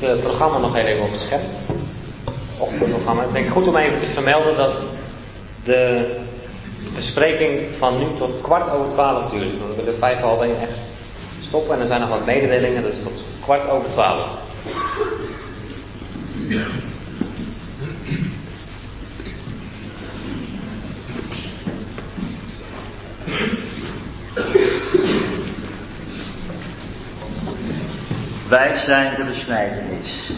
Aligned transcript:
het 0.00 0.10
eh, 0.10 0.22
programma 0.22 0.58
nog 0.58 0.74
heel 0.74 0.84
even 0.84 1.04
op 1.04 1.12
het 1.12 1.20
scherm. 1.20 1.42
Ochtendprogramma. 2.58 3.22
Is 3.22 3.32
denk 3.32 3.46
ik 3.46 3.52
goed 3.52 3.68
om 3.68 3.76
even 3.76 4.00
te 4.00 4.06
vermelden 4.06 4.56
dat 4.56 4.84
de 5.64 6.10
bespreking 6.94 7.60
van 7.78 7.98
nu 7.98 8.16
tot 8.18 8.40
kwart 8.40 8.70
over 8.70 8.92
twaalf 8.92 9.30
duurt. 9.30 9.58
Want 9.58 9.76
we 9.76 9.82
willen 9.82 9.98
vijf 9.98 10.18
half 10.18 10.40
echt 10.40 10.78
stoppen 11.40 11.74
en 11.74 11.80
er 11.80 11.86
zijn 11.86 12.00
nog 12.00 12.08
wat 12.08 12.26
mededelingen, 12.26 12.82
dus 12.82 13.02
tot 13.02 13.24
kwart 13.40 13.68
over 13.68 13.90
twaalf. 13.90 14.44
Wij 28.48 28.75
zijn 28.86 29.14
de 29.16 29.24
besnijdenis. 29.24 30.30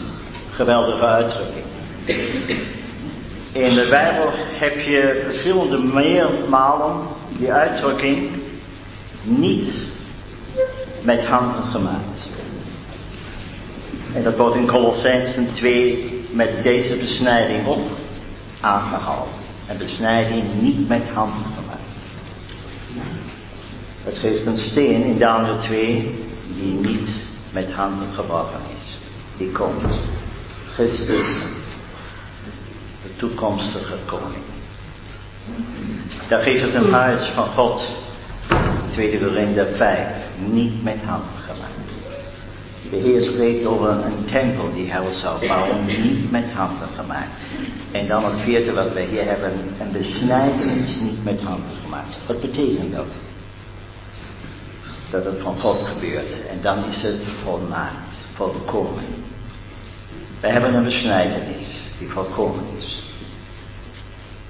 Geweldige 0.49 1.05
uitdrukking. 1.05 1.65
In 3.51 3.75
de 3.75 3.87
Bijbel 3.89 4.29
heb 4.35 4.79
je 4.79 5.21
verschillende 5.25 5.77
meermalen 5.77 7.07
die 7.37 7.51
uitdrukking 7.51 8.29
niet 9.23 9.87
met 11.01 11.25
handen 11.25 11.63
gemaakt. 11.63 12.27
En 14.13 14.23
dat 14.23 14.37
wordt 14.37 14.55
in 14.55 14.67
Colossensen 14.67 15.53
2 15.53 16.25
met 16.31 16.63
deze 16.63 16.95
besnijding 16.95 17.67
ook 17.67 17.87
aangehaald. 18.61 19.29
Een 19.67 19.77
besnijding 19.77 20.43
niet 20.61 20.87
met 20.87 21.09
handen 21.13 21.45
gemaakt. 21.55 21.77
Het 24.03 24.17
geeft 24.17 24.45
een 24.45 24.57
steen 24.57 25.03
in 25.03 25.17
Daniel 25.17 25.59
2 25.59 26.25
die 26.55 26.73
niet 26.73 27.09
met 27.51 27.71
handen 27.71 28.07
geworpen 28.13 28.61
is. 28.77 28.97
Die 29.37 29.51
komt. 29.51 29.99
Christus, 30.73 31.27
de 33.03 33.15
toekomstige 33.15 33.97
koning. 34.05 34.43
Daar 36.27 36.41
geeft 36.41 36.61
het 36.61 36.73
een 36.73 36.91
huis 36.91 37.31
van 37.35 37.47
God. 37.47 37.87
Tweede 38.91 39.25
Korinther 39.25 39.67
5. 39.75 40.07
Niet 40.51 40.83
met 40.83 41.03
handen 41.05 41.37
gemaakt. 41.37 41.69
De 42.89 42.95
Heer 42.95 43.21
spreekt 43.21 43.65
over 43.65 43.89
een 43.89 44.25
tempel 44.31 44.73
die 44.73 44.91
hij 44.91 45.11
zou 45.11 45.47
bouwen, 45.47 45.85
niet 45.85 46.31
met 46.31 46.51
handen 46.51 46.87
gemaakt. 46.95 47.29
En 47.91 48.07
dan 48.07 48.25
het 48.25 48.39
vierde 48.39 48.73
wat 48.73 48.93
we 48.93 49.01
hier 49.01 49.25
hebben, 49.25 49.51
een 49.79 49.91
besnijdenis 49.91 50.99
niet 50.99 51.23
met 51.23 51.41
handen 51.41 51.75
gemaakt. 51.83 52.17
Wat 52.27 52.41
betekent 52.41 52.95
dat? 52.95 53.05
Dat 55.11 55.25
het 55.25 55.41
van 55.41 55.59
God 55.59 55.87
gebeurt. 55.87 56.47
En 56.49 56.61
dan 56.61 56.85
is 56.85 57.01
het 57.01 57.23
volmaakt, 57.43 58.15
volkomen. 58.33 59.03
We 60.39 60.47
hebben 60.47 60.73
een 60.73 60.83
besnijdenis 60.83 61.91
die 61.99 62.09
volkomen 62.09 62.63
is. 62.77 63.03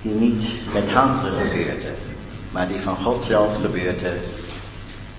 Die 0.01 0.13
niet 0.13 0.73
met 0.73 0.89
handen 0.89 1.31
gebeurde, 1.31 1.93
maar 2.51 2.67
die 2.67 2.81
van 2.81 2.95
God 2.95 3.23
zelf 3.23 3.61
gebeurde 3.61 4.17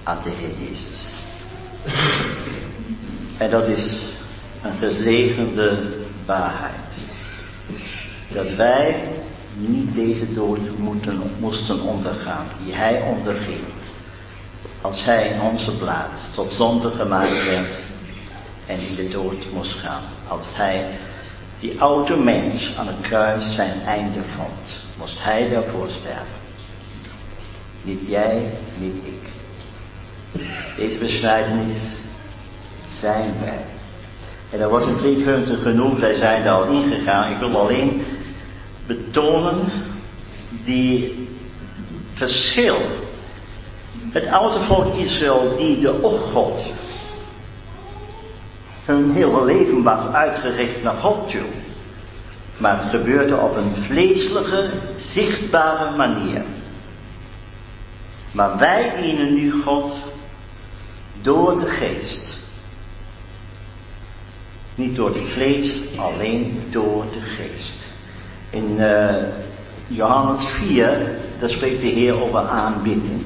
aan 0.03 0.19
de 0.25 0.31
Heer 0.31 0.69
Jezus. 0.69 1.19
En 3.39 3.51
dat 3.51 3.69
is 3.69 3.97
een 4.63 4.79
gezegende 4.79 5.93
waarheid. 6.27 6.99
Dat 8.33 8.55
wij 8.55 9.09
niet 9.57 9.95
deze 9.95 10.35
dood 10.35 10.79
moeten, 10.79 11.23
moesten 11.39 11.81
ondergaan, 11.81 12.47
die 12.65 12.75
Hij 12.75 13.03
onderging. 13.03 13.61
Als 14.81 15.05
Hij 15.05 15.29
in 15.29 15.41
onze 15.41 15.77
plaats 15.77 16.35
tot 16.35 16.53
zonde 16.53 16.91
gemaakt 16.91 17.45
werd 17.45 17.85
en 18.67 18.81
in 18.81 18.95
de 18.95 19.09
dood 19.09 19.53
moest 19.53 19.73
gaan. 19.73 20.03
Als 20.29 20.57
Hij 20.57 20.99
die 21.61 21.81
oude 21.81 22.17
mens 22.17 22.75
aan 22.77 22.87
het 22.87 23.01
kruis 23.01 23.55
zijn 23.55 23.83
einde 23.83 24.21
vond, 24.37 24.85
moest 24.99 25.23
Hij 25.23 25.49
daarvoor 25.49 25.89
sterven. 25.89 26.41
Niet 27.83 28.01
jij, 28.09 28.53
niet 28.79 28.97
ik. 29.05 29.29
Deze 30.77 30.99
besnijdenis 30.99 31.99
zijn 32.85 33.35
wij. 33.41 33.65
En 34.51 34.61
er 34.61 34.69
wordt 34.69 34.87
in 34.87 34.97
drie 34.97 35.25
punten 35.25 35.57
genoemd, 35.57 35.99
wij 35.99 36.17
zijn 36.17 36.45
daar 36.45 36.63
al 36.63 36.73
ingegaan. 36.73 37.33
Ik 37.33 37.39
wil 37.39 37.59
alleen 37.59 38.05
betonen 38.87 39.61
die 40.65 41.29
verschil. 42.13 42.81
Het 44.11 44.27
oude 44.27 44.65
volk 44.65 44.95
Israël 44.95 45.57
die 45.57 45.79
de 45.79 46.19
God 46.33 46.61
hun 48.91 49.11
hele 49.11 49.45
leven 49.45 49.83
was 49.83 50.07
uitgericht 50.13 50.83
naar 50.83 50.97
God 50.97 51.31
toe. 51.31 51.49
Maar 52.59 52.83
het 52.83 52.91
gebeurde 52.91 53.37
op 53.37 53.57
een 53.57 53.77
vleeselijke, 53.77 54.71
zichtbare 54.97 55.97
manier. 55.97 56.45
Maar 58.33 58.59
wij 58.59 58.93
dienen 59.03 59.35
nu 59.35 59.53
God 59.63 59.93
door 61.23 61.59
de 61.59 61.67
geest. 61.67 62.39
Niet 64.75 64.97
door 64.97 65.15
het 65.15 65.33
vlees, 65.33 65.81
alleen 65.97 66.63
door 66.71 67.05
de 67.13 67.21
geest. 67.21 67.75
In 68.51 68.77
uh, 68.79 69.15
Johannes 69.87 70.47
4, 70.47 71.19
daar 71.39 71.51
spreekt 71.51 71.81
de 71.81 71.87
Heer 71.87 72.23
over 72.23 72.41
aanbidding. 72.41 73.25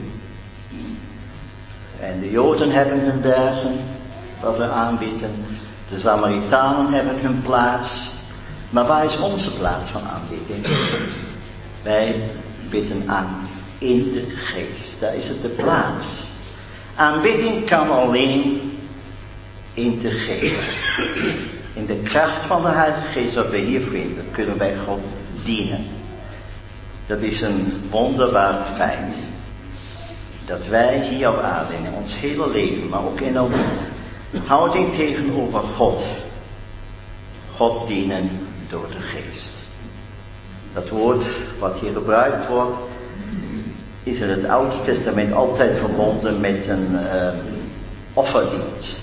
En 2.05 2.21
de 2.21 2.31
Joden 2.31 2.71
hebben 2.71 3.01
hun 3.01 3.21
bergen 3.21 3.77
waar 4.41 4.55
ze 4.55 4.69
aanbidden. 4.69 5.31
De 5.89 5.99
Samaritanen 5.99 6.93
hebben 6.93 7.21
hun 7.21 7.43
plaats. 7.43 8.11
Maar 8.71 8.87
waar 8.87 9.05
is 9.05 9.19
onze 9.19 9.55
plaats 9.55 9.91
van 9.91 10.03
aanbidding? 10.03 10.67
Wij 11.83 12.31
bidden 12.71 13.03
aan 13.07 13.49
in 13.79 14.13
de 14.13 14.25
geest. 14.29 15.01
Daar 15.01 15.15
is 15.15 15.29
het 15.29 15.43
de 15.43 15.49
plaats. 15.49 16.27
Aanbidding 16.95 17.67
kan 17.67 17.91
alleen 17.91 18.73
in 19.75 20.01
de 20.01 20.11
geest. 20.11 20.99
In 21.75 21.87
de 21.87 22.01
kracht 22.03 22.47
van 22.47 22.63
de 22.63 22.69
Heilige 22.69 23.07
Geest 23.07 23.35
wat 23.35 23.51
we 23.51 23.59
hier 23.59 23.81
vinden, 23.81 24.25
kunnen 24.33 24.59
wij 24.59 24.77
God 24.79 25.01
dienen. 25.45 25.85
Dat 27.07 27.23
is 27.23 27.41
een 27.41 27.83
wonderbaar 27.91 28.75
feit. 28.77 29.15
Dat 30.47 30.67
wij 30.67 31.09
hier 31.09 31.29
op 31.29 31.39
aarde 31.39 31.75
in 31.75 31.93
ons 31.93 32.15
hele 32.15 32.51
leven, 32.51 32.89
maar 32.89 33.05
ook 33.05 33.21
in 33.21 33.41
onze 33.41 33.65
houding 34.47 34.95
tegenover 34.95 35.61
God, 35.61 36.03
God 37.51 37.87
dienen 37.87 38.31
door 38.69 38.87
de 38.91 39.01
geest. 39.01 39.53
Dat 40.73 40.89
woord 40.89 41.25
wat 41.59 41.79
hier 41.79 41.93
gebruikt 41.93 42.49
wordt, 42.49 42.77
is 44.03 44.21
in 44.21 44.29
het 44.29 44.45
Oude 44.45 44.83
Testament 44.85 45.33
altijd 45.33 45.79
verbonden 45.79 46.41
met 46.41 46.69
een 46.69 46.89
uh, 46.93 47.29
offerdienst. 48.13 49.01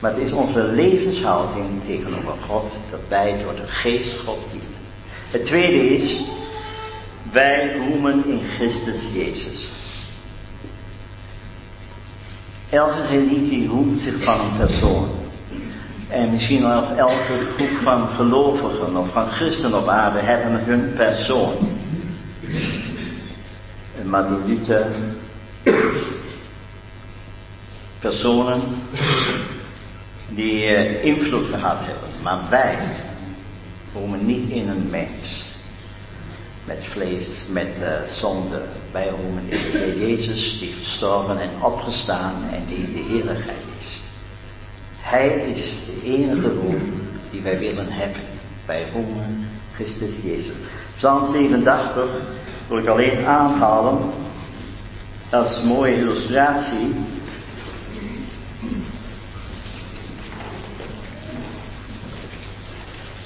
Maar 0.00 0.12
het 0.12 0.22
is 0.22 0.32
onze 0.32 0.62
levenshouding 0.62 1.84
tegenover 1.86 2.34
God 2.46 2.72
dat 2.90 3.00
wij 3.08 3.42
door 3.42 3.54
de 3.54 3.66
geest 3.66 4.18
God 4.18 4.38
dienen. 4.50 4.68
Het 5.30 5.46
tweede 5.46 5.88
is, 5.88 6.24
wij 7.32 7.76
roemen 7.76 8.26
in 8.26 8.40
Christus 8.56 9.00
Jezus. 9.12 9.72
Elke 12.74 13.06
religie 13.06 13.68
roemt 13.68 14.00
zich 14.00 14.22
van 14.24 14.40
een 14.40 14.56
persoon. 14.56 15.08
En 16.08 16.30
misschien 16.30 16.62
wel 16.62 16.96
elke 16.96 17.46
groep 17.56 17.78
van 17.82 18.08
gelovigen 18.08 18.96
of 18.96 19.12
van 19.12 19.28
christenen 19.28 19.78
op 19.78 19.88
aarde 19.88 20.18
hebben 20.18 20.64
hun 20.64 20.92
persoon. 20.92 21.54
En 24.00 24.08
Martin 24.08 24.46
Luther, 24.46 24.86
personen 27.98 28.60
die 30.28 30.64
uh, 30.64 31.04
invloed 31.04 31.46
gehad 31.46 31.84
hebben. 31.86 32.08
Maar 32.22 32.38
wij 32.50 32.78
roemen 33.92 34.26
niet 34.26 34.50
in 34.50 34.68
een 34.68 34.88
mens. 34.90 35.53
Met 36.64 36.84
vlees, 36.84 37.44
met 37.48 37.80
uh, 37.80 37.88
zonde. 38.06 38.62
Wij 38.92 39.08
roemen 39.08 39.42
in 39.42 39.72
de 39.72 39.78
Heer 39.78 39.98
Jezus 39.98 40.58
die 40.58 40.72
gestorven 40.72 41.40
en 41.40 41.50
opgestaan 41.62 42.44
en 42.52 42.64
die 42.66 42.92
de 42.92 43.12
heerlijkheid 43.12 43.64
is. 43.78 44.00
Hij 45.00 45.28
is 45.28 45.84
de 45.86 46.06
enige 46.06 46.48
roem 46.48 46.92
die 47.30 47.42
wij 47.42 47.58
willen 47.58 47.90
hebben. 47.90 48.22
Wij 48.66 48.86
roemen 48.92 49.48
Christus 49.74 50.22
Jezus. 50.22 50.56
Psalm 50.96 51.26
87 51.26 52.06
wil 52.68 52.78
ik 52.78 52.86
alleen 52.86 53.26
aanhalen 53.26 53.98
als 55.30 55.62
mooie 55.62 55.96
illustratie 55.96 56.94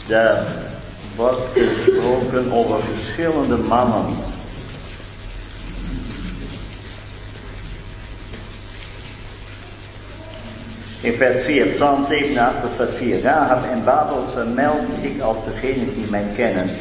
Daar 0.09 0.47
wordt 1.19 1.51
gesproken 1.53 2.53
over 2.53 2.83
verschillende 2.83 3.57
mannen. 3.57 4.17
In 11.01 11.17
vers 11.17 11.45
4, 11.45 11.67
Psalm 11.67 12.05
87, 12.05 12.71
vers 12.77 12.95
4. 12.95 13.23
Rahab 13.23 13.65
en 13.65 13.85
Babel 13.85 14.27
vermeld 14.33 15.03
ik 15.03 15.21
als 15.21 15.45
degene 15.45 15.95
die 15.95 16.07
mij 16.11 16.27
kennen. 16.37 16.77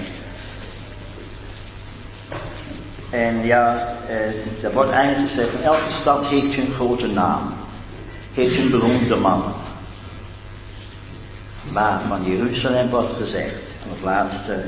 En 3.09 3.45
ja, 3.45 3.95
eh, 4.07 4.63
er 4.63 4.73
wordt 4.73 4.91
eigenlijk 4.91 5.29
gezegd, 5.29 5.61
elke 5.61 5.91
stad 5.91 6.25
heeft 6.25 6.57
een 6.57 6.73
grote 6.73 7.07
naam. 7.07 7.53
Heeft 8.33 8.57
een 8.57 8.69
beroemde 8.69 9.15
man. 9.15 9.43
Maar 11.71 12.01
van 12.07 12.23
Jeruzalem 12.23 12.89
wordt 12.89 13.13
gezegd, 13.13 13.66
en 13.87 13.93
het 13.93 14.03
laatste 14.03 14.65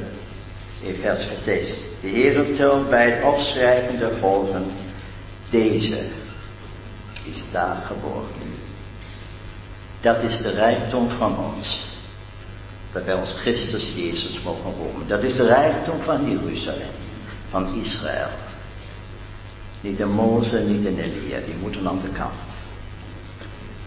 in 0.82 0.96
vers 1.02 1.28
6. 1.44 1.78
De 2.02 2.08
Heer 2.08 2.56
telt 2.56 2.90
bij 2.90 3.12
het 3.12 3.24
afschrijven 3.24 4.00
der 4.00 4.18
volgen, 4.18 4.66
deze 5.50 6.06
is 7.24 7.52
daar 7.52 7.84
geboren. 7.86 8.58
Dat 10.02 10.24
is 10.24 10.42
de 10.42 10.50
rijkdom 10.50 11.10
van 11.10 11.38
ons. 11.38 11.88
Dat 12.92 13.04
wij 13.04 13.14
ons 13.14 13.34
Christus 13.34 13.94
Jezus 13.96 14.42
mogen 14.44 14.72
wonen. 14.72 15.08
Dat 15.08 15.24
is 15.24 15.36
de 15.36 15.46
rijkdom 15.46 16.02
van 16.02 16.30
Jeruzalem, 16.30 16.92
van 17.50 17.82
Israël. 17.82 18.30
Niet 19.82 19.98
de 19.98 20.06
Mozes, 20.06 20.68
niet 20.68 20.84
de 20.84 21.04
Elia, 21.04 21.40
die 21.46 21.56
moeten 21.62 21.88
aan 21.88 22.02
de 22.02 22.10
kant. 22.18 22.34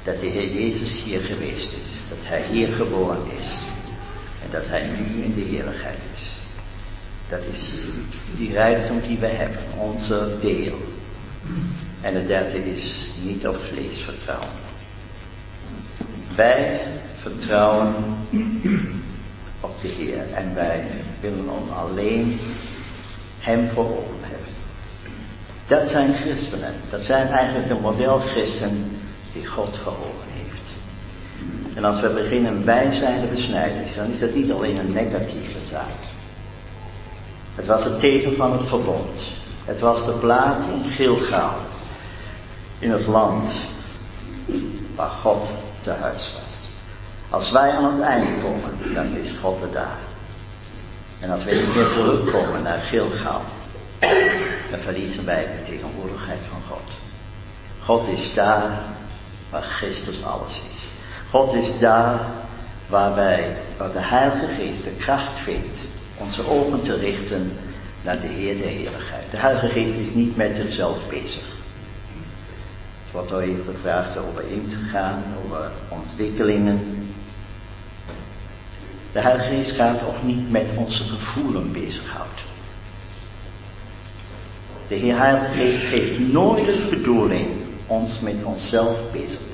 Dat 0.05 0.21
de 0.21 0.27
Heer 0.27 0.53
Jezus 0.53 1.03
hier 1.03 1.21
geweest 1.21 1.73
is, 1.73 2.01
dat 2.09 2.19
Hij 2.23 2.43
hier 2.51 2.69
geboren 2.69 3.27
is 3.39 3.72
dat 4.53 4.67
Hij 4.67 4.87
nu 4.87 5.23
in 5.23 5.35
de 5.35 5.41
heerlijkheid 5.41 5.99
is. 6.15 6.41
Dat 7.29 7.41
is 7.53 7.85
die 8.37 8.53
rijkdom 8.53 9.01
die 9.01 9.19
wij 9.19 9.31
hebben, 9.31 9.63
onze 9.79 10.37
deel. 10.41 10.79
En 12.01 12.15
het 12.15 12.29
derde 12.29 12.75
is 12.75 13.09
niet 13.25 13.47
op 13.47 13.57
vlees 13.57 14.03
vertrouwen. 14.03 14.49
Wij 16.37 16.81
vertrouwen 17.17 17.95
op 19.61 19.81
de 19.81 19.89
Heer 19.89 20.33
en 20.33 20.55
wij 20.55 20.85
willen 21.21 21.49
ons 21.49 21.71
alleen 21.71 22.41
Hem 23.39 23.69
voor 23.69 23.85
ogen 23.85 24.21
hebben. 24.21 24.53
Dat 25.67 25.89
zijn 25.89 26.15
christenen. 26.15 26.75
Dat 26.91 27.05
zijn 27.05 27.29
eigenlijk 27.29 27.69
de 27.69 27.81
modelchristen 27.81 29.01
die 29.33 29.47
God 29.47 29.79
heeft. 29.85 30.32
En 31.75 31.85
als 31.85 32.01
we 32.01 32.09
beginnen 32.09 32.65
wij 32.65 32.95
zijn 32.95 33.21
de 33.21 33.27
besnijdenis, 33.27 33.95
dan 33.95 34.11
is 34.11 34.19
dat 34.19 34.35
niet 34.35 34.53
alleen 34.53 34.79
een 34.79 34.93
negatieve 34.93 35.61
zaak. 35.65 36.11
Het 37.55 37.67
was 37.67 37.85
het 37.85 38.01
teken 38.01 38.37
van 38.37 38.53
het 38.53 38.69
verbond. 38.69 39.21
Het 39.65 39.81
was 39.81 40.05
de 40.05 40.13
plaats 40.13 40.67
in 40.67 40.91
Gilgaal. 40.91 41.57
In 42.79 42.91
het 42.91 43.07
land 43.07 43.69
waar 44.97 45.11
God 45.11 45.51
te 45.81 45.91
huis 45.91 46.35
was. 46.35 46.71
Als 47.31 47.51
wij 47.51 47.71
aan 47.71 47.93
het 47.93 48.03
einde 48.03 48.43
komen, 48.43 48.95
dan 48.95 49.17
is 49.17 49.33
God 49.41 49.63
er 49.63 49.73
daar. 49.73 49.99
En 51.21 51.31
als 51.31 51.45
wij 51.45 51.55
niet 51.55 51.75
meer 51.75 51.89
terugkomen 51.89 52.63
naar 52.63 52.81
Gilgaal, 52.81 53.43
dan 54.71 54.79
verliezen 54.79 55.25
wij 55.25 55.47
de 55.47 55.71
tegenwoordigheid 55.71 56.41
van 56.49 56.63
God. 56.69 56.89
God 57.85 58.09
is 58.09 58.35
daar 58.35 58.83
waar 59.51 59.63
Christus 59.63 60.23
alles 60.23 60.63
is. 60.71 61.02
God 61.33 61.55
is 61.55 61.79
daar 61.79 62.21
waar 62.89 63.15
wij, 63.15 63.57
waar 63.77 63.93
de 63.93 64.01
Heilige 64.01 64.47
Geest 64.47 64.85
de 64.85 64.91
kracht 64.99 65.39
vindt 65.39 65.79
onze 66.19 66.49
ogen 66.49 66.83
te 66.83 66.95
richten 66.95 67.53
naar 68.03 68.21
de 68.21 68.27
Heer 68.27 68.55
Heerlijkheid. 68.55 69.31
De 69.31 69.37
Heilige 69.37 69.69
Geest 69.69 69.99
is 69.99 70.15
niet 70.15 70.37
met 70.37 70.57
zichzelf 70.57 71.09
bezig. 71.09 71.45
Het 73.05 73.13
wordt 73.13 73.33
al 73.33 73.41
even 73.41 73.65
gevraagd 73.65 74.19
over 74.19 74.51
in 74.51 74.69
te 74.69 74.77
gaan, 74.77 75.23
over 75.45 75.71
ontwikkelingen. 75.89 77.09
De 79.13 79.21
Heilige 79.21 79.49
Geest 79.49 79.71
gaat 79.71 80.03
ook 80.03 80.23
niet 80.23 80.51
met 80.51 80.67
onze 80.77 81.05
gevoelens 81.05 81.73
bezighouden. 81.73 82.45
De 84.89 84.95
Heer 84.95 85.17
Heilige 85.17 85.53
Geest 85.53 85.83
heeft 85.83 86.19
nooit 86.19 86.67
de 86.67 86.87
bedoeling 86.91 87.49
ons 87.87 88.21
met 88.21 88.45
onszelf 88.45 88.99
bezig. 89.13 89.52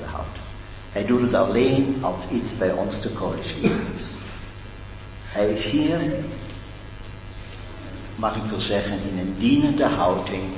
Hij 0.91 1.05
doet 1.05 1.21
het 1.21 1.33
alleen 1.33 1.97
als 2.01 2.29
iets 2.31 2.57
bij 2.57 2.71
ons 2.71 3.01
te 3.01 3.13
is. 3.61 4.11
Hij 5.23 5.49
is 5.49 5.63
hier 5.63 5.99
mag 8.19 8.35
ik 8.35 8.49
wel 8.49 8.59
zeggen, 8.59 8.99
in 9.11 9.17
een 9.17 9.35
dienende 9.37 9.85
houding 9.85 10.53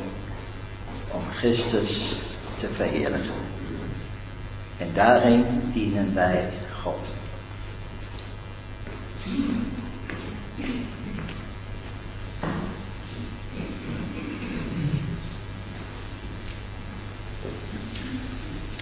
om 1.12 1.22
Christus 1.32 2.16
te 2.60 2.68
verheerlijken. 2.76 3.50
En 4.78 4.94
daarin 4.94 5.72
dienen 5.74 6.14
wij 6.14 6.50
God. 6.82 7.00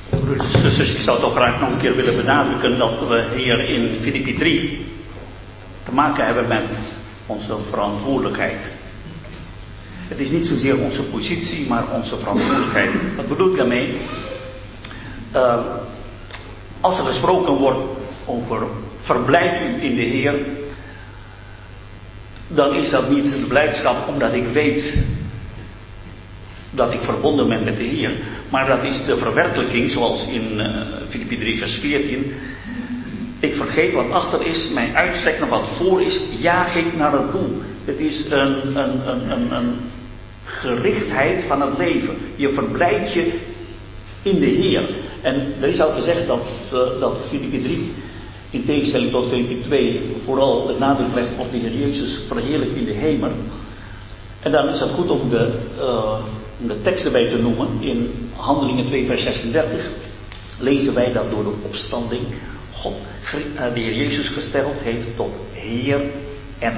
Broeders 0.10 0.80
en 0.80 0.96
ik 0.96 1.02
zou 1.02 1.20
toch 1.20 1.34
graag 1.34 1.60
nog 1.60 1.72
een 1.72 1.78
keer 1.78 1.96
willen 1.96 2.16
benadrukken 2.16 2.78
dat 2.78 3.08
we 3.08 3.26
hier 3.36 3.60
in 3.60 3.98
Filippi 4.02 4.34
3 4.34 4.86
te 5.84 5.94
maken 5.94 6.26
hebben 6.26 6.48
met 6.48 7.00
onze 7.26 7.58
verantwoordelijkheid. 7.70 8.72
Het 10.08 10.20
is 10.20 10.30
niet 10.30 10.48
zozeer 10.48 10.80
onze 10.80 11.04
positie, 11.04 11.68
maar 11.68 11.84
onze 11.94 12.18
verantwoordelijkheid. 12.18 12.90
Wat 13.16 13.28
bedoel 13.28 13.52
ik 13.52 13.58
daarmee? 13.58 13.98
Uh, 15.36 15.60
als 16.82 16.98
er 16.98 17.06
gesproken 17.06 17.54
wordt 17.54 17.80
over 18.26 18.62
verblijd 19.02 19.62
u 19.62 19.84
in 19.84 19.96
de 19.96 20.02
Heer, 20.02 20.40
dan 22.48 22.74
is 22.74 22.90
dat 22.90 23.10
niet 23.10 23.32
de 23.32 23.46
blijdschap 23.48 24.08
omdat 24.08 24.34
ik 24.34 24.48
weet 24.48 25.04
dat 26.80 26.94
ik 26.94 27.02
verbonden 27.02 27.48
ben 27.48 27.64
met 27.64 27.78
de 27.78 27.84
Heer. 27.84 28.12
Maar 28.50 28.68
dat 28.68 28.84
is 28.84 29.06
de 29.06 29.18
verwerkelijking, 29.18 29.92
zoals 29.92 30.28
in 30.28 30.60
uh, 30.60 30.66
Filippi 31.10 31.38
3, 31.38 31.58
vers 31.58 31.78
14. 31.78 32.34
Ik 33.40 33.56
vergeet 33.56 33.94
wat 33.94 34.12
achter 34.12 34.46
is, 34.46 34.70
mijn 34.74 34.96
uitstrek 34.96 35.40
naar 35.40 35.50
wat 35.50 35.68
voor 35.78 36.02
is, 36.02 36.22
jaag 36.40 36.76
ik 36.76 36.96
naar 36.96 37.12
het 37.12 37.32
doel. 37.32 37.62
Het 37.86 38.00
is 38.00 38.26
een, 38.30 38.78
een, 38.78 39.10
een, 39.10 39.52
een, 39.52 39.76
gerichtheid 40.44 41.44
van 41.48 41.62
het 41.62 41.78
leven. 41.78 42.18
Je 42.36 42.50
verblijdt 42.50 43.14
je 43.14 43.34
in 44.22 44.40
de 44.40 44.46
Heer. 44.46 44.82
En 45.22 45.54
er 45.62 45.68
is 45.68 45.82
al 45.82 45.92
gezegd 45.92 46.28
dat, 46.28 46.48
uh, 46.74 47.00
dat 47.00 47.18
Filippi 47.30 47.62
3, 47.62 47.94
in 48.50 48.66
tegenstelling 48.66 49.12
tot 49.12 49.28
Filippi 49.28 49.62
2, 49.62 50.16
vooral 50.24 50.68
het 50.68 50.80
nadruk 50.80 51.14
legt 51.14 51.30
op 51.38 51.52
de 51.52 51.58
Heer 51.58 51.78
Jezus 51.88 52.24
verheerlijk 52.28 52.72
in 52.72 52.86
de 52.86 52.92
hemel. 52.92 53.32
En 54.40 54.52
dan 54.52 54.70
is 54.70 54.80
het 54.80 54.90
goed 54.90 55.10
om 55.10 55.30
de, 55.30 55.52
uh, 55.78 56.20
om 56.62 56.68
de 56.68 56.82
tekst 56.82 57.06
erbij 57.06 57.30
te 57.30 57.38
noemen. 57.38 57.68
In 57.80 58.30
Handelingen 58.36 58.86
2, 58.86 59.06
vers 59.06 59.24
36 59.24 59.92
lezen 60.60 60.94
wij 60.94 61.12
dat 61.12 61.32
door 61.32 61.44
de 61.44 61.56
opstanding 61.64 62.22
God, 62.72 62.96
eh, 63.56 63.74
de 63.74 63.80
Heer 63.80 63.94
Jezus 63.94 64.30
gesteld 64.30 64.82
heeft 64.82 65.16
tot 65.16 65.34
Heer 65.54 66.02
en 66.60 66.78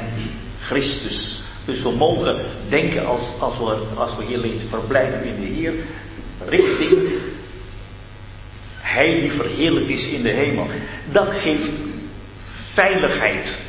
Christus. 0.60 1.44
Dus 1.66 1.84
we 1.84 1.92
mogen 1.92 2.36
denken 2.70 3.06
als, 3.06 3.22
als, 3.40 3.58
we, 3.58 3.96
als 3.96 4.18
we 4.18 4.24
hier 4.26 4.38
lezen, 4.38 4.70
verblijven 4.70 5.24
in 5.24 5.40
de 5.40 5.46
Heer, 5.46 5.74
richting 6.48 7.10
Hij 8.80 9.20
die 9.20 9.32
verheerlijk 9.32 9.88
is 9.88 10.08
in 10.08 10.24
de 10.24 10.30
hemel. 10.30 10.68
Dat 11.12 11.28
geeft 11.30 11.74
veiligheid. 12.74 13.60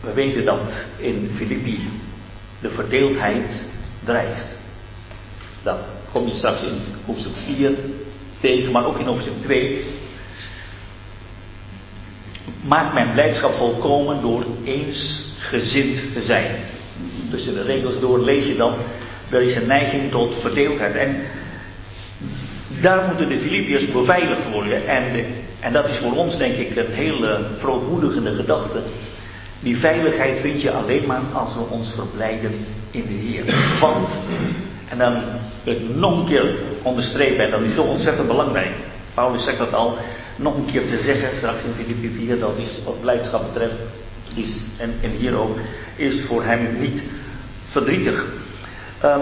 We 0.00 0.12
weten 0.12 0.44
dat 0.44 0.84
in 0.98 1.30
Filippi 1.36 1.88
de 2.60 2.70
verdeeldheid 2.70 3.66
dreigt. 4.04 4.58
Dat 5.62 5.78
kom 6.12 6.26
je 6.26 6.34
straks 6.34 6.62
in 6.62 6.78
hoofdstuk 7.06 7.36
4 7.36 7.70
tegen, 8.40 8.72
maar 8.72 8.86
ook 8.86 8.98
in 8.98 9.06
hoofdstuk 9.06 9.40
2. 9.40 9.84
Maak 12.62 12.92
mijn 12.92 13.12
blijdschap 13.12 13.52
volkomen 13.52 14.20
door 14.20 14.44
eensgezind 14.64 16.12
te 16.12 16.22
zijn. 16.24 16.64
Tussen 17.30 17.54
de 17.54 17.62
regels 17.62 18.00
door 18.00 18.20
lees 18.20 18.46
je 18.46 18.56
dan, 18.56 18.74
er 19.30 19.42
is 19.42 19.56
een 19.56 19.66
neiging 19.66 20.10
tot 20.10 20.34
verdeeldheid. 20.40 20.94
En 20.94 21.16
daar 22.80 23.06
moeten 23.06 23.28
de 23.28 23.38
Filippiërs 23.38 23.92
beveiligd 23.92 24.50
worden. 24.50 24.86
En, 24.86 25.26
en 25.60 25.72
dat 25.72 25.88
is 25.88 25.98
voor 25.98 26.16
ons 26.16 26.38
denk 26.38 26.56
ik 26.56 26.76
een 26.76 26.92
hele 26.92 27.46
verootmoedigende 27.56 28.34
gedachte. 28.34 28.82
Die 29.60 29.76
veiligheid 29.76 30.40
vind 30.40 30.62
je 30.62 30.70
alleen 30.70 31.06
maar 31.06 31.22
als 31.32 31.54
we 31.54 31.60
ons 31.60 31.94
verblijden 31.94 32.52
in 32.90 33.06
de 33.06 33.12
Heer. 33.12 33.44
Want, 33.80 34.18
en 34.88 34.98
dan 34.98 35.22
ik 35.64 35.94
nog 35.94 36.18
een 36.18 36.24
keer 36.24 36.54
onderstrepen, 36.82 37.44
en 37.44 37.50
dat 37.50 37.60
is 37.60 37.74
zo 37.74 37.82
ontzettend 37.82 38.26
belangrijk. 38.26 38.74
Paulus 39.14 39.44
zegt 39.44 39.58
dat 39.58 39.72
al, 39.72 39.98
nog 40.36 40.56
een 40.56 40.66
keer 40.66 40.88
te 40.88 40.98
zeggen, 40.98 41.36
straks 41.36 41.62
in 41.64 41.84
Filippi 41.84 42.10
4, 42.14 42.38
dat 42.38 42.58
is 42.58 42.82
wat 42.84 43.00
blijdschap 43.00 43.52
betreft, 43.52 43.74
is, 44.34 44.68
en, 44.78 45.10
hier 45.10 45.34
ook, 45.34 45.58
is 45.96 46.24
voor 46.26 46.44
hem 46.44 46.80
niet 46.80 47.02
verdrietig. 47.68 48.24
Um, 49.04 49.20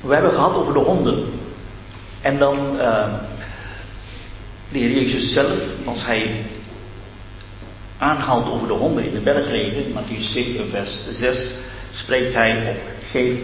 we 0.00 0.14
hebben 0.14 0.32
gehad 0.32 0.54
over 0.54 0.72
de 0.72 0.78
honden. 0.78 1.24
En 2.20 2.38
dan 2.38 2.74
uh, 2.76 3.14
de 4.72 4.78
Heer 4.78 4.90
Jezus 4.90 5.32
zelf, 5.32 5.58
als 5.84 6.06
hij 6.06 6.44
aanhaalt 7.98 8.46
over 8.46 8.68
de 8.68 8.74
honden 8.74 9.04
in 9.04 9.14
de 9.14 9.20
bergreden, 9.20 9.92
Matthäus 9.92 10.32
7, 10.32 10.70
vers 10.70 11.04
6, 11.10 11.56
spreekt 11.92 12.34
hij 12.34 12.68
op: 12.70 12.76
geef 13.10 13.38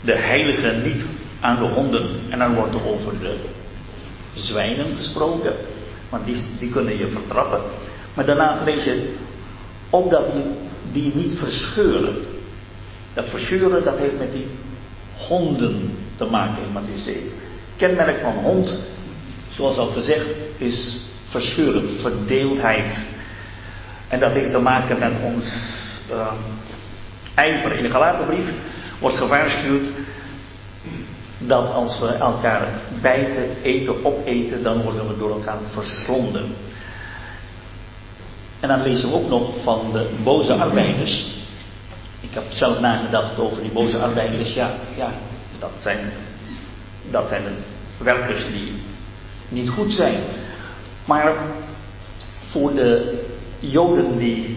de 0.00 0.14
heilige 0.14 0.72
niet 0.84 1.04
aan 1.40 1.56
de 1.56 1.68
honden. 1.68 2.08
En 2.28 2.38
dan 2.38 2.54
wordt 2.54 2.74
er 2.74 2.86
over 2.86 3.18
de 3.18 3.36
zwijnen 4.34 4.96
gesproken, 4.96 5.52
want 6.08 6.26
die, 6.26 6.44
die 6.58 6.70
kunnen 6.70 6.98
je 6.98 7.06
vertrappen. 7.06 7.60
Maar 8.14 8.26
daarna 8.26 8.62
lees 8.64 8.84
je 8.84 9.14
opdat 9.90 10.32
je 10.32 10.42
die 10.92 11.14
niet 11.14 11.38
verscheuren. 11.38 12.16
Dat 13.14 13.24
verscheuren, 13.28 13.84
dat 13.84 13.98
heeft 13.98 14.18
met 14.18 14.32
die 14.32 14.46
honden 15.28 15.96
te 16.16 16.24
maken 16.24 16.62
in 16.62 16.72
Matthäus 16.74 17.02
7. 17.04 17.22
Kenmerk 17.76 18.20
van 18.20 18.32
hond, 18.32 18.84
zoals 19.48 19.76
al 19.76 19.86
gezegd, 19.86 20.26
is 20.58 20.96
verscheuren, 21.28 21.90
verdeeldheid. 22.00 23.02
En 24.08 24.20
dat 24.20 24.32
heeft 24.32 24.50
te 24.50 24.58
maken 24.58 24.98
met 24.98 25.12
ons 25.22 25.44
uh, 26.10 26.32
ijver. 27.34 27.72
In 27.72 27.82
de 27.82 27.90
Galatenbrief 27.90 28.52
wordt 28.98 29.16
gewaarschuwd 29.16 29.82
dat 31.38 31.72
als 31.72 31.98
we 31.98 32.06
elkaar 32.06 32.68
bijten, 33.02 33.62
eten, 33.62 34.04
opeten, 34.04 34.62
dan 34.62 34.82
worden 34.82 35.08
we 35.08 35.18
door 35.18 35.30
elkaar 35.30 35.58
verslonden. 35.62 36.54
En 38.60 38.68
dan 38.68 38.82
lezen 38.82 39.08
we 39.08 39.14
ook 39.14 39.28
nog 39.28 39.62
van 39.62 39.92
de 39.92 40.10
boze 40.22 40.54
arbeiders. 40.54 41.26
Ik 42.20 42.34
heb 42.34 42.44
zelf 42.50 42.80
nagedacht 42.80 43.38
over 43.38 43.62
die 43.62 43.72
boze 43.72 43.98
arbeiders. 43.98 44.54
Ja, 44.54 44.70
ja 44.96 45.12
dat, 45.58 45.70
zijn, 45.82 46.12
dat 47.10 47.28
zijn 47.28 47.42
de 47.42 47.54
werkers 48.04 48.46
die 48.46 48.72
niet 49.48 49.68
goed 49.68 49.92
zijn. 49.92 50.20
Maar 51.04 51.34
voor 52.50 52.74
de 52.74 53.24
Joden 53.58 54.18
die 54.18 54.56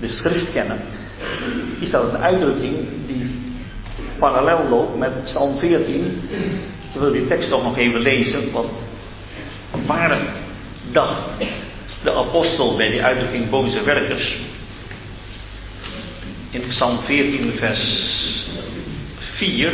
de 0.00 0.08
schrift 0.08 0.52
kennen, 0.52 0.80
is 1.80 1.90
dat 1.90 2.12
een 2.12 2.22
uitdrukking 2.22 2.76
die 3.06 3.30
parallel 4.18 4.68
loopt 4.68 4.98
met 4.98 5.24
Psalm 5.24 5.58
14. 5.58 6.22
Ik 6.94 7.00
wil 7.00 7.12
die 7.12 7.26
tekst 7.26 7.50
toch 7.50 7.62
nog 7.62 7.76
even 7.76 8.00
lezen, 8.00 8.52
want 8.52 8.70
waar 9.86 10.18
dacht 10.92 11.22
de 12.02 12.12
apostel 12.12 12.76
bij 12.76 12.90
die 12.90 13.02
uitdrukking 13.02 13.50
boze 13.50 13.84
werkers? 13.84 14.38
In 16.50 16.62
Psalm 16.68 16.98
14, 16.98 17.52
vers 17.52 18.46
4. 19.18 19.72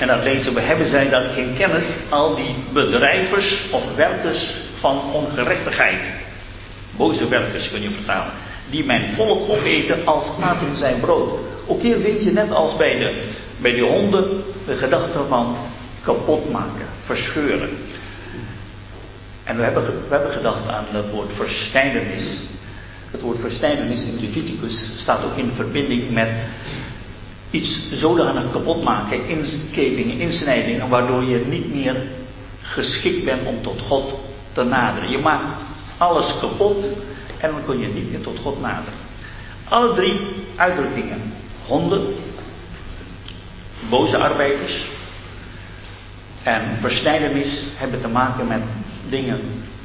En 0.00 0.06
dan 0.06 0.22
lezen 0.22 0.54
we, 0.54 0.60
hebben 0.60 0.88
zij 0.88 1.08
dan 1.08 1.24
geen 1.24 1.54
kennis, 1.56 1.84
al 2.08 2.34
die 2.34 2.54
bedrijvers 2.72 3.68
of 3.70 3.94
werkers 3.94 4.56
van 4.78 5.12
ongerechtigheid. 5.12 6.12
Boze 6.96 7.28
werkers 7.28 7.70
kun 7.70 7.82
je 7.82 7.90
vertalen. 7.90 8.32
Die 8.70 8.84
mijn 8.84 9.14
volk 9.14 9.50
opeten 9.50 10.06
als 10.06 10.26
aten 10.40 10.76
zijn 10.76 11.00
brood. 11.00 11.30
Ook 11.66 11.82
hier 11.82 12.00
vind 12.00 12.24
je 12.24 12.32
net 12.32 12.50
als 12.50 12.76
bij 12.76 12.98
de, 12.98 13.28
bij 13.58 13.72
de 13.72 13.82
honden 13.82 14.42
de 14.66 14.76
gedachte 14.76 15.18
van 15.28 15.56
kapot 16.02 16.50
maken, 16.50 16.86
verscheuren. 17.04 17.70
En 19.44 19.56
we 19.56 19.62
hebben, 19.62 19.84
we 19.84 20.14
hebben 20.14 20.32
gedacht 20.32 20.68
aan 20.68 20.84
het 20.90 21.10
woord 21.10 21.32
versnijdenis. 21.34 22.46
Het 23.10 23.20
woord 23.20 23.40
versnijdenis 23.40 24.04
in 24.04 24.20
Leviticus 24.20 24.90
staat 25.00 25.24
ook 25.24 25.36
in 25.36 25.52
verbinding 25.54 26.10
met 26.10 26.28
iets 27.50 27.90
zodanig 27.92 28.50
kapot 28.52 28.84
maken, 28.84 29.28
inkepingen, 29.28 30.18
insnijdingen, 30.18 30.88
waardoor 30.88 31.22
je 31.22 31.44
niet 31.46 31.74
meer 31.74 31.96
geschikt 32.62 33.24
bent 33.24 33.46
om 33.46 33.62
tot 33.62 33.80
God 33.80 34.18
te 34.52 34.64
naderen. 34.64 35.10
Je 35.10 35.18
maakt 35.18 35.44
alles 35.98 36.38
kapot 36.40 36.84
en 37.38 37.50
dan 37.50 37.64
kun 37.64 37.78
je 37.78 37.86
niet 37.86 38.10
meer 38.10 38.20
tot 38.20 38.38
God 38.38 38.60
naderen. 38.60 38.98
Alle 39.68 39.94
drie 39.94 40.20
uitdrukkingen, 40.56 41.32
honden, 41.66 42.14
boze 43.88 44.16
arbeiders 44.18 44.88
en 46.42 46.76
versnijdenis, 46.80 47.64
hebben 47.74 48.00
te 48.00 48.08
maken 48.08 48.46
met 48.46 48.62
dingen 49.08 49.40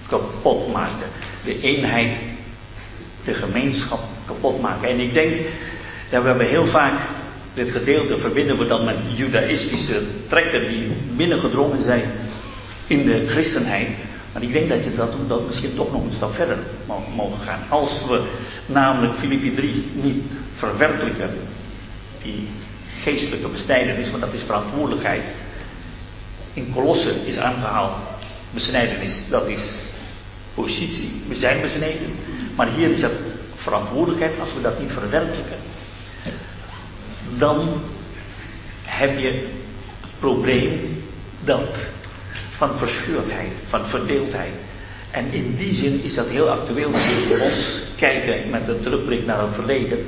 kapot 0.08 0.72
maken. 0.74 1.08
De 1.44 1.60
eenheid, 1.62 2.18
de 3.26 3.34
gemeenschap 3.34 4.00
kapot 4.26 4.62
maken. 4.62 4.90
En 4.90 5.00
ik 5.00 5.14
denk 5.14 5.36
dat 6.10 6.22
we 6.22 6.28
hebben 6.28 6.48
heel 6.48 6.66
vaak 6.66 7.00
dit 7.56 7.72
gedeelte 7.72 8.18
verbinden 8.18 8.58
we 8.58 8.68
dan 8.68 8.86
met 8.86 8.98
judaïstische 9.16 10.02
trekken 10.30 10.68
die 10.68 10.88
binnengedrongen 11.16 11.84
zijn 11.84 12.12
in 12.88 13.06
de 13.06 13.28
christenheid. 13.28 13.88
Maar 14.34 14.44
ik 14.44 14.52
denk 14.52 14.70
dat 14.70 14.84
je 14.84 14.96
dat, 14.96 15.14
dat 15.28 15.46
misschien 15.46 15.76
toch 15.76 15.92
nog 15.92 16.04
een 16.04 16.12
stap 16.12 16.34
verder 16.34 16.58
mogen 17.16 17.46
gaan. 17.46 17.60
Als 17.70 18.06
we 18.08 18.24
namelijk 18.66 19.14
Filippi 19.20 19.56
3 19.56 19.92
niet 19.94 20.24
verwerkelijken, 20.56 21.30
die 22.24 22.48
geestelijke 23.02 23.48
besnijdenis, 23.48 24.10
want 24.10 24.24
dat 24.24 24.34
is 24.34 24.42
verantwoordelijkheid. 24.42 25.24
In 26.54 26.72
Kolossen 26.74 27.26
is 27.26 27.38
aangehaald, 27.38 27.94
besnijdenis, 28.54 29.26
dat 29.30 29.48
is 29.48 29.94
positie. 30.54 31.12
We 31.28 31.36
zijn 31.36 31.62
besneden. 31.62 32.16
Maar 32.56 32.68
hier 32.68 32.90
is 32.90 33.02
het 33.02 33.18
verantwoordelijkheid 33.56 34.40
als 34.40 34.54
we 34.54 34.62
dat 34.62 34.80
niet 34.80 34.92
verwerkelijken 34.92 35.58
dan 37.38 37.82
heb 38.84 39.18
je 39.18 39.28
het 39.28 39.44
probleem 40.20 41.04
dat 41.44 41.70
van 42.58 42.78
verscheurdheid, 42.78 43.52
van 43.70 43.86
verdeeldheid. 43.86 44.54
En 45.12 45.32
in 45.32 45.56
die 45.56 45.74
zin 45.74 46.04
is 46.04 46.16
dat 46.16 46.28
heel 46.28 46.50
actueel 46.50 46.92
voor 47.28 47.40
ons 47.40 47.82
kijken 47.98 48.50
met 48.50 48.68
een 48.68 48.82
terugblik 48.82 49.26
naar 49.26 49.42
het 49.42 49.54
verleden. 49.54 50.06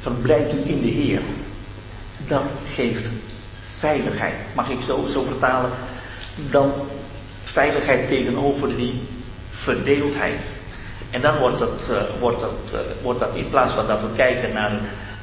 Verblijft 0.00 0.52
u 0.52 0.70
in 0.70 0.80
de 0.80 0.88
Heer. 0.88 1.20
Dat 2.26 2.44
geeft 2.74 3.08
veiligheid. 3.58 4.34
Mag 4.54 4.68
ik 4.68 4.80
zo, 4.80 5.06
zo 5.06 5.24
vertalen? 5.24 5.70
Dan 6.50 6.72
veiligheid 7.44 8.08
tegenover 8.08 8.76
die 8.76 9.00
verdeeldheid. 9.50 10.40
En 11.10 11.20
dan 11.20 11.38
wordt 11.38 11.58
dat, 11.58 11.88
uh, 11.90 12.20
wordt, 12.20 12.40
dat, 12.40 12.72
uh, 12.74 12.80
wordt 13.02 13.20
dat 13.20 13.34
in 13.34 13.48
plaats 13.48 13.74
van 13.74 13.86
dat 13.86 14.00
we 14.00 14.08
kijken 14.16 14.52
naar 14.52 14.80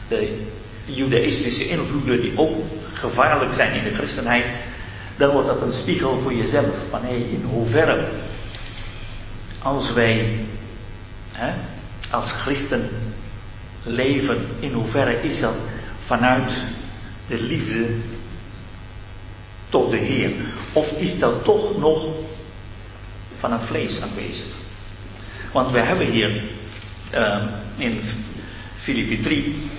de 0.07 0.45
judaïstische 0.85 1.67
invloeden 1.67 2.21
die 2.21 2.37
ook 2.37 2.55
gevaarlijk 2.93 3.53
zijn 3.53 3.73
in 3.73 3.83
de 3.83 3.93
christenheid, 3.93 4.45
dan 5.17 5.31
wordt 5.31 5.47
dat 5.47 5.61
een 5.61 5.73
spiegel 5.73 6.21
voor 6.21 6.33
jezelf. 6.33 6.89
Van 6.89 7.01
hé, 7.03 7.15
in 7.15 7.43
hoeverre, 7.49 8.07
als 9.63 9.93
wij 9.93 10.45
hè, 11.31 11.53
als 12.11 12.31
christen 12.31 12.89
leven, 13.83 14.47
in 14.59 14.73
hoeverre 14.73 15.21
is 15.21 15.39
dat 15.39 15.55
vanuit 16.05 16.51
de 17.27 17.41
liefde 17.41 17.87
tot 19.69 19.91
de 19.91 19.97
Heer? 19.97 20.31
Of 20.73 20.91
is 20.91 21.19
dat 21.19 21.43
toch 21.43 21.77
nog 21.77 22.05
van 23.39 23.51
het 23.51 23.63
vlees 23.63 24.01
aanwezig? 24.01 24.53
Want 25.51 25.71
we 25.71 25.79
hebben 25.79 26.11
hier 26.11 26.43
uh, 27.13 27.43
in 27.77 28.01
Filippi 28.81 29.21
3 29.21 29.69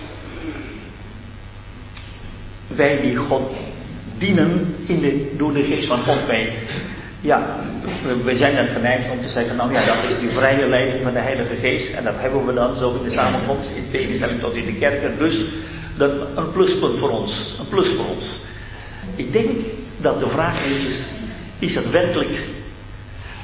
wij 2.67 3.01
die 3.01 3.17
God 3.17 3.51
dienen 4.19 4.75
in 4.87 5.01
de, 5.01 5.35
door 5.37 5.53
de 5.53 5.63
geest 5.63 5.89
van 5.89 5.99
God. 5.99 6.27
Wij, 6.27 6.53
ja, 7.21 7.57
we 8.25 8.37
zijn 8.37 8.55
dan 8.55 8.67
geneigd 8.67 9.11
om 9.11 9.23
te 9.23 9.29
zeggen, 9.29 9.57
nou 9.57 9.73
ja, 9.73 9.85
dat 9.85 10.11
is 10.11 10.19
die 10.19 10.31
vrije 10.31 10.69
leiding 10.69 11.03
van 11.03 11.13
de 11.13 11.19
Heilige 11.19 11.55
Geest. 11.55 11.95
En 11.95 12.05
dat 12.05 12.15
hebben 12.17 12.47
we 12.47 12.55
dan 12.55 12.79
zo 12.79 12.95
in 12.95 13.03
de 13.03 13.11
samenkomst, 13.11 13.77
in 13.77 13.91
tegenstelling 13.91 14.41
tot 14.41 14.55
in 14.55 14.65
de 14.65 14.75
kerken. 14.75 15.19
Dus 15.19 15.45
dat, 15.97 16.11
een 16.37 16.53
pluspunt 16.53 16.99
voor 16.99 17.11
ons. 17.11 17.57
Een 17.59 17.69
plus 17.69 17.89
voor 17.89 18.07
ons. 18.07 18.25
Ik 19.17 19.33
denk 19.33 19.61
dat 19.97 20.21
de 20.21 20.29
vraag 20.29 20.65
is, 20.65 21.15
is 21.59 21.75
het 21.75 21.91
werkelijk, 21.91 22.39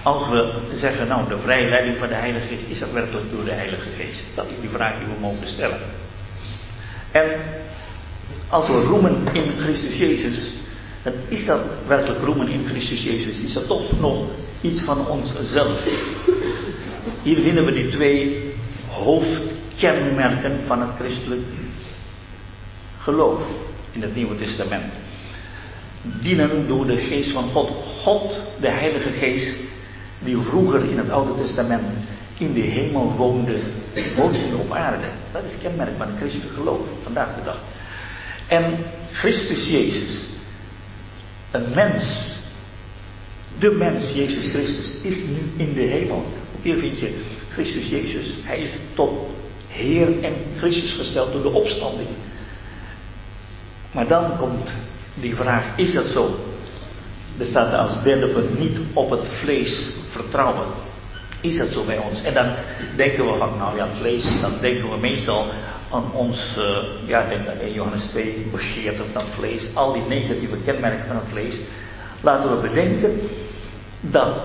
als 0.03 0.29
we 0.29 0.53
zeggen, 0.73 1.09
nou, 1.09 1.29
de 1.29 1.39
vrije 1.39 1.69
leiding 1.69 1.99
van 1.99 2.09
de 2.09 2.15
Heilige 2.15 2.47
Geest, 2.47 2.69
is 2.69 2.79
dat 2.79 2.93
werkelijk 2.93 3.31
door 3.31 3.45
de 3.45 3.53
Heilige 3.53 3.89
Geest? 3.97 4.25
Dat 4.35 4.45
is 4.45 4.61
die 4.61 4.71
vraag 4.71 4.99
die 4.99 5.07
we 5.07 5.21
mogen 5.21 5.47
stellen. 5.47 5.79
En 7.11 7.25
als 8.49 8.69
we 8.69 8.83
roemen 8.83 9.29
in 9.33 9.53
Christus 9.59 9.99
Jezus, 9.99 10.57
dan 11.03 11.13
is 11.29 11.45
dat 11.45 11.61
werkelijk 11.87 12.25
roemen 12.25 12.49
in 12.49 12.67
Christus 12.67 13.05
Jezus. 13.05 13.41
Is 13.41 13.53
dat 13.53 13.67
toch 13.67 14.01
nog 14.01 14.25
iets 14.61 14.85
van 14.85 15.09
onszelf? 15.09 15.85
Hier 17.23 17.39
vinden 17.39 17.65
we 17.65 17.73
die 17.73 17.89
twee 17.89 18.55
hoofdkenmerken 18.89 20.61
van 20.67 20.81
het 20.81 20.91
christelijk 20.99 21.43
geloof 22.99 23.43
in 23.93 24.03
het 24.03 24.15
Nieuwe 24.15 24.37
Testament. 24.37 24.93
Dienen 26.03 26.69
door 26.69 26.87
de 26.87 26.97
geest 26.97 27.31
van 27.33 27.51
God. 27.51 27.71
God, 28.03 28.33
de 28.61 28.69
Heilige 28.69 29.11
Geest, 29.11 29.57
die 30.19 30.37
vroeger 30.37 30.91
in 30.91 30.99
het 30.99 31.11
Oude 31.11 31.43
Testament 31.43 31.85
in 32.39 32.53
de 32.53 32.61
hemel 32.61 33.15
woonde 33.17 33.61
woont 34.17 34.37
hier 34.37 34.59
op 34.59 34.73
aarde. 34.73 35.07
Dat 35.33 35.45
is 35.45 35.59
kenmerk 35.63 35.97
van 35.97 36.07
het 36.07 36.17
christelijk 36.17 36.55
geloof 36.55 36.87
vandaag 37.03 37.35
de 37.35 37.45
dag. 37.45 37.59
En 38.53 38.85
Christus 39.13 39.69
Jezus, 39.71 40.29
een 41.51 41.75
mens, 41.75 42.37
de 43.59 43.71
mens 43.71 44.13
Jezus 44.13 44.51
Christus, 44.51 45.01
is 45.03 45.23
nu 45.23 45.65
in 45.65 45.75
de 45.75 45.81
hemel. 45.81 46.25
Hier 46.63 46.79
vind 46.79 47.01
je 47.01 47.21
Christus 47.53 47.89
Jezus. 47.89 48.35
Hij 48.43 48.59
is 48.59 48.73
tot 48.95 49.11
Heer 49.69 50.23
en 50.23 50.35
Christus 50.57 50.93
gesteld 50.95 51.33
door 51.33 51.43
de 51.43 51.53
opstanding. 51.53 52.09
Maar 53.93 54.09
dan 54.09 54.37
komt 54.37 54.71
die 55.15 55.35
vraag, 55.35 55.77
is 55.77 55.93
dat 55.93 56.07
zo? 56.07 56.39
Er 57.39 57.47
staat 57.47 57.75
als 57.75 58.03
derde 58.03 58.29
punt 58.29 58.59
niet 58.59 58.79
op 58.93 59.11
het 59.11 59.29
vlees 59.41 59.95
vertrouwen. 60.11 60.67
Is 61.41 61.59
dat 61.59 61.69
zo 61.69 61.85
bij 61.85 61.99
ons? 61.99 62.23
En 62.23 62.35
dan 62.35 62.55
denken 62.97 63.33
we 63.33 63.39
van, 63.39 63.57
nou 63.59 63.77
ja, 63.77 63.89
het 63.89 63.97
vlees, 63.97 64.41
dan 64.41 64.53
denken 64.61 64.91
we 64.91 64.97
meestal 64.97 65.47
aan 65.93 66.13
ons, 66.13 66.57
uh, 66.59 66.77
ja, 67.07 67.29
denk 67.29 67.49
aan 67.49 67.73
Johannes 67.73 68.05
2, 68.05 68.49
begeerte 68.51 69.05
van 69.13 69.23
het 69.23 69.35
vlees, 69.35 69.69
al 69.75 69.93
die 69.93 70.03
negatieve 70.03 70.57
kenmerken 70.65 71.07
van 71.07 71.17
het 71.17 71.29
vlees. 71.31 71.61
Laten 72.21 72.51
we 72.51 72.69
bedenken 72.69 73.21
dat 74.01 74.37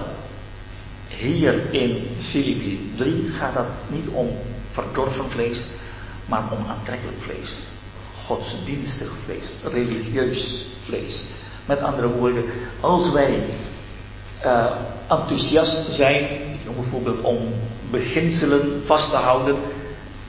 hier 1.07 1.73
in 1.73 2.07
Filippi 2.19 2.93
3 2.95 3.29
gaat 3.29 3.53
het 3.53 3.89
niet 3.89 4.07
om 4.07 4.29
verdorven 4.71 5.29
vlees, 5.29 5.69
maar 6.25 6.43
om 6.51 6.65
aantrekkelijk 6.67 7.17
vlees. 7.19 7.57
Godsdienstig 8.25 9.11
vlees, 9.25 9.51
religieus 9.63 10.65
vlees. 10.85 11.25
Met 11.65 11.81
andere 11.81 12.07
woorden, 12.07 12.43
als 12.79 13.11
wij 13.11 13.43
uh, 14.45 14.65
enthousiast 15.07 15.93
zijn, 15.93 16.27
bijvoorbeeld 16.75 17.21
om 17.21 17.37
beginselen 17.91 18.81
vast 18.85 19.09
te 19.09 19.15
houden, 19.15 19.55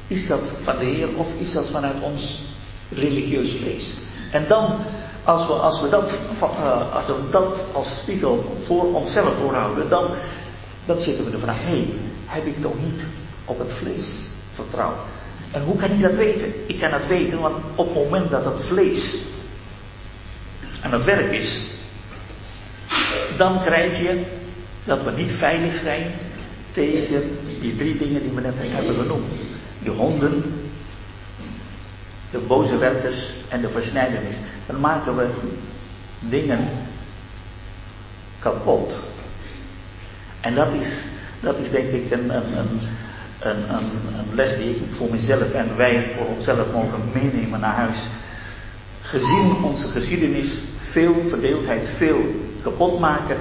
is 0.08 0.26
dat 0.26 0.40
van 0.62 0.78
de 0.78 0.84
Heer 0.84 1.16
of 1.16 1.28
is 1.38 1.52
dat 1.52 1.66
vanuit 1.66 2.02
ons 2.02 2.42
religieus 2.90 3.56
vlees? 3.56 3.96
En 4.30 4.48
dan, 4.48 4.76
als 5.24 5.46
we, 5.46 5.52
als 5.52 5.80
we, 5.80 5.88
dat, 5.88 6.18
uh, 6.40 6.94
als 6.94 7.06
we 7.06 7.28
dat 7.30 7.56
als 7.72 8.00
spiegel 8.00 8.56
voor 8.62 8.94
onszelf 8.94 9.38
voorhouden, 9.38 9.88
dan, 9.88 10.10
zitten 10.98 11.30
we 11.30 11.38
vraag, 11.38 11.60
hé, 11.60 11.64
hey, 11.64 11.90
heb 12.26 12.46
ik 12.46 12.62
toch 12.62 12.80
niet 12.84 13.06
op 13.44 13.58
het 13.58 13.72
vlees 13.72 14.30
vertrouwd? 14.54 14.98
En 15.50 15.62
hoe 15.62 15.76
kan 15.76 15.90
ik 15.90 16.02
dat 16.02 16.14
weten? 16.14 16.52
Ik 16.66 16.78
kan 16.78 16.90
dat 16.90 17.06
weten, 17.06 17.40
want 17.40 17.56
op 17.74 17.86
het 17.86 17.94
moment 17.94 18.30
dat 18.30 18.44
het 18.44 18.64
vlees 18.64 19.16
aan 20.82 20.92
het 20.92 21.04
werk 21.04 21.32
is, 21.32 21.66
dan 23.36 23.62
krijg 23.64 23.98
je 23.98 24.24
dat 24.84 25.02
we 25.02 25.10
niet 25.10 25.30
veilig 25.30 25.80
zijn 25.80 26.12
tegen 26.72 27.38
die 27.60 27.76
drie 27.76 27.98
dingen 27.98 28.22
die 28.22 28.32
we 28.32 28.40
net 28.40 28.54
hebben 28.56 28.94
genoemd. 28.94 29.26
De 29.82 29.90
honden, 29.90 30.42
de 32.30 32.38
boze 32.38 32.78
werkers 32.78 33.32
en 33.48 33.60
de 33.60 33.68
versnijdenis. 33.68 34.40
Dan 34.66 34.80
maken 34.80 35.16
we 35.16 35.28
dingen 36.20 36.68
kapot. 38.38 39.04
En 40.40 40.54
dat 40.54 40.72
is, 40.80 41.04
dat 41.40 41.58
is 41.58 41.70
denk 41.70 41.88
ik 41.90 42.10
een, 42.10 42.34
een, 42.36 42.58
een, 42.58 42.80
een, 43.40 43.74
een 44.18 44.34
les 44.34 44.56
die 44.56 44.70
ik 44.70 44.94
voor 44.94 45.10
mezelf 45.10 45.50
en 45.52 45.76
wij 45.76 46.14
voor 46.16 46.26
onszelf 46.26 46.72
mogen 46.72 47.00
meenemen 47.12 47.60
naar 47.60 47.74
huis. 47.74 48.06
Gezien 49.00 49.56
onze 49.64 49.88
geschiedenis, 49.88 50.68
veel 50.92 51.14
verdeeldheid, 51.28 51.90
veel 51.96 52.20
kapot 52.62 52.98
maken, 52.98 53.36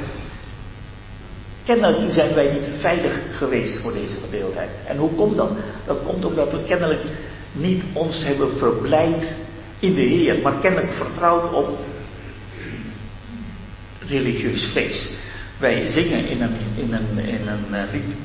Kennelijk 1.68 2.14
zijn 2.14 2.34
wij 2.34 2.52
niet 2.52 2.70
veilig 2.80 3.22
geweest 3.38 3.82
voor 3.82 3.94
deze 3.94 4.20
verdeeldheid. 4.20 4.70
En 4.86 4.98
hoe 4.98 5.16
komt 5.16 5.36
dat? 5.36 5.52
Dat 5.86 6.04
komt 6.04 6.26
omdat 6.26 6.52
we 6.52 6.64
kennelijk 6.64 7.04
niet 7.52 7.84
ons 7.94 8.24
hebben 8.24 8.58
verblijd 8.58 9.36
in 9.80 9.94
de 9.94 10.02
Heer, 10.02 10.42
maar 10.42 10.60
kennelijk 10.62 10.94
vertrouwd 10.94 11.54
op 11.54 11.80
religieus 14.08 14.64
feest. 14.64 15.12
Wij 15.58 15.88
zingen 15.88 16.28
in 16.28 16.42
een, 16.42 16.56
in 16.76 16.94
een, 16.94 17.18
in 17.18 17.48
een 17.48 17.74
eh, 17.74 17.92
lied 17.92 18.16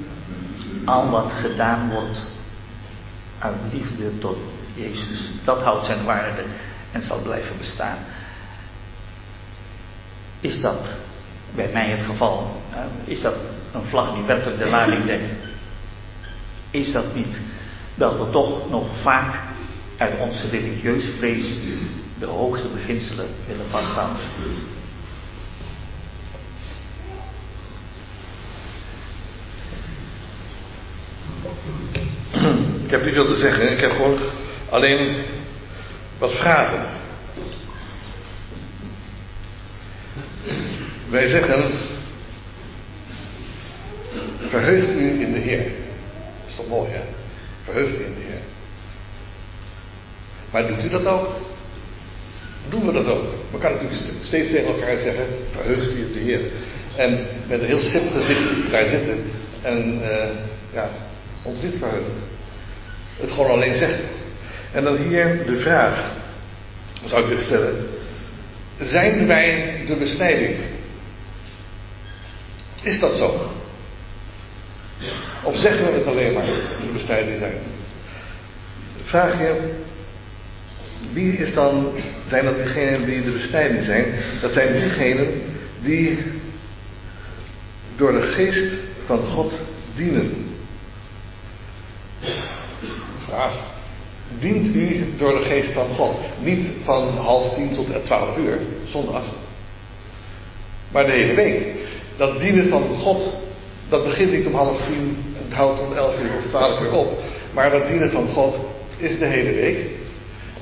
al 0.85 1.11
wat 1.11 1.33
gedaan 1.41 1.91
wordt 1.91 2.27
uit 3.39 3.57
liefde 3.73 4.19
tot 4.19 4.37
Jezus. 4.75 5.33
Dat 5.45 5.63
houdt 5.63 5.87
zijn 5.87 6.05
waarde 6.05 6.43
en 6.93 7.03
zal 7.03 7.23
blijven 7.23 7.59
bestaan. 7.59 7.99
Is 10.41 10.61
dat 10.61 10.79
bij 11.55 11.71
mij 11.73 11.91
het 11.91 12.05
geval, 12.07 12.63
is 13.05 13.21
dat 13.23 13.35
een 13.75 13.83
vlag 13.83 14.15
die 14.15 14.23
werkelijk 14.23 14.59
de 14.59 14.69
lading 14.69 15.05
dekt? 15.05 15.23
Is 16.71 16.93
dat 16.93 17.15
niet 17.15 17.37
dat 17.95 18.19
we 18.19 18.31
toch 18.31 18.71
nog 18.71 18.87
vaak 19.03 19.35
uit 19.97 20.19
onze 20.19 20.49
religieus 20.49 21.11
vrees 21.19 21.59
de 22.19 22.27
hoogste 22.27 22.69
beginselen 22.69 23.27
willen 23.47 23.69
vasthouden? 23.69 24.23
Ik 32.85 32.91
heb 32.91 33.05
niet 33.05 33.15
veel 33.15 33.27
te 33.27 33.37
zeggen, 33.37 33.73
ik 33.73 33.81
heb 33.81 33.91
gewoon 33.91 34.19
alleen 34.71 35.25
wat 36.19 36.33
vragen. 36.33 37.02
Wij 41.13 41.29
zeggen, 41.29 41.71
verheugt 44.49 44.89
u 44.89 45.21
in 45.21 45.33
de 45.33 45.39
Heer. 45.39 45.63
Dat 45.63 46.49
is 46.49 46.57
toch 46.57 46.69
mooi, 46.69 46.91
hè? 46.91 47.01
Verheugt 47.65 48.01
u 48.01 48.05
in 48.05 48.15
de 48.15 48.21
Heer. 48.21 48.41
Maar 50.51 50.67
doet 50.67 50.85
u 50.85 50.89
dat 50.89 51.07
ook? 51.07 51.29
Doen 52.69 52.87
we 52.87 52.93
dat 52.93 53.07
ook? 53.07 53.25
We 53.51 53.59
kunnen 53.59 53.83
natuurlijk 53.83 54.01
steeds 54.23 54.51
tegen 54.51 54.75
elkaar 54.75 54.97
zeggen, 54.97 55.27
verheugt 55.51 55.93
u 55.93 56.07
in 56.07 56.13
de 56.13 56.19
Heer. 56.19 56.41
En 56.97 57.27
met 57.49 57.61
een 57.61 57.67
heel 57.67 57.79
simpel 57.79 58.21
gezicht 58.21 58.71
daar 58.71 58.87
zitten 58.87 59.25
en 59.63 60.01
uh, 60.03 60.29
ja, 60.73 60.91
ons 61.43 61.63
niet 61.63 61.79
verheugen. 61.79 62.15
Het 63.21 63.31
gewoon 63.31 63.51
alleen 63.51 63.75
zeggen. 63.75 64.05
En 64.73 64.85
dan 64.85 64.97
hier 64.97 65.47
de 65.47 65.61
vraag, 65.61 66.17
zou 67.07 67.23
ik 67.23 67.29
willen 67.29 67.45
stellen. 67.45 67.87
Zijn 68.81 69.27
wij 69.27 69.75
de 69.87 69.97
besnijding? 69.97 70.72
Is 72.83 73.01
dat 73.01 73.17
zo? 73.17 73.51
Of 75.43 75.57
zeggen 75.57 75.87
we 75.87 75.93
het 75.93 76.07
alleen 76.07 76.33
maar 76.33 76.47
dat 76.47 76.81
we 76.81 76.93
bestrijding 76.93 77.39
zijn? 77.39 77.55
Vraag 79.05 79.39
je, 79.39 79.75
wie 81.13 81.37
is 81.37 81.55
dan, 81.55 81.93
zijn 82.27 82.45
dat 82.45 82.57
diegenen 82.57 83.05
die 83.05 83.25
de 83.25 83.31
bestrijding 83.31 83.85
zijn? 83.85 84.15
Dat 84.41 84.53
zijn 84.53 84.73
diegenen 84.81 85.43
die 85.81 86.19
door 87.97 88.13
de 88.13 88.23
geest 88.23 88.73
van 89.07 89.25
God 89.25 89.53
dienen. 89.95 90.57
Vraag. 93.19 93.71
Dient 94.39 94.75
u 94.77 95.05
door 95.17 95.39
de 95.39 95.45
geest 95.45 95.73
van 95.73 95.89
God? 95.89 96.17
Niet 96.41 96.73
van 96.85 97.09
half 97.09 97.55
tien 97.55 97.75
tot 97.75 98.05
twaalf 98.05 98.37
uur, 98.37 98.59
zondags. 98.85 99.29
Maar 100.93 101.07
de 101.07 101.13
hele 101.13 101.35
week 101.35 101.65
dat 102.17 102.41
dienen 102.41 102.69
van 102.69 102.89
God, 102.89 103.33
dat 103.89 104.05
begint 104.05 104.33
niet 104.33 104.47
om 104.47 104.55
half 104.55 104.87
tien 104.87 105.25
en 105.37 105.57
houdt 105.57 105.81
om 105.81 105.97
elf 105.97 106.21
uur 106.23 106.31
of 106.39 106.49
twaalf 106.49 106.81
uur 106.81 106.93
op. 106.93 107.19
Maar 107.53 107.71
dat 107.71 107.87
dienen 107.87 108.11
van 108.11 108.29
God 108.29 108.55
is 108.97 109.19
de 109.19 109.27
hele 109.27 109.53
week. 109.53 109.79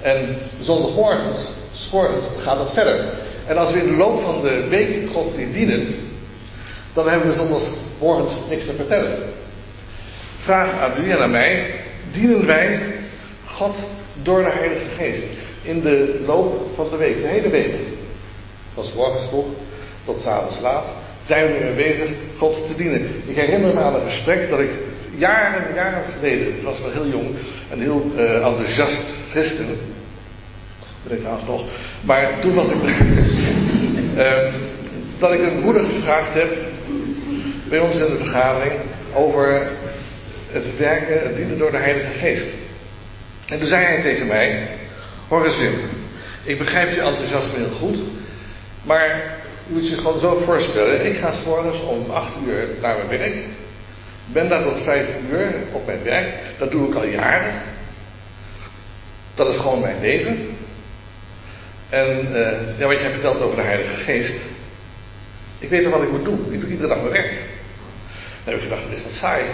En 0.03 0.37
zondagmorgens, 0.61 1.55
morgens 1.93 2.29
gaat 2.37 2.59
dat 2.59 2.73
verder. 2.73 3.05
En 3.47 3.57
als 3.57 3.73
we 3.73 3.79
in 3.79 3.87
de 3.87 3.97
loop 3.97 4.23
van 4.23 4.41
de 4.41 4.67
week 4.69 5.11
God 5.11 5.37
die 5.37 5.51
dienen, 5.51 5.95
dan 6.93 7.09
hebben 7.09 7.29
we 7.29 7.35
zondagmorgens 7.35 8.41
niks 8.49 8.67
te 8.67 8.75
vertellen. 8.75 9.19
Vraag 10.39 10.73
aan 10.81 11.05
u 11.05 11.11
en 11.11 11.19
aan 11.19 11.31
mij, 11.31 11.75
dienen 12.13 12.47
wij 12.47 12.81
God 13.47 13.77
door 14.23 14.43
de 14.43 14.51
Heilige 14.51 14.87
Geest 14.97 15.25
in 15.63 15.81
de 15.81 16.21
loop 16.27 16.71
van 16.75 16.89
de 16.91 16.97
week, 16.97 17.23
de 17.23 17.29
hele 17.29 17.49
week. 17.49 17.75
Van 18.75 18.85
morgens 18.95 19.27
vroeg 19.29 19.47
tot 20.05 20.27
avonds 20.27 20.61
laat 20.61 20.89
zijn 21.23 21.47
we 21.47 21.59
mee 21.65 21.75
bezig 21.75 22.11
God 22.39 22.67
te 22.67 22.77
dienen. 22.77 23.09
Ik 23.27 23.37
herinner 23.37 23.75
me 23.75 23.81
aan 23.81 23.95
een 23.95 24.11
gesprek 24.11 24.51
dat 24.51 24.61
ik 24.61 24.71
jaren 25.17 25.69
en 25.69 25.75
jaren 25.75 26.05
geleden, 26.13 26.47
ik 26.49 26.63
was 26.63 26.81
wel 26.81 26.91
heel 26.91 27.09
jong 27.09 27.29
en 27.71 27.81
heel 27.81 28.13
uh, 28.17 28.47
enthousiast 28.47 29.03
christen, 29.31 29.67
ben 31.03 31.17
ik 31.17 31.19
trouwens 31.19 31.47
nog, 31.47 31.65
maar 32.01 32.33
toen 32.41 32.55
was 32.55 32.73
ik, 32.73 32.83
uh, 34.17 34.55
dat 35.21 35.33
ik 35.33 35.41
een 35.41 35.61
moeder 35.61 35.83
gevraagd 35.83 36.35
heb 36.35 36.51
bij 37.69 37.79
ons 37.79 38.01
in 38.01 38.07
de 38.07 38.17
vergadering 38.17 38.73
over 39.15 39.69
het 40.51 40.77
werken, 40.77 41.23
het 41.23 41.37
dienen 41.37 41.59
door 41.59 41.71
de 41.71 41.77
Heilige 41.77 42.19
Geest. 42.19 42.57
En 43.47 43.59
toen 43.59 43.69
zei 43.69 43.85
hij 43.85 44.03
tegen 44.03 44.27
mij, 44.27 44.69
hoor 45.29 45.47
ik 46.43 46.59
begrijp 46.59 46.95
je 46.95 47.01
enthousiasme 47.01 47.59
heel 47.59 47.75
goed, 47.75 47.99
maar 48.83 49.39
je 49.71 49.77
moet 49.77 49.89
je 49.89 49.97
gewoon 49.97 50.21
zo 50.21 50.43
voorstellen. 50.45 51.07
Ik 51.07 51.17
ga 51.17 51.33
s 51.33 51.45
morgens 51.45 51.81
om 51.81 52.11
8 52.11 52.33
uur 52.47 52.69
naar 52.81 52.97
mijn 52.97 53.09
werk. 53.09 53.45
ben 54.27 54.49
daar 54.49 54.63
tot 54.63 54.83
vijf 54.83 55.07
uur 55.31 55.55
op 55.73 55.87
mijn 55.87 56.03
werk. 56.03 56.35
Dat 56.59 56.71
doe 56.71 56.89
ik 56.89 56.95
al 56.95 57.07
jaren. 57.07 57.63
Dat 59.35 59.49
is 59.49 59.57
gewoon 59.57 59.81
mijn 59.81 60.01
leven. 60.01 60.57
En 61.89 62.27
uh, 62.33 62.79
ja, 62.79 62.87
wat 62.87 63.01
jij 63.01 63.11
vertelt 63.11 63.41
over 63.41 63.57
de 63.57 63.63
Heilige 63.63 63.95
Geest. 63.95 64.41
Ik 65.59 65.69
weet 65.69 65.85
al 65.85 65.91
wat 65.91 66.03
ik 66.03 66.11
moet 66.11 66.25
doen. 66.25 66.53
Ik 66.53 66.61
doe 66.61 66.71
iedere 66.71 66.89
dag 66.89 67.01
mijn 67.01 67.13
werk. 67.13 67.33
Dan 68.45 68.55
heb 68.55 68.63
ik 68.63 68.63
gedacht, 68.63 68.91
is 68.91 69.03
dat 69.03 69.13
saai? 69.13 69.45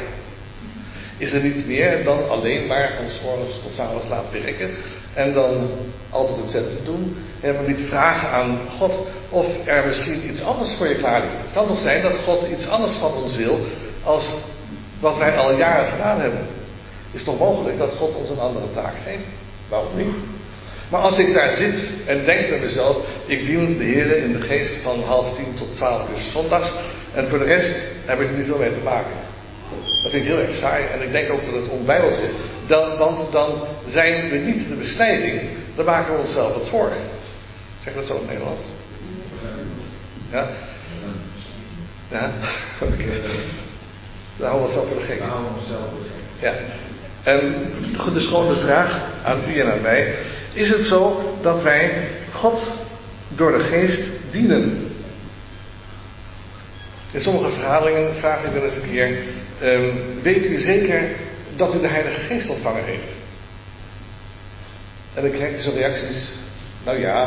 Is 1.18 1.32
er 1.32 1.42
niet 1.42 1.66
meer 1.66 2.04
dan 2.04 2.28
alleen 2.28 2.66
maar 2.66 2.92
van 2.96 3.10
s'morgens 3.10 3.60
tot 3.62 3.74
s'avonds 3.74 4.08
laten 4.08 4.42
werken 4.42 4.70
en 5.16 5.34
dan 5.34 5.70
altijd 6.10 6.40
hetzelfde 6.40 6.82
doen? 6.84 7.16
En 7.40 7.54
maar 7.54 7.68
niet 7.68 7.88
vragen 7.88 8.28
aan 8.28 8.58
God 8.78 8.92
of 9.28 9.46
er 9.64 9.86
misschien 9.86 10.28
iets 10.30 10.42
anders 10.42 10.74
voor 10.74 10.88
je 10.88 10.94
klaar 10.94 11.20
ligt. 11.20 11.36
Het 11.36 11.52
kan 11.54 11.66
toch 11.66 11.80
zijn 11.80 12.02
dat 12.02 12.18
God 12.18 12.48
iets 12.48 12.68
anders 12.68 12.92
van 12.92 13.14
ons 13.14 13.36
wil 13.36 13.60
als 14.04 14.24
wat 15.00 15.18
wij 15.18 15.36
al 15.36 15.56
jaren 15.56 15.88
gedaan 15.88 16.20
hebben. 16.20 16.46
Is 17.12 17.24
toch 17.24 17.38
mogelijk 17.38 17.78
dat 17.78 17.94
God 17.94 18.14
ons 18.14 18.30
een 18.30 18.38
andere 18.38 18.70
taak 18.74 18.94
geeft? 19.04 19.26
Waarom 19.68 19.96
niet? 19.96 20.16
Maar 20.90 21.00
als 21.00 21.18
ik 21.18 21.34
daar 21.34 21.52
zit 21.52 21.92
en 22.06 22.24
denk 22.24 22.48
bij 22.48 22.58
mezelf, 22.58 22.96
ik 23.26 23.46
dien 23.46 23.78
de 23.78 23.84
Heer 23.84 24.16
in 24.16 24.32
de 24.32 24.40
geest 24.40 24.76
van 24.82 25.02
half 25.02 25.36
tien 25.36 25.54
tot 25.58 25.74
twaalf 25.74 26.08
uur 26.10 26.22
zondags 26.32 26.74
en 27.14 27.28
voor 27.28 27.38
de 27.38 27.44
rest 27.44 27.86
heb 28.04 28.20
ik 28.20 28.28
er 28.28 28.36
niet 28.36 28.46
veel 28.46 28.58
mee 28.58 28.74
te 28.74 28.84
maken. 28.84 29.16
Dat 30.02 30.10
vind 30.10 30.24
ik 30.24 30.28
heel 30.28 30.38
erg 30.38 30.56
saai 30.56 30.84
en 30.84 31.02
ik 31.02 31.12
denk 31.12 31.32
ook 31.32 31.44
dat 31.44 31.54
het 31.54 31.68
onbijbels 31.68 32.18
is. 32.18 32.30
Dan, 32.66 32.96
want 32.96 33.32
dan 33.32 33.50
zijn 33.86 34.28
we 34.28 34.36
niet 34.36 34.68
de 34.68 34.74
besnijding, 34.74 35.40
dan 35.74 35.84
maken 35.84 36.14
we 36.14 36.20
onszelf 36.20 36.54
wat 36.54 36.68
voor. 36.68 36.92
Zeg 37.82 37.94
dat 37.94 38.06
zo 38.06 38.14
in 38.14 38.20
het 38.20 38.28
Nederlands? 38.28 38.64
Ja? 40.30 40.48
Ja? 42.10 42.30
Oké. 42.80 42.92
Okay. 42.92 43.20
Dan 44.36 44.48
houden 44.48 44.68
we 44.68 44.74
onszelf 44.74 44.88
voor 44.88 44.96
de 44.96 45.06
gek. 45.06 45.22
Ja. 46.40 46.54
En 47.22 47.72
dus 48.12 48.26
gewoon 48.26 48.54
de 48.54 48.60
vraag 48.60 49.00
aan 49.24 49.40
u 49.48 49.58
en 49.60 49.72
aan 49.72 49.80
mij. 49.80 50.14
Is 50.52 50.68
het 50.68 50.82
zo 50.82 51.22
dat 51.42 51.62
wij 51.62 52.08
God 52.30 52.72
door 53.28 53.52
de 53.52 53.64
geest 53.64 54.02
dienen? 54.30 54.90
In 57.10 57.22
sommige 57.22 57.50
verhalingen 57.50 58.14
vraag 58.14 58.44
ik 58.44 58.52
wel 58.52 58.64
eens 58.64 58.76
een 58.76 58.90
keer: 58.90 59.18
um, 59.62 60.22
Weet 60.22 60.44
u 60.44 60.60
zeker 60.60 61.10
dat 61.56 61.74
u 61.74 61.80
de 61.80 61.88
Heilige 61.88 62.20
Geest 62.20 62.48
ontvangen 62.48 62.84
heeft? 62.84 63.12
En 65.14 65.22
dan 65.22 65.30
krijg 65.30 65.56
je 65.56 65.62
zo'n 65.62 65.74
reacties: 65.74 66.30
Nou 66.84 67.00
ja. 67.00 67.22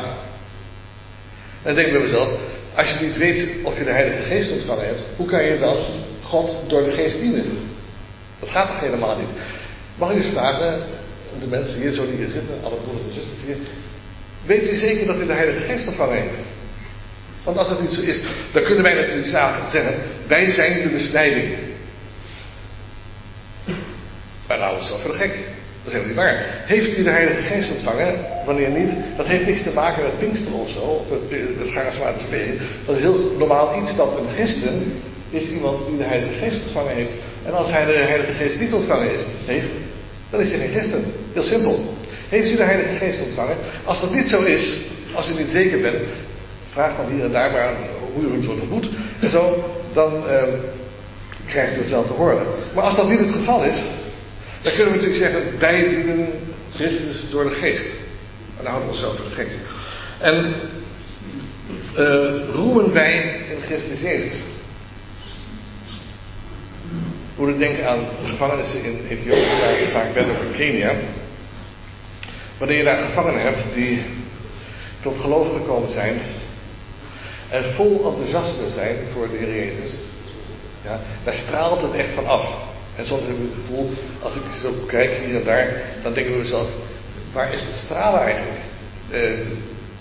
En 1.61 1.63
dan 1.63 1.75
denk 1.75 1.87
ik 1.87 1.93
bij 1.93 2.01
mezelf: 2.01 2.29
Als 2.75 2.89
je 2.89 3.05
niet 3.05 3.17
weet 3.17 3.47
of 3.63 3.77
je 3.77 3.83
de 3.83 3.91
Heilige 3.91 4.21
Geest 4.21 4.51
ontvangen 4.51 4.85
hebt, 4.85 5.03
hoe 5.15 5.27
kan 5.27 5.43
je 5.43 5.59
dan 5.59 5.77
God 6.21 6.61
door 6.67 6.83
de 6.83 6.91
Geest 6.91 7.19
dienen? 7.19 7.69
Dat 8.39 8.49
gaat 8.49 8.67
toch 8.67 8.79
helemaal 8.79 9.17
niet? 9.17 9.29
Mag 9.95 10.09
ik 10.09 10.15
eens 10.15 10.33
vragen, 10.33 10.81
de 11.39 11.47
mensen 11.47 11.81
hier 11.81 11.93
zo 11.93 12.05
die 12.05 12.15
hier 12.15 12.29
zitten, 12.29 12.55
alle 12.63 12.75
broeders 12.75 13.05
en 13.07 13.13
zusters 13.13 13.41
hier, 13.45 13.57
weet 14.45 14.71
u 14.71 14.75
zeker 14.75 15.07
dat 15.07 15.15
u 15.15 15.25
de 15.25 15.33
Heilige 15.33 15.59
Geest 15.59 15.87
ontvangen 15.87 16.21
heeft? 16.21 16.39
Want 17.43 17.57
als 17.57 17.69
dat 17.69 17.81
niet 17.81 17.93
zo 17.93 18.01
is, 18.01 18.23
dan 18.53 18.63
kunnen 18.63 18.83
wij 18.83 18.93
natuurlijk 18.93 19.27
zeggen, 19.69 19.95
wij 20.27 20.49
zijn 20.49 20.81
de 20.81 20.89
besnijding. 20.89 21.57
Nou 24.57 24.79
is 24.79 24.89
dat 24.89 24.99
voor 24.99 25.11
de 25.11 25.17
gek. 25.17 25.33
Dat 25.83 25.93
is 25.93 25.93
helemaal 25.93 26.07
niet 26.07 26.15
waar. 26.15 26.63
Heeft 26.65 26.97
u 26.97 27.03
de 27.03 27.09
Heilige 27.09 27.41
Geest 27.41 27.71
ontvangen? 27.71 28.15
Wanneer 28.45 28.69
niet? 28.69 28.91
Dat 29.17 29.25
heeft 29.25 29.45
niks 29.45 29.63
te 29.63 29.73
maken 29.73 30.03
met 30.03 30.19
Pinkster 30.19 30.53
of 30.53 30.69
zo, 30.69 30.79
of 30.79 31.09
het, 31.09 31.21
het 31.59 31.71
charismatisch 31.71 32.29
bewegen. 32.29 32.57
Dat 32.85 32.95
is 32.95 33.01
heel 33.01 33.35
normaal 33.37 33.81
iets 33.81 33.95
dat 33.95 34.19
een 34.19 34.27
christen 34.27 35.01
is 35.29 35.51
iemand 35.51 35.87
die 35.87 35.97
de 35.97 36.03
Heilige 36.03 36.33
Geest 36.33 36.61
ontvangen 36.61 36.95
heeft. 36.95 37.11
En 37.45 37.53
als 37.53 37.71
hij 37.71 37.85
de 37.85 37.91
Heilige 37.91 38.33
Geest 38.33 38.59
niet 38.59 38.73
ontvangen 38.73 39.13
is, 39.13 39.21
heeft, 39.45 39.69
dan 40.29 40.39
is 40.39 40.49
hij 40.49 40.59
geen 40.59 40.71
christen. 40.71 41.03
Heel 41.33 41.43
simpel. 41.43 41.93
Heeft 42.29 42.49
u 42.49 42.55
de 42.55 42.63
Heilige 42.63 42.95
Geest 42.95 43.23
ontvangen? 43.23 43.57
Als 43.85 44.01
dat 44.01 44.13
niet 44.13 44.27
zo 44.27 44.43
is, 44.43 44.77
als 45.13 45.29
u 45.29 45.33
niet 45.37 45.49
zeker 45.51 45.81
bent, 45.81 45.97
vraag 46.71 46.97
dan 46.97 47.11
hier 47.11 47.23
en 47.23 47.31
daar 47.31 47.51
maar 47.51 47.73
hoe 48.13 48.23
u 48.23 48.35
het 48.35 48.45
wordt 48.45 48.69
moet. 48.69 48.89
En 49.19 49.29
zo, 49.29 49.63
dan 49.93 50.23
uh, 50.27 50.43
krijgt 51.47 51.77
u 51.77 51.81
het 51.81 51.89
wel 51.89 52.05
te 52.05 52.13
horen. 52.13 52.45
Maar 52.73 52.83
als 52.83 52.95
dat 52.95 53.09
niet 53.09 53.19
het 53.19 53.31
geval 53.31 53.63
is, 53.63 53.81
dan 54.61 54.73
kunnen 54.73 54.93
we 54.93 54.99
natuurlijk 54.99 55.31
zeggen, 55.31 55.59
wij 55.59 55.89
dienen 55.89 56.27
Christus 56.73 57.29
door 57.29 57.43
de 57.43 57.55
geest. 57.55 57.95
En 58.57 58.63
dan 58.63 58.65
houden 58.65 58.89
we 58.89 58.93
onszelf 58.95 59.15
voor 59.15 59.29
de 59.29 59.35
gek. 59.35 59.47
En 60.19 60.53
uh, 61.97 62.53
roemen 62.53 62.93
wij 62.93 63.41
in 63.49 63.61
Christus 63.61 64.01
Jezus. 64.01 64.37
We 67.35 67.45
moeten 67.45 67.59
denken 67.59 67.89
aan 67.89 68.07
gevangenissen 68.23 68.83
in 68.83 69.07
Ethiopië, 69.09 69.59
waar 69.61 69.79
ik 69.79 69.89
vaak 69.91 70.13
ben, 70.13 70.29
of 70.29 70.41
in 70.41 70.55
Kenia. 70.55 70.95
Wanneer 72.57 72.77
je 72.77 72.83
daar 72.83 73.05
gevangenen 73.05 73.41
hebt 73.41 73.73
die 73.73 74.01
tot 75.01 75.17
geloof 75.17 75.53
gekomen 75.53 75.91
zijn 75.91 76.19
en 77.49 77.73
vol 77.73 78.05
enthousiasme 78.05 78.69
zijn 78.69 78.97
voor 79.13 79.29
de 79.29 79.37
Heer 79.37 79.55
Jezus, 79.55 79.99
ja, 80.83 80.99
daar 81.23 81.33
straalt 81.33 81.81
het 81.81 81.93
echt 81.93 82.13
van 82.13 82.25
af. 82.25 82.68
En 82.99 83.05
soms 83.05 83.21
heb 83.21 83.35
ik 83.35 83.41
het 83.41 83.59
gevoel, 83.61 83.89
als 84.21 84.35
ik 84.35 84.41
zo 84.61 84.73
kijk 84.87 85.11
hier 85.25 85.35
en 85.35 85.43
daar, 85.43 85.67
dan 86.03 86.13
denk 86.13 86.25
ik 86.27 86.33
bij 86.33 86.41
mezelf, 86.41 86.67
waar 87.33 87.53
is 87.53 87.65
het 87.65 87.75
stralen 87.75 88.21
eigenlijk? 88.21 88.59
Uh, 89.11 89.19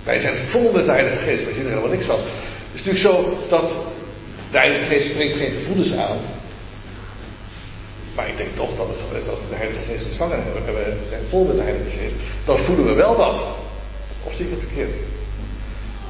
wij 0.05 0.19
zijn 0.19 0.37
vol 0.37 0.73
met 0.73 0.85
de 0.85 0.91
Heilige 0.91 1.17
Geest, 1.17 1.47
je 1.47 1.55
ziet 1.55 1.65
er 1.65 1.69
helemaal 1.69 1.91
niks 1.91 2.07
van. 2.07 2.19
Het 2.19 2.75
is 2.75 2.85
natuurlijk 2.85 3.05
zo 3.05 3.39
dat 3.49 3.83
de 4.51 4.59
Heilige 4.59 4.85
Geest 4.85 5.11
spreekt 5.11 5.37
geen 5.37 5.53
gevoelens 5.53 5.93
aan. 5.93 6.19
Maar 8.15 8.29
ik 8.29 8.37
denk 8.37 8.57
toch 8.57 8.77
dat 8.77 8.87
het 8.89 9.29
als 9.29 9.41
we 9.41 9.49
de 9.49 9.55
Heilige 9.55 9.85
Geest 9.89 10.07
ontvangen 10.07 10.43
hebben 10.43 10.67
en 10.67 10.75
we 10.75 11.09
zijn 11.09 11.23
vol 11.29 11.45
met 11.45 11.57
de 11.57 11.63
Heilige 11.63 11.91
Geest, 11.91 12.17
dan 12.45 12.59
voelen 12.59 12.87
we 12.87 12.93
wel 12.93 13.17
wat. 13.17 13.47
Of 14.25 14.35
zie 14.35 14.45
ik 14.45 14.51
het 14.51 14.61
verkeerd? 14.61 14.95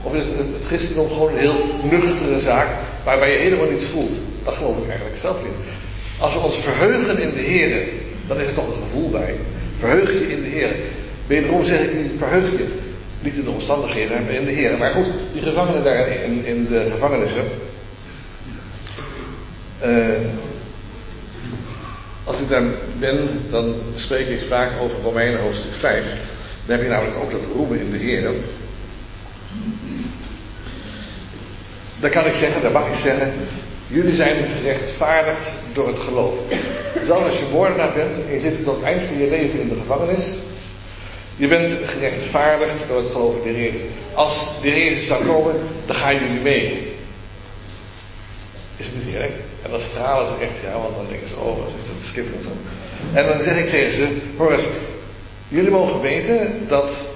Of 0.02 0.14
is 0.14 0.24
het, 0.24 0.36
het 0.38 0.66
christendom 0.66 1.08
gewoon 1.08 1.32
een 1.32 1.38
heel 1.38 1.64
nuchtere 1.90 2.40
zaak 2.40 2.68
waarbij 3.04 3.32
je 3.32 3.38
helemaal 3.38 3.70
niets 3.70 3.86
voelt? 3.86 4.14
Dat 4.44 4.54
geloof 4.54 4.76
ik 4.76 4.88
eigenlijk 4.88 5.18
zelf 5.18 5.36
niet. 5.42 5.76
Als 6.18 6.34
we 6.34 6.40
ons 6.40 6.56
verheugen 6.56 7.18
in 7.18 7.34
de 7.34 7.40
Heer, 7.40 7.88
dan 8.26 8.40
is 8.40 8.48
er 8.48 8.54
toch 8.54 8.66
een 8.66 8.82
gevoel 8.82 9.10
bij. 9.10 9.34
Verheug 9.78 10.12
je 10.12 10.32
in 10.32 10.42
de 10.42 10.48
Heer. 10.48 10.76
Wederom 11.26 11.64
zeg 11.64 11.80
ik 11.80 11.94
niet, 11.94 12.12
verheug 12.16 12.50
je. 12.50 12.66
Niet 13.20 13.34
in 13.34 13.44
de 13.44 13.50
omstandigheden, 13.50 14.24
maar 14.24 14.34
in 14.34 14.44
de 14.44 14.52
Heer. 14.52 14.78
Maar 14.78 14.92
goed, 14.92 15.12
die 15.32 15.42
gevangenen 15.42 15.84
daar 15.84 16.08
in, 16.08 16.44
in 16.44 16.66
de 16.66 16.88
gevangenissen. 16.90 17.44
Uh, 19.84 20.28
als 22.24 22.40
ik 22.40 22.48
daar 22.48 22.62
ben, 22.98 23.28
dan 23.50 23.74
spreek 23.94 24.28
ik 24.28 24.48
vaak 24.48 24.70
over 24.80 24.96
Romeinen 25.02 25.40
hoofdstuk 25.40 25.72
5. 25.72 26.04
Dan 26.66 26.76
heb 26.76 26.82
je 26.82 26.90
namelijk 26.90 27.16
ook 27.16 27.30
dat 27.30 27.40
roemen 27.54 27.80
in 27.80 27.90
de 27.90 27.98
Heer. 27.98 28.30
Dan 32.00 32.10
kan 32.10 32.26
ik 32.26 32.32
zeggen, 32.32 32.62
dan 32.62 32.72
mag 32.72 32.88
ik 32.88 32.98
zeggen, 32.98 33.32
jullie 33.88 34.12
zijn 34.12 34.48
gerechtvaardigd 34.48 35.50
door 35.72 35.86
het 35.86 35.98
geloof. 35.98 36.34
Zelfs 37.02 37.26
als 37.26 37.38
je 37.38 37.48
moordenaar 37.52 37.92
bent 37.92 38.14
en 38.26 38.32
je 38.32 38.40
zit 38.40 38.64
tot 38.64 38.74
het 38.74 38.84
eind 38.84 39.04
van 39.04 39.18
je 39.18 39.28
leven 39.28 39.60
in 39.60 39.68
de 39.68 39.74
gevangenis, 39.74 40.36
je 41.36 41.48
bent 41.48 41.88
gerechtvaardigd 41.88 42.88
door 42.88 42.96
het 42.96 43.10
geloof 43.10 43.36
in 43.36 43.52
de 43.52 43.58
Jezus. 43.58 43.82
Als 44.14 44.60
de 44.62 44.68
Jezus 44.68 45.06
zou 45.06 45.24
komen, 45.26 45.54
dan 45.86 45.96
gaan 45.96 46.14
jullie 46.14 46.40
mee. 46.40 46.92
Is 48.76 48.86
het 48.86 49.04
niet 49.04 49.14
eerlijk? 49.14 49.32
En 49.62 49.70
dan 49.70 49.80
stralen 49.80 50.26
ze 50.26 50.34
echt, 50.44 50.62
ja, 50.62 50.72
want 50.72 50.94
dan 50.94 51.06
denken 51.08 51.28
ze, 51.28 51.36
oh, 51.36 51.58
wat 51.58 51.68
is 51.80 51.86
dat 51.86 51.96
schitterend. 52.00 52.48
En 53.14 53.26
dan 53.26 53.42
zeg 53.42 53.64
ik 53.64 53.70
tegen 53.70 53.92
ze, 53.92 54.18
hoor 54.36 54.52
eens, 54.52 54.68
jullie 55.48 55.70
mogen 55.70 56.00
weten 56.00 56.64
dat 56.68 57.08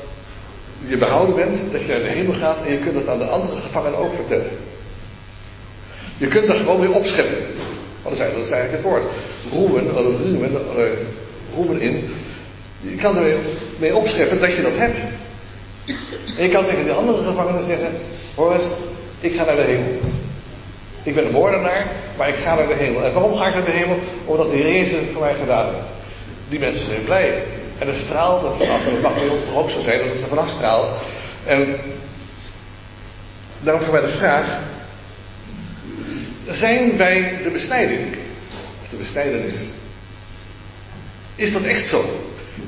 je 0.87 0.97
behouden 0.97 1.35
bent, 1.35 1.73
dat 1.73 1.81
je 1.81 1.87
naar 1.87 1.99
de 1.99 2.09
hemel 2.09 2.35
gaat 2.35 2.65
en 2.65 2.73
je 2.73 2.79
kunt 2.79 2.95
het 2.95 3.09
aan 3.09 3.19
de 3.19 3.25
andere 3.25 3.61
gevangenen 3.61 3.99
ook 3.99 4.15
vertellen. 4.15 4.51
Je 6.23 6.29
kunt 6.29 6.49
er 6.49 6.57
gewoon 6.57 6.81
weer 6.81 6.93
opscheppen. 6.93 7.39
Want 8.03 8.19
dat 8.19 8.27
is 8.27 8.51
eigenlijk 8.51 8.73
het 8.73 8.83
woord. 8.83 9.03
Roemen, 9.51 9.85
uh, 9.85 9.93
roemen, 9.93 10.53
uh, 10.53 10.89
roemen 11.55 11.81
in. 11.81 12.11
Je 12.81 12.97
kan 12.97 13.17
er 13.17 13.37
mee 13.79 13.97
opscheppen 13.97 14.41
dat 14.41 14.57
je 14.57 14.63
dat 14.63 14.77
hebt. 14.77 14.99
En 16.37 16.45
je 16.45 16.49
kan 16.49 16.65
tegen 16.65 16.85
die 16.85 16.93
andere 16.93 17.25
gevangenen 17.25 17.63
zeggen: 17.63 17.93
Hoor 18.35 18.61
ik 19.21 19.35
ga 19.35 19.45
naar 19.45 19.57
de 19.57 19.63
hemel. 19.63 20.01
Ik 21.03 21.15
ben 21.15 21.27
een 21.27 21.33
moordenaar, 21.33 21.87
maar 22.17 22.29
ik 22.29 22.37
ga 22.37 22.55
naar 22.55 22.69
de 22.69 22.75
hemel. 22.75 23.05
En 23.05 23.13
waarom 23.13 23.37
ga 23.37 23.47
ik 23.47 23.55
naar 23.55 23.65
de 23.65 23.71
hemel? 23.71 23.99
Omdat 24.25 24.51
de 24.51 24.57
Heer 24.57 24.73
Jezus 24.73 25.01
het 25.01 25.13
voor 25.13 25.23
mij 25.23 25.35
gedaan 25.35 25.75
heeft. 25.75 25.93
Die 26.49 26.59
mensen 26.59 26.87
zijn 26.87 27.05
blij. 27.05 27.43
En 27.79 27.87
dan 27.87 27.95
straalt 27.95 28.43
het 28.43 28.57
vanaf. 28.57 28.87
En 28.87 28.93
het 28.93 29.03
mag 29.03 29.15
bij 29.15 29.29
ons 29.29 29.45
ook 29.55 29.71
zo 29.71 29.81
zijn 29.81 29.99
dat 29.99 30.09
het 30.09 30.23
er 30.23 30.29
vanaf 30.29 30.51
straalt. 30.51 30.89
En 31.47 31.77
daarom 33.61 33.83
voor 33.83 33.93
mij 33.93 34.03
de 34.03 34.17
vraag. 34.17 34.71
Zijn 36.49 36.97
wij 36.97 37.39
de 37.43 37.51
besnijding? 37.51 38.17
Of 38.83 38.89
de 38.89 38.97
besnijdenis? 38.97 39.71
Is 41.37 41.53
dat 41.53 41.63
echt 41.63 41.89
zo? 41.89 42.05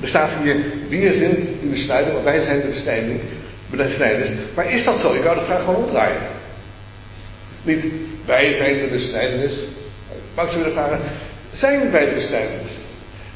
Er 0.00 0.08
staat 0.08 0.42
hier, 0.42 0.56
wie 0.88 1.06
er 1.06 1.14
zijn 1.14 1.36
die 1.60 1.70
besnijden, 1.70 2.12
want 2.12 2.24
wij 2.24 2.40
zijn 2.40 2.60
de 2.60 2.68
besnijding, 2.68 3.20
besnijders. 3.70 4.30
Maar 4.54 4.72
is 4.72 4.84
dat 4.84 4.98
zo? 4.98 5.14
Ik 5.14 5.22
wou 5.22 5.38
de 5.38 5.44
vraag 5.44 5.64
gewoon 5.64 5.84
omdraaien. 5.84 6.20
Niet, 7.62 7.84
wij 8.26 8.52
zijn 8.52 8.80
de 8.80 8.88
besnijdenis. 8.90 9.68
Maar 10.34 10.44
ik 10.44 10.50
zou 10.50 10.64
willen 10.64 10.78
vragen, 10.78 11.00
zijn 11.52 11.90
wij 11.90 12.14
de 12.14 12.20
strijders. 12.20 12.72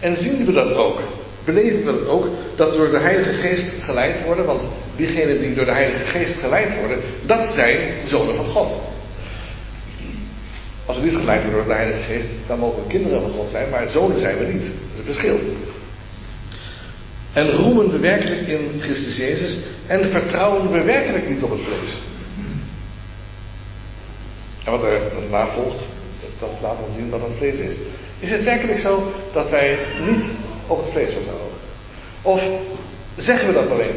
En 0.01 0.17
zien 0.17 0.47
we 0.47 0.53
dat 0.53 0.75
ook? 0.75 1.01
Beleven 1.45 1.79
we 1.79 1.93
dat 1.93 2.07
ook? 2.07 2.27
Dat 2.57 2.71
we 2.71 2.77
door 2.77 2.91
de 2.91 2.99
Heilige 2.99 3.33
Geest 3.33 3.83
geleid 3.83 4.25
worden? 4.25 4.45
Want 4.45 4.63
diegenen 4.97 5.41
die 5.41 5.55
door 5.55 5.65
de 5.65 5.73
Heilige 5.73 6.05
Geest 6.05 6.41
geleid 6.41 6.79
worden, 6.79 6.99
dat 7.27 7.47
zijn 7.47 7.79
zonen 8.07 8.35
van 8.37 8.47
God. 8.47 8.81
Als 10.89 10.97
we 10.99 11.05
niet 11.05 11.17
geleid 11.17 11.43
worden 11.43 11.59
door 11.59 11.69
de 11.69 11.81
Heilige 11.81 12.03
Geest, 12.03 12.35
dan 12.47 12.59
mogen 12.59 12.83
we 12.83 12.89
kinderen 12.89 13.21
van 13.21 13.31
God 13.31 13.51
zijn, 13.51 13.71
maar 13.71 13.89
zonen 13.89 14.21
zijn 14.21 14.39
we 14.39 14.45
niet. 14.45 14.63
Dat 14.63 14.73
is 14.93 14.97
het 14.97 15.05
verschil. 15.05 15.39
En 17.33 17.51
roemen 17.51 17.91
we 17.91 17.99
werkelijk 17.99 18.47
in 18.47 18.81
Christus 18.81 19.17
Jezus 19.17 19.59
en 19.87 20.11
vertrouwen 20.11 20.71
we 20.71 20.83
werkelijk 20.83 21.29
niet 21.29 21.43
op 21.43 21.51
het 21.51 21.61
vlees. 21.61 22.03
En 24.65 24.71
wat 24.71 24.83
er 24.83 25.01
daarna 25.21 25.53
volgt, 25.53 25.85
dat 26.39 26.51
laat 26.63 26.87
ons 26.87 26.97
zien 26.97 27.11
wat 27.11 27.21
het 27.21 27.37
vlees 27.37 27.59
is. 27.59 27.75
Is 28.19 28.31
het 28.31 28.45
werkelijk 28.45 28.79
zo 28.79 29.13
dat 29.33 29.51
wij 29.51 29.79
niet 30.07 30.25
op 30.67 30.79
het 30.79 30.93
vlees 30.93 31.13
vertrouwen? 31.13 31.53
Of 32.23 32.43
zeggen 33.17 33.47
we 33.49 33.55
dat 33.55 33.71
alleen? 33.71 33.97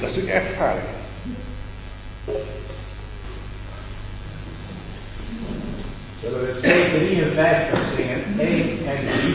Dat 0.00 0.10
is 0.10 0.16
natuurlijk 0.16 0.34
erg 0.34 0.46
gevaarlijk. 0.46 0.86
Zullen 6.22 6.40
we 6.40 6.60
253 6.60 7.94
zingen? 7.96 8.22
1 8.38 8.86
en 8.86 9.06
3. 9.06 9.34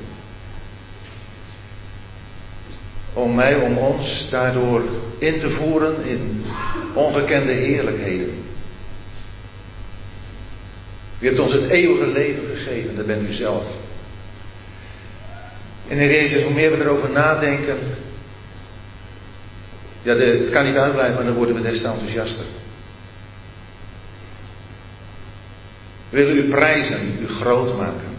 Om 3.21 3.35
mij, 3.35 3.55
om 3.55 3.77
ons 3.77 4.27
daardoor 4.29 4.81
in 5.17 5.39
te 5.39 5.49
voeren 5.49 6.05
in 6.05 6.43
ongekende 6.93 7.51
heerlijkheden. 7.51 8.43
U 11.19 11.25
hebt 11.25 11.39
ons 11.39 11.53
het 11.53 11.69
eeuwige 11.69 12.07
leven 12.07 12.43
gegeven, 12.55 12.95
dat 12.95 13.05
bent 13.05 13.29
u 13.29 13.33
zelf. 13.33 13.65
En 15.87 15.97
Heer 15.97 16.11
Jezus, 16.11 16.43
hoe 16.43 16.53
meer 16.53 16.71
we 16.71 16.83
erover 16.83 17.09
nadenken, 17.09 17.77
ja, 20.01 20.15
het 20.15 20.49
kan 20.49 20.65
niet 20.65 20.75
uitblijven, 20.75 21.15
maar 21.15 21.25
dan 21.25 21.33
worden 21.33 21.55
we 21.55 21.61
des 21.61 21.81
te 21.81 21.87
enthousiaster. 21.87 22.45
We 26.09 26.17
willen 26.17 26.37
u 26.37 26.49
prijzen, 26.49 27.17
u 27.21 27.27
groot 27.27 27.77
maken. 27.77 28.09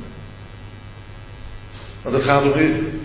Want 2.02 2.14
het 2.14 2.24
gaat 2.24 2.52
om 2.52 2.58
u. 2.58 3.00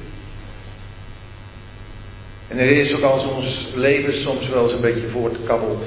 En 2.47 2.57
er 2.57 2.69
is 2.69 2.95
ook 2.95 3.01
als 3.01 3.25
ons 3.25 3.67
leven 3.75 4.13
soms 4.13 4.49
wel 4.49 4.63
eens 4.63 4.73
een 4.73 4.81
beetje 4.81 5.07
voortkabbelt. 5.07 5.83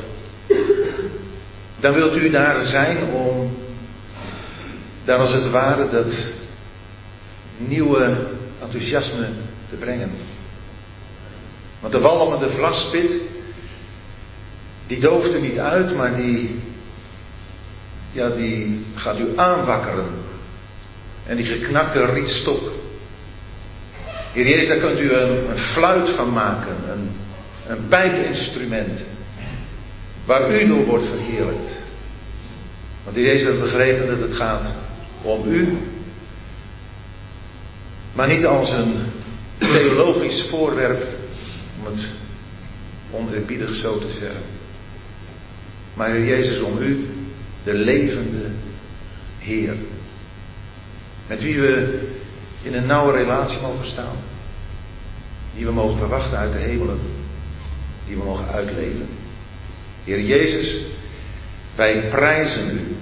Dan 1.81 1.95
wilt 1.95 2.17
u 2.17 2.31
daar 2.31 2.65
zijn 2.65 3.05
om, 3.13 3.57
daar 5.05 5.19
als 5.19 5.33
het 5.33 5.51
ware, 5.51 5.91
dat 5.91 6.33
nieuwe 7.57 8.17
enthousiasme 8.63 9.29
te 9.69 9.77
brengen. 9.77 10.11
Want 11.81 11.93
de 11.93 12.01
walmende 12.01 12.51
vlaspit, 12.51 13.21
die 14.87 15.01
dooft 15.01 15.35
u 15.35 15.41
niet 15.41 15.59
uit, 15.59 15.97
maar 15.97 16.17
die, 16.17 16.61
ja, 18.13 18.31
die 18.31 18.85
gaat 18.95 19.19
u 19.19 19.33
aanwakkeren. 19.37 20.09
En 21.27 21.37
die 21.37 21.47
geknakte 21.47 22.05
rietstok. 22.05 22.70
Heer 24.33 24.49
Jezus, 24.49 24.69
daar 24.69 24.79
kunt 24.79 25.01
u 25.01 25.13
een, 25.13 25.59
fluit 25.59 26.11
van 26.11 26.33
maken, 26.33 26.77
een, 26.89 27.11
een 27.69 27.89
waar 30.25 30.63
u 30.63 30.69
door 30.69 30.85
wordt 30.85 31.07
verheerlijkt. 31.07 31.83
Want 33.05 33.17
Heer 33.17 33.25
Jezus 33.25 33.47
heeft 33.47 33.61
begrepen 33.61 34.07
dat 34.07 34.29
het 34.29 34.37
gaat 34.37 34.75
om 35.23 35.49
u, 35.49 35.79
maar 38.13 38.29
niet 38.29 38.47
als 38.47 38.71
een 38.71 38.95
theologisch 39.59 40.47
voorwerp, 40.51 41.03
om 41.79 41.87
het 41.87 42.07
oneerbiedig 43.11 43.75
zo 43.75 43.99
te 43.99 44.11
zeggen. 44.11 44.43
Maar 45.95 46.11
Heer 46.11 46.27
Jezus, 46.27 46.61
om 46.61 46.79
u, 46.79 47.07
de 47.65 47.75
levende 47.75 48.51
Heer. 49.39 49.75
Met 51.27 51.43
wie 51.43 51.61
we 51.61 52.01
in 52.63 52.75
een 52.75 52.87
nauwe 52.87 53.13
relatie 53.13 53.61
mogen 53.61 53.87
staan. 53.87 54.17
Die 55.55 55.67
we 55.67 55.73
mogen 55.73 55.99
verwachten 55.99 56.39
uit 56.39 56.53
de 56.53 56.59
hemelen. 56.59 57.01
Die 58.07 58.17
we 58.17 58.25
mogen 58.25 58.49
uitleven. 58.49 59.09
Heer 60.05 60.21
Jezus, 60.21 60.87
wij 61.75 62.09
prijzen 62.09 62.71
u 62.71 62.97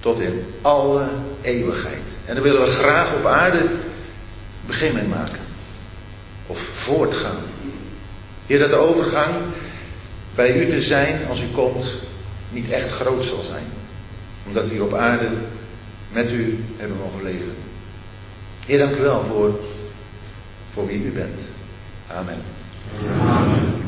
tot 0.00 0.20
in 0.20 0.44
alle 0.62 1.08
eeuwigheid. 1.42 2.02
En 2.24 2.34
daar 2.34 2.42
willen 2.42 2.60
we 2.60 2.70
graag 2.70 3.14
op 3.14 3.26
aarde 3.26 3.70
begin 4.66 4.94
mee 4.94 5.06
maken. 5.06 5.40
Of 6.46 6.58
voortgaan. 6.74 7.42
Heer, 8.46 8.58
dat 8.58 8.70
de 8.70 8.76
overgang 8.76 9.34
bij 10.34 10.56
u 10.56 10.70
te 10.70 10.80
zijn 10.80 11.26
als 11.26 11.42
u 11.42 11.46
komt 11.54 11.94
niet 12.50 12.70
echt 12.70 12.90
groot 12.90 13.24
zal 13.24 13.42
zijn. 13.42 13.66
Omdat 14.46 14.64
we 14.64 14.72
hier 14.72 14.84
op 14.84 14.94
aarde 14.94 15.28
met 16.12 16.30
u 16.30 16.64
hebben 16.76 16.96
mogen 16.96 17.22
leven. 17.22 17.54
Heer, 18.66 18.78
dank 18.78 18.96
u 18.96 19.00
wel 19.00 19.24
voor, 20.72 20.86
wie 20.86 21.04
u 21.04 21.12
bent. 21.12 21.40
Amen. 22.10 22.38
Amen. 23.20 23.84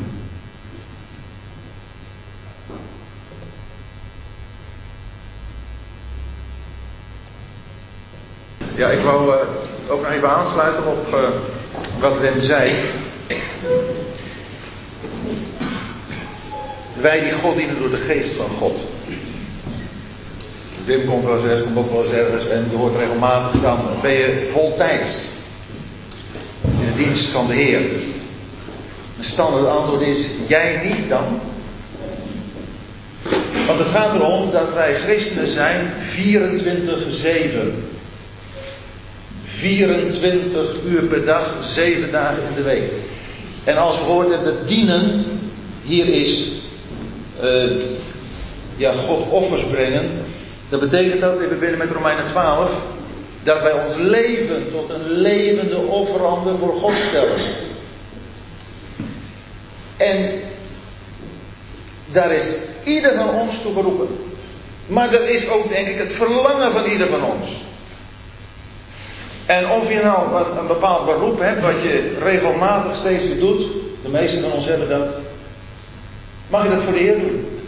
Ja, 8.75 8.89
ik 8.89 9.01
wou 9.01 9.35
uh, 9.35 9.91
ook 9.91 10.05
even 10.05 10.29
aansluiten 10.29 10.85
op 10.85 11.07
uh, 11.13 11.29
wat 11.99 12.19
Wim 12.19 12.41
zei. 12.41 12.91
Wij 17.01 17.19
die 17.19 17.33
God 17.33 17.55
dienen 17.55 17.79
door 17.79 17.89
de 17.89 17.97
geest 17.97 18.35
van 18.35 18.49
God. 18.49 18.98
Wim 20.89 21.05
komt 21.05 21.23
wel 21.23 21.49
eens 21.49 21.63
komt 21.63 21.77
ook 21.77 21.91
wel 21.91 22.03
eens 22.03 22.13
ergens 22.13 22.47
en 22.47 22.67
je 22.71 22.77
hoort 22.77 22.95
regelmatig 22.95 23.61
dan 23.61 23.79
ben 24.01 24.11
je 24.11 24.49
voltijds 24.51 25.27
in 26.61 26.85
de 26.85 27.03
dienst 27.03 27.31
van 27.31 27.47
de 27.47 27.53
Heer. 27.53 27.81
Een 29.17 29.23
standaard 29.23 29.65
antwoord 29.65 30.01
is, 30.01 30.29
jij 30.47 30.81
niet 30.83 31.09
dan? 31.09 31.39
Want 33.67 33.79
het 33.79 33.87
gaat 33.87 34.15
erom 34.15 34.51
dat 34.51 34.73
wij 34.73 34.95
christenen 34.95 35.49
zijn 35.49 35.93
24-7. 36.17 37.87
24 39.43 40.83
uur 40.85 41.03
per 41.03 41.25
dag, 41.25 41.55
7 41.61 42.11
dagen 42.11 42.43
in 42.49 42.55
de 42.55 42.63
week. 42.63 42.91
En 43.63 43.77
als 43.77 43.97
we 43.97 44.03
hoort 44.03 44.29
hebben, 44.29 44.67
dienen, 44.67 45.25
hier 45.83 46.07
is 46.07 46.51
uh, 47.43 47.71
ja, 48.77 48.93
God 48.93 49.29
offers 49.29 49.65
brengen. 49.65 50.09
Dat 50.69 50.79
betekent 50.79 51.21
dat, 51.21 51.39
even 51.39 51.59
binnen 51.59 51.77
met 51.77 51.91
Romeinen 51.91 52.27
12, 52.27 52.71
dat 53.43 53.61
wij 53.61 53.73
ons 53.73 53.95
leven 53.95 54.71
tot 54.71 54.89
een 54.89 55.09
levende 55.09 55.77
offerander 55.77 56.57
voor 56.57 56.73
God 56.73 56.93
stellen. 57.07 57.39
En 59.97 60.41
daar 62.11 62.31
is 62.31 62.55
ieder 62.83 63.15
van 63.15 63.29
ons 63.29 63.61
toe 63.61 63.73
geroepen. 63.73 64.07
Maar 64.87 65.11
dat 65.11 65.21
is 65.21 65.49
ook 65.49 65.69
denk 65.69 65.87
ik 65.87 65.97
het 65.97 66.11
verlangen 66.11 66.71
van 66.71 66.85
ieder 66.85 67.07
van 67.07 67.23
ons. 67.23 67.67
En 69.45 69.69
of 69.69 69.89
je 69.89 69.99
nou 70.03 70.35
een, 70.35 70.57
een 70.57 70.67
bepaald 70.67 71.05
beroep 71.05 71.39
hebt 71.39 71.61
wat 71.61 71.81
je 71.81 72.17
regelmatig 72.23 72.95
steeds 72.95 73.27
weer 73.27 73.39
doet, 73.39 73.61
de 74.03 74.09
meesten 74.09 74.41
van 74.41 74.51
ons 74.51 74.65
hebben 74.65 74.89
dat, 74.89 75.17
mag 76.49 76.63
je 76.63 76.69
dat 76.69 76.83
voor 76.83 76.93
de 76.93 76.99
Heer 76.99 77.19
doen. 77.19 77.58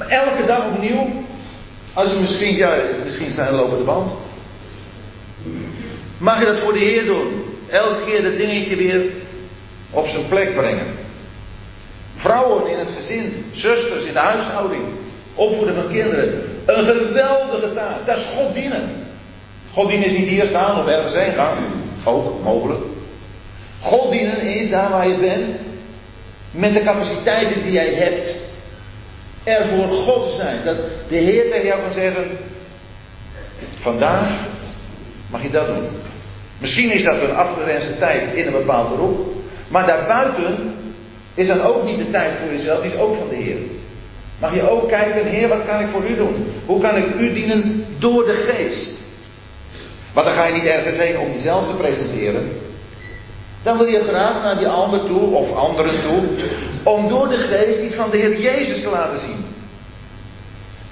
Maar 0.00 0.08
elke 0.08 0.46
dag 0.46 0.66
opnieuw, 0.66 1.06
als 1.92 2.10
je 2.10 2.16
misschien, 2.16 2.56
ja, 2.56 2.74
misschien 3.04 3.32
zijn 3.32 3.54
lopende 3.54 3.84
band, 3.84 4.12
mag 6.18 6.38
je 6.38 6.46
dat 6.46 6.58
voor 6.58 6.72
de 6.72 6.78
Heer 6.78 7.04
doen. 7.04 7.44
Elke 7.68 8.04
keer 8.04 8.22
dat 8.22 8.36
dingetje 8.36 8.76
weer 8.76 9.02
op 9.90 10.06
zijn 10.06 10.28
plek 10.28 10.54
brengen. 10.54 10.86
Vrouwen 12.16 12.70
in 12.70 12.78
het 12.78 12.88
gezin, 12.96 13.44
zusters 13.52 14.04
in 14.04 14.12
de 14.12 14.18
huishouding, 14.18 14.82
opvoeden 15.34 15.74
van 15.74 15.88
kinderen. 15.88 16.42
Een 16.66 16.84
geweldige 16.84 17.72
taak, 17.74 18.06
dat 18.06 18.16
is 18.16 18.24
God 18.36 18.54
dienen. 18.54 19.06
God 19.72 19.88
dienen 19.88 20.06
is 20.06 20.18
niet 20.18 20.28
hier 20.28 20.46
staan 20.46 20.80
of 20.80 20.86
ergens 20.86 21.14
heen 21.14 21.32
gaan, 21.32 21.56
ook 22.04 22.42
mogelijk. 22.42 22.80
God 23.80 24.10
dienen 24.10 24.40
is 24.40 24.70
daar 24.70 24.90
waar 24.90 25.08
je 25.08 25.18
bent, 25.18 25.56
met 26.50 26.74
de 26.74 26.82
capaciteiten 26.82 27.62
die 27.62 27.72
jij 27.72 27.94
hebt, 27.94 28.49
er 29.50 29.66
voor 29.66 29.88
God 29.88 30.30
zijn. 30.30 30.64
Dat 30.64 30.76
de 31.08 31.16
Heer 31.16 31.50
tegen 31.50 31.66
jou 31.66 31.80
kan 31.82 31.92
zeggen: 31.92 32.24
Vandaag 33.80 34.46
mag 35.30 35.42
je 35.42 35.50
dat 35.50 35.66
doen. 35.66 35.88
Misschien 36.58 36.90
is 36.92 37.04
dat 37.04 37.22
een 37.22 37.34
afgerenste 37.34 37.98
tijd 37.98 38.34
in 38.34 38.46
een 38.46 38.52
bepaald 38.52 38.88
beroep. 38.88 39.26
Maar 39.68 39.86
daarbuiten 39.86 40.74
is 41.34 41.46
dan 41.46 41.60
ook 41.60 41.84
niet 41.84 41.98
de 41.98 42.10
tijd 42.10 42.32
voor 42.38 42.52
jezelf, 42.52 42.82
die 42.82 42.92
is 42.92 42.98
ook 42.98 43.16
van 43.16 43.28
de 43.28 43.34
Heer. 43.34 43.58
Mag 44.40 44.54
je 44.54 44.70
ook 44.70 44.88
kijken, 44.88 45.26
Heer, 45.26 45.48
wat 45.48 45.64
kan 45.66 45.80
ik 45.80 45.88
voor 45.88 46.04
u 46.04 46.16
doen? 46.16 46.52
Hoe 46.66 46.80
kan 46.80 46.96
ik 46.96 47.14
u 47.18 47.32
dienen 47.32 47.84
door 47.98 48.24
de 48.24 48.32
geest? 48.32 48.98
Maar 50.14 50.24
dan 50.24 50.32
ga 50.32 50.44
je 50.44 50.52
niet 50.52 50.64
ergens 50.64 50.96
heen 50.96 51.18
om 51.18 51.32
jezelf 51.32 51.66
te 51.66 51.74
presenteren. 51.74 52.50
Dan 53.62 53.78
wil 53.78 53.86
je 53.86 54.02
graag 54.02 54.42
naar 54.42 54.58
die 54.58 54.68
ander 54.68 55.04
toe, 55.04 55.34
of 55.34 55.52
anderen 55.52 56.02
toe, 56.02 56.22
om 56.82 57.08
door 57.08 57.28
de 57.28 57.36
geest 57.36 57.78
iets 57.78 57.94
van 57.94 58.10
de 58.10 58.16
Heer 58.16 58.40
Jezus 58.40 58.82
te 58.82 58.88
laten 58.88 59.20
zien. 59.20 59.44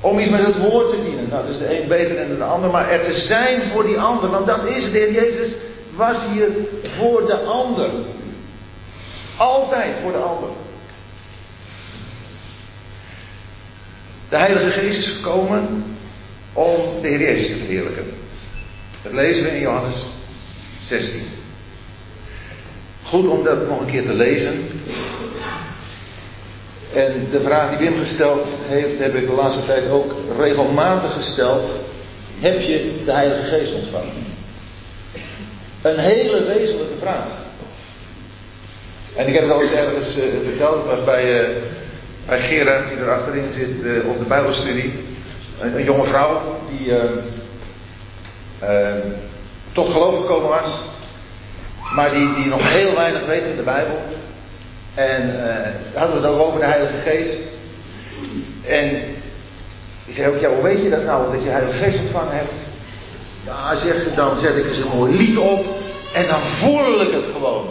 Om 0.00 0.18
iets 0.18 0.30
met 0.30 0.46
het 0.46 0.58
woord 0.58 0.90
te 0.90 1.02
dienen. 1.02 1.28
Nou, 1.28 1.46
dus 1.46 1.58
de 1.58 1.82
een 1.82 1.88
beter 1.88 2.28
dan 2.28 2.36
de 2.36 2.44
ander, 2.44 2.70
maar 2.70 2.90
er 2.90 3.04
te 3.04 3.18
zijn 3.18 3.62
voor 3.72 3.82
die 3.86 3.98
ander. 3.98 4.30
Want 4.30 4.46
dat 4.46 4.64
is. 4.64 4.84
De 4.84 4.98
Heer 4.98 5.12
Jezus 5.12 5.52
was 5.94 6.26
hier 6.32 6.48
voor 6.82 7.26
de 7.26 7.36
ander. 7.36 7.90
Altijd 9.36 9.94
voor 10.02 10.12
de 10.12 10.18
ander. 10.18 10.50
De 14.28 14.36
Heilige 14.36 14.70
Geest 14.70 14.98
is 14.98 15.08
gekomen 15.08 15.84
om 16.52 17.02
de 17.02 17.08
Heer 17.08 17.20
Jezus 17.20 17.48
te 17.48 17.56
verheerlijken. 17.56 18.04
Dat 19.02 19.12
lezen 19.12 19.42
we 19.42 19.50
in 19.50 19.60
Johannes 19.60 19.96
16. 20.88 21.20
Goed 23.02 23.28
om 23.28 23.44
dat 23.44 23.68
nog 23.68 23.80
een 23.80 23.90
keer 23.90 24.04
te 24.04 24.14
lezen. 24.14 24.68
En 26.98 27.28
de 27.30 27.42
vraag 27.42 27.68
die 27.68 27.88
Wim 27.88 27.98
gesteld 27.98 28.46
heeft, 28.66 28.98
heb 28.98 29.14
ik 29.14 29.26
de 29.26 29.32
laatste 29.32 29.64
tijd 29.64 29.90
ook 29.90 30.12
regelmatig 30.38 31.12
gesteld. 31.12 31.70
Heb 32.38 32.60
je 32.60 33.02
de 33.04 33.12
Heilige 33.12 33.42
Geest 33.42 33.74
ontvangen? 33.74 34.12
Een 35.82 35.98
hele 35.98 36.44
wezenlijke 36.44 36.98
vraag. 37.00 37.26
En 39.16 39.26
ik 39.26 39.34
heb 39.34 39.42
het 39.42 39.52
al 39.52 39.62
eens 39.62 39.72
ergens 39.72 40.16
uh, 40.16 40.24
verteld, 40.44 40.86
maar 40.86 41.04
bij, 41.04 41.40
uh, 41.40 41.56
bij 42.26 42.40
Gerard, 42.40 42.88
die 42.88 42.98
er 42.98 43.10
achterin 43.10 43.52
zit 43.52 43.84
uh, 43.84 44.08
op 44.08 44.18
de 44.18 44.24
Bijbelstudie. 44.24 44.92
Een, 45.60 45.76
een 45.76 45.84
jonge 45.84 46.06
vrouw 46.06 46.60
die 46.68 46.92
tot 49.72 49.88
geloof 49.88 50.20
gekomen 50.20 50.48
was. 50.48 50.80
Maar 51.94 52.10
die, 52.10 52.34
die 52.34 52.46
nog 52.46 52.72
heel 52.72 52.94
weinig 52.94 53.26
weet 53.26 53.42
van 53.42 53.56
de 53.56 53.62
Bijbel. 53.62 53.98
En 54.98 55.28
uh, 55.28 55.98
hadden 55.98 56.20
we 56.20 56.26
het 56.26 56.34
ook 56.36 56.46
over 56.46 56.60
de 56.60 56.66
Heilige 56.66 56.98
Geest. 57.04 57.38
En 58.66 58.96
ik 60.06 60.14
zei 60.14 60.34
ook, 60.34 60.40
ja, 60.40 60.48
hoe 60.48 60.62
weet 60.62 60.82
je 60.82 60.90
dat 60.90 61.04
nou, 61.04 61.32
dat 61.32 61.44
je 61.44 61.50
Heilige 61.50 61.78
Geest 61.78 61.98
ontvangen 61.98 62.36
hebt? 62.36 62.54
Ja, 63.44 63.76
zegt 63.76 64.02
ze, 64.02 64.14
dan 64.14 64.38
zet 64.38 64.56
ik 64.56 64.64
eens 64.64 64.78
een 64.78 65.16
lied 65.16 65.38
op 65.38 65.64
en 66.14 66.26
dan 66.26 66.42
voel 66.42 67.00
ik 67.00 67.12
het 67.12 67.24
gewoon. 67.32 67.66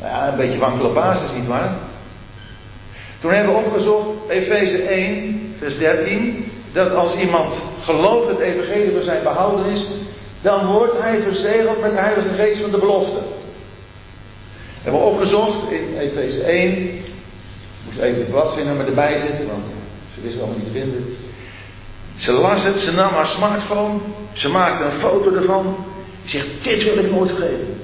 Nou 0.00 0.12
ja, 0.12 0.28
een 0.28 0.36
beetje 0.36 0.58
wankele 0.58 0.88
basis, 0.88 1.30
nietwaar? 1.34 1.74
Toen 3.20 3.32
hebben 3.32 3.54
we 3.54 3.60
opgezocht, 3.60 4.08
Efeze 4.28 4.82
1, 4.82 5.54
vers 5.58 5.78
13. 5.78 6.52
dat 6.72 6.94
als 6.94 7.16
iemand 7.16 7.54
gelooft 7.80 8.28
het 8.28 8.38
evangelie 8.38 8.92
van 8.92 9.02
zijn 9.02 9.22
behouden 9.22 9.66
is, 9.66 9.86
dan 10.40 10.66
wordt 10.66 11.00
hij 11.00 11.20
verzegeld 11.20 11.80
met 11.80 11.90
de 11.90 11.98
Heilige 11.98 12.28
Geest 12.28 12.60
van 12.60 12.70
de 12.70 12.78
belofte. 12.78 13.18
We 14.82 14.90
hebben 14.90 15.06
opgezocht 15.06 15.70
in 15.70 15.96
Efeze 15.98 16.42
1. 16.42 16.94
Ik 16.94 17.02
moest 17.84 17.98
even 17.98 18.20
het 18.20 18.30
bladzijnummer 18.30 18.86
erbij 18.86 19.18
zetten, 19.18 19.46
want 19.46 19.64
ze 20.14 20.20
wisten 20.20 20.42
allemaal 20.42 20.58
niet 20.58 20.72
te 20.72 20.78
vinden. 20.80 21.04
Ze 22.16 22.32
las 22.32 22.64
het, 22.64 22.80
ze 22.80 22.92
nam 22.92 23.12
haar 23.12 23.26
smartphone, 23.26 23.98
ze 24.32 24.48
maakte 24.48 24.84
een 24.84 25.00
foto 25.00 25.34
ervan. 25.34 25.76
Ze 26.24 26.38
zegt, 26.38 26.46
dit 26.62 26.84
wil 26.84 27.04
ik 27.04 27.10
nooit 27.10 27.30
vergeten. 27.30 27.80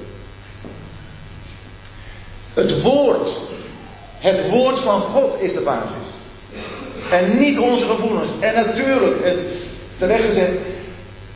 Het 2.53 2.81
woord, 2.81 3.29
het 4.17 4.49
woord 4.49 4.79
van 4.79 5.01
God 5.01 5.41
is 5.41 5.53
de 5.53 5.61
basis. 5.61 6.07
En 7.11 7.39
niet 7.39 7.59
onze 7.59 7.85
gevoelens. 7.85 8.29
En 8.39 8.55
natuurlijk, 8.55 9.21
en 9.21 9.37
terecht 9.97 10.23
gezegd, 10.23 10.53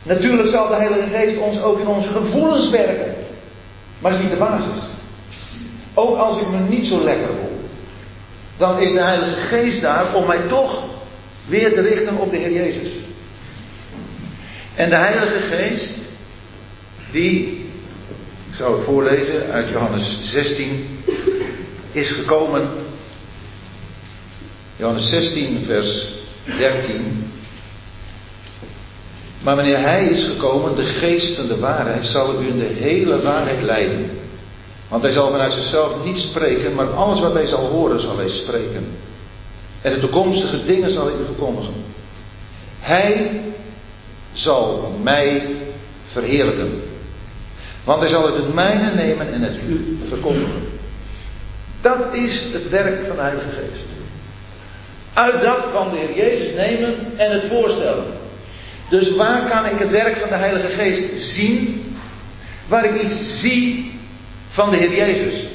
natuurlijk 0.02 0.48
zal 0.48 0.68
de 0.68 0.74
Heilige 0.74 1.16
Geest 1.16 1.38
ons 1.38 1.60
ook 1.62 1.78
in 1.78 1.86
onze 1.86 2.08
gevoelens 2.08 2.70
werken. 2.70 3.14
Maar 3.98 4.12
is 4.12 4.18
niet 4.18 4.30
de 4.30 4.36
basis. 4.36 4.93
Ook 5.94 6.16
als 6.16 6.40
ik 6.40 6.48
me 6.48 6.58
niet 6.58 6.86
zo 6.86 7.02
lekker 7.02 7.28
voel, 7.28 7.60
dan 8.56 8.78
is 8.78 8.92
de 8.92 9.00
Heilige 9.00 9.40
Geest 9.40 9.80
daar 9.80 10.14
om 10.14 10.26
mij 10.26 10.40
toch 10.48 10.84
weer 11.46 11.74
te 11.74 11.80
richten 11.80 12.16
op 12.16 12.30
de 12.30 12.36
Heer 12.36 12.52
Jezus. 12.52 12.92
En 14.74 14.90
de 14.90 14.96
Heilige 14.96 15.38
Geest, 15.38 15.98
die, 17.12 17.46
ik 18.50 18.56
zou 18.56 18.76
het 18.76 18.84
voorlezen 18.84 19.50
uit 19.50 19.68
Johannes 19.68 20.18
16, 20.22 20.86
is 21.92 22.10
gekomen. 22.10 22.68
Johannes 24.76 25.08
16, 25.08 25.64
vers 25.66 26.08
13. 26.58 27.30
Maar 29.42 29.56
wanneer 29.56 29.78
Hij 29.78 30.06
is 30.06 30.24
gekomen, 30.24 30.76
de 30.76 30.84
geest 30.84 31.36
van 31.36 31.46
de 31.46 31.58
waarheid, 31.58 32.04
zal 32.04 32.42
u 32.42 32.46
in 32.46 32.58
de 32.58 32.74
hele 32.78 33.22
waarheid 33.22 33.62
leiden. 33.62 34.10
Want 34.94 35.06
hij 35.06 35.14
zal 35.14 35.30
vanuit 35.30 35.52
zichzelf 35.52 36.04
niet 36.04 36.18
spreken, 36.18 36.74
maar 36.74 36.90
alles 36.90 37.20
wat 37.20 37.32
hij 37.32 37.46
zal 37.46 37.66
horen 37.66 38.00
zal 38.00 38.16
hij 38.16 38.28
spreken. 38.28 38.86
En 39.82 39.92
de 39.92 40.00
toekomstige 40.00 40.64
dingen 40.64 40.92
zal 40.92 41.04
hij 41.04 41.14
verkondigen. 41.24 41.74
Hij 42.80 43.40
zal 44.32 44.94
mij 45.02 45.42
verheerlijken. 46.12 46.82
Want 47.84 48.00
hij 48.00 48.08
zal 48.08 48.26
het 48.26 48.34
het 48.34 48.54
mijne 48.54 48.94
nemen 48.94 49.32
en 49.32 49.42
het 49.42 49.56
u 49.68 49.98
verkondigen. 50.08 50.62
Dat 51.80 52.12
is 52.12 52.48
het 52.52 52.68
werk 52.68 53.06
van 53.06 53.16
de 53.16 53.22
Heilige 53.22 53.50
Geest. 53.50 53.86
Uit 55.12 55.42
dat 55.42 55.70
kan 55.72 55.90
de 55.90 55.96
Heer 55.96 56.16
Jezus 56.16 56.54
nemen 56.54 56.94
en 57.16 57.32
het 57.32 57.44
voorstellen. 57.48 58.04
Dus 58.90 59.16
waar 59.16 59.48
kan 59.50 59.66
ik 59.66 59.78
het 59.78 59.90
werk 59.90 60.16
van 60.16 60.28
de 60.28 60.34
Heilige 60.34 60.68
Geest 60.68 61.34
zien? 61.34 61.82
Waar 62.68 62.84
ik 62.84 63.02
iets 63.02 63.40
zie 63.40 63.92
van 64.54 64.70
de 64.70 64.76
Heer 64.76 64.94
Jezus. 64.94 65.46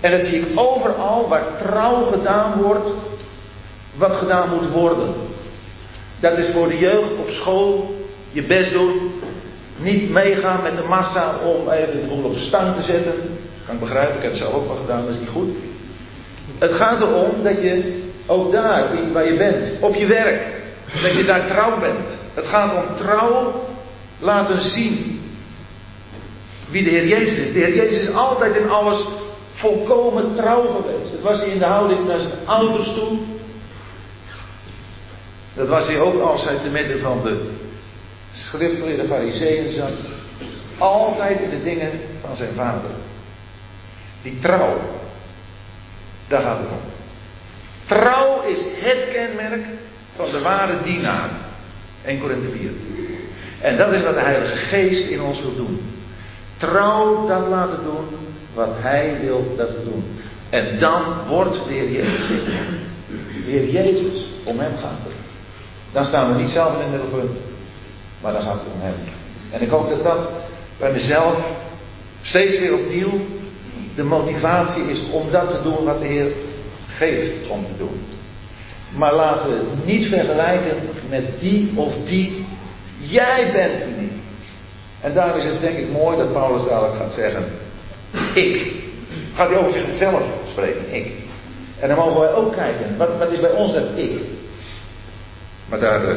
En 0.00 0.10
dat 0.10 0.24
zie 0.24 0.38
ik 0.38 0.58
overal 0.58 1.28
waar 1.28 1.44
trouw 1.58 2.04
gedaan 2.04 2.60
wordt, 2.60 2.90
wat 3.94 4.14
gedaan 4.14 4.48
moet 4.48 4.70
worden. 4.70 5.14
Dat 6.20 6.38
is 6.38 6.52
voor 6.52 6.68
de 6.68 6.78
jeugd 6.78 7.16
op 7.18 7.30
school 7.30 7.94
je 8.30 8.42
best 8.42 8.72
doen. 8.72 9.12
Niet 9.76 10.10
meegaan 10.10 10.62
met 10.62 10.76
de 10.76 10.82
massa 10.88 11.34
om 11.44 11.70
even 11.70 12.00
de 12.00 12.06
boel 12.06 12.24
op 12.24 12.36
stang 12.36 12.74
te 12.76 12.82
zetten. 12.82 13.14
Kan 13.66 13.74
ik 13.74 13.80
begrijpen, 13.80 14.16
ik 14.16 14.22
heb 14.22 14.30
het 14.30 14.40
zelf 14.40 14.54
ook 14.54 14.66
wel 14.66 14.76
gedaan, 14.76 15.04
dat 15.04 15.14
is 15.14 15.20
niet 15.20 15.28
goed. 15.28 15.48
Het 16.58 16.72
gaat 16.72 17.00
erom 17.00 17.42
dat 17.42 17.62
je 17.62 18.02
ook 18.26 18.52
daar, 18.52 19.12
waar 19.12 19.26
je 19.26 19.36
bent, 19.36 19.72
op 19.80 19.94
je 19.94 20.06
werk, 20.06 20.42
dat 21.02 21.16
je 21.16 21.24
daar 21.24 21.46
trouw 21.46 21.78
bent. 21.80 22.18
Het 22.34 22.46
gaat 22.46 22.74
om 22.76 22.96
trouw 22.96 23.64
laten 24.18 24.60
zien 24.60 25.17
wie 26.70 26.84
de 26.84 26.90
Heer 26.90 27.06
Jezus 27.06 27.38
is. 27.38 27.52
De 27.52 27.58
Heer 27.58 27.74
Jezus 27.74 28.08
is 28.08 28.14
altijd 28.14 28.56
in 28.56 28.70
alles 28.70 29.06
volkomen 29.54 30.34
trouw 30.34 30.66
geweest. 30.66 31.12
Dat 31.12 31.20
was 31.20 31.40
hij 31.40 31.48
in 31.48 31.58
de 31.58 31.64
houding 31.64 32.06
naar 32.06 32.20
zijn 32.20 32.32
ouders 32.44 32.94
toe. 32.94 33.18
Dat 35.54 35.68
was 35.68 35.86
hij 35.86 36.00
ook 36.00 36.20
als 36.20 36.44
hij 36.44 36.56
te 36.56 36.68
midden 36.68 37.00
van 37.00 37.22
de 37.22 37.50
schriftgeleerde 38.32 39.04
fariseeën 39.04 39.72
zat. 39.72 40.08
Altijd 40.78 41.40
in 41.40 41.50
de 41.50 41.62
dingen 41.62 41.90
van 42.20 42.36
zijn 42.36 42.54
vader. 42.54 42.90
Die 44.22 44.38
trouw. 44.38 44.80
Daar 46.28 46.40
gaat 46.40 46.58
het 46.58 46.68
om. 46.68 46.80
Trouw 47.86 48.42
is 48.42 48.66
het 48.80 49.08
kenmerk 49.12 49.66
van 50.14 50.30
de 50.30 50.40
ware 50.40 50.82
dienaar. 50.82 51.30
1 52.04 52.20
Korinthe 52.20 52.50
4. 52.50 52.70
En 53.60 53.76
dat 53.76 53.92
is 53.92 54.02
wat 54.02 54.14
de 54.14 54.20
Heilige 54.20 54.56
Geest 54.56 55.08
in 55.08 55.20
ons 55.20 55.40
wil 55.40 55.56
doen. 55.56 55.97
Trouw 56.58 57.26
dat 57.26 57.48
laten 57.48 57.84
doen 57.84 58.04
wat 58.54 58.70
Hij 58.72 59.16
wil 59.20 59.54
dat 59.56 59.68
we 59.68 59.84
doen. 59.84 60.04
En 60.50 60.78
dan 60.78 61.02
wordt 61.28 61.64
de 61.64 61.72
Heer 61.72 61.90
Jezus 61.90 62.28
De 63.44 63.50
Heer 63.50 63.70
Jezus, 63.70 64.26
om 64.44 64.58
Hem 64.58 64.76
gaat 64.76 64.98
het. 65.02 65.12
Dan 65.92 66.04
staan 66.04 66.32
we 66.32 66.40
niet 66.40 66.50
zelf 66.50 66.74
in 66.74 66.80
het 66.80 66.90
middelpunt, 66.90 67.38
maar 68.20 68.32
dan 68.32 68.42
gaat 68.42 68.54
het 68.54 68.72
om 68.74 68.80
Hem. 68.80 68.94
En 69.50 69.62
ik 69.62 69.70
hoop 69.70 69.88
dat 69.88 70.02
dat 70.02 70.28
bij 70.78 70.92
mezelf 70.92 71.36
steeds 72.22 72.58
weer 72.58 72.74
opnieuw 72.74 73.20
de 73.94 74.02
motivatie 74.02 74.82
is 74.82 75.10
om 75.10 75.30
dat 75.30 75.50
te 75.50 75.62
doen 75.62 75.84
wat 75.84 76.00
de 76.00 76.06
Heer 76.06 76.32
geeft 76.88 77.48
om 77.48 77.64
te 77.64 77.78
doen. 77.78 78.00
Maar 78.96 79.14
laten 79.14 79.50
we 79.50 79.56
het 79.56 79.86
niet 79.86 80.06
vergelijken 80.06 80.76
met 81.08 81.40
die 81.40 81.72
of 81.76 81.94
die. 82.04 82.46
Jij 82.96 83.50
bent 83.52 83.96
uniek. 83.96 84.12
En 85.00 85.14
daar 85.14 85.36
is 85.36 85.44
het 85.44 85.60
denk 85.60 85.78
ik 85.78 85.90
mooi 85.90 86.16
dat 86.16 86.32
Paulus 86.32 86.64
dadelijk 86.64 86.96
gaat 86.96 87.12
zeggen: 87.12 87.44
Ik. 88.34 88.72
Gaat 89.34 89.48
hij 89.48 89.58
over 89.58 89.72
zichzelf 89.72 90.22
spreken, 90.50 90.94
ik. 90.94 91.12
En 91.78 91.88
dan 91.88 91.98
mogen 91.98 92.20
wij 92.20 92.32
ook 92.32 92.52
kijken, 92.52 92.96
wat, 92.96 93.18
wat 93.18 93.32
is 93.32 93.40
bij 93.40 93.50
ons 93.50 93.72
dat 93.72 93.84
ik? 93.94 94.20
Maar 95.68 95.80
daar 95.80 96.04
uh, 96.04 96.16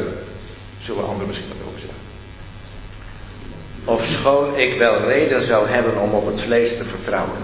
zullen 0.80 1.04
anderen 1.06 1.26
misschien 1.26 1.48
wat 1.48 1.68
over 1.68 1.80
zeggen. 1.80 1.98
Ofschoon 3.84 4.56
ik 4.56 4.78
wel 4.78 5.00
reden 5.00 5.46
zou 5.46 5.68
hebben 5.68 6.00
om 6.00 6.12
op 6.12 6.26
het 6.26 6.40
vlees 6.40 6.76
te 6.76 6.84
vertrouwen. 6.84 7.38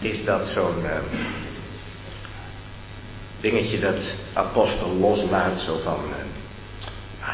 Is 0.00 0.24
dat 0.24 0.48
zo'n 0.48 0.82
uh, 0.82 0.90
dingetje 3.40 3.80
dat 3.80 3.98
apostel 4.32 4.88
loslaat, 4.88 5.60
zo 5.60 5.78
van. 5.84 6.00
Uh, 6.08 6.39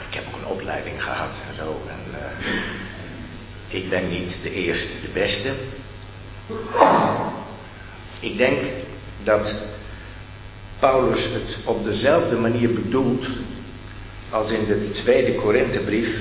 Ik 0.09 0.15
heb 0.15 0.25
ook 0.27 0.41
een 0.41 0.47
opleiding 0.47 1.03
gehad 1.03 1.31
en 1.49 1.55
zo. 1.55 1.83
En, 1.89 2.15
uh, 2.19 2.55
ik 3.69 3.89
ben 3.89 4.09
niet 4.09 4.39
de 4.43 4.51
eerste, 4.51 5.01
de 5.01 5.09
beste. 5.13 5.55
Ik 8.21 8.37
denk 8.37 8.61
dat 9.25 9.55
Paulus 10.79 11.23
het 11.23 11.57
op 11.65 11.85
dezelfde 11.85 12.37
manier 12.37 12.75
bedoelt 12.75 13.27
als 14.31 14.53
in 14.53 14.65
de 14.65 14.91
tweede 14.91 15.35
Korinthebrief, 15.35 16.21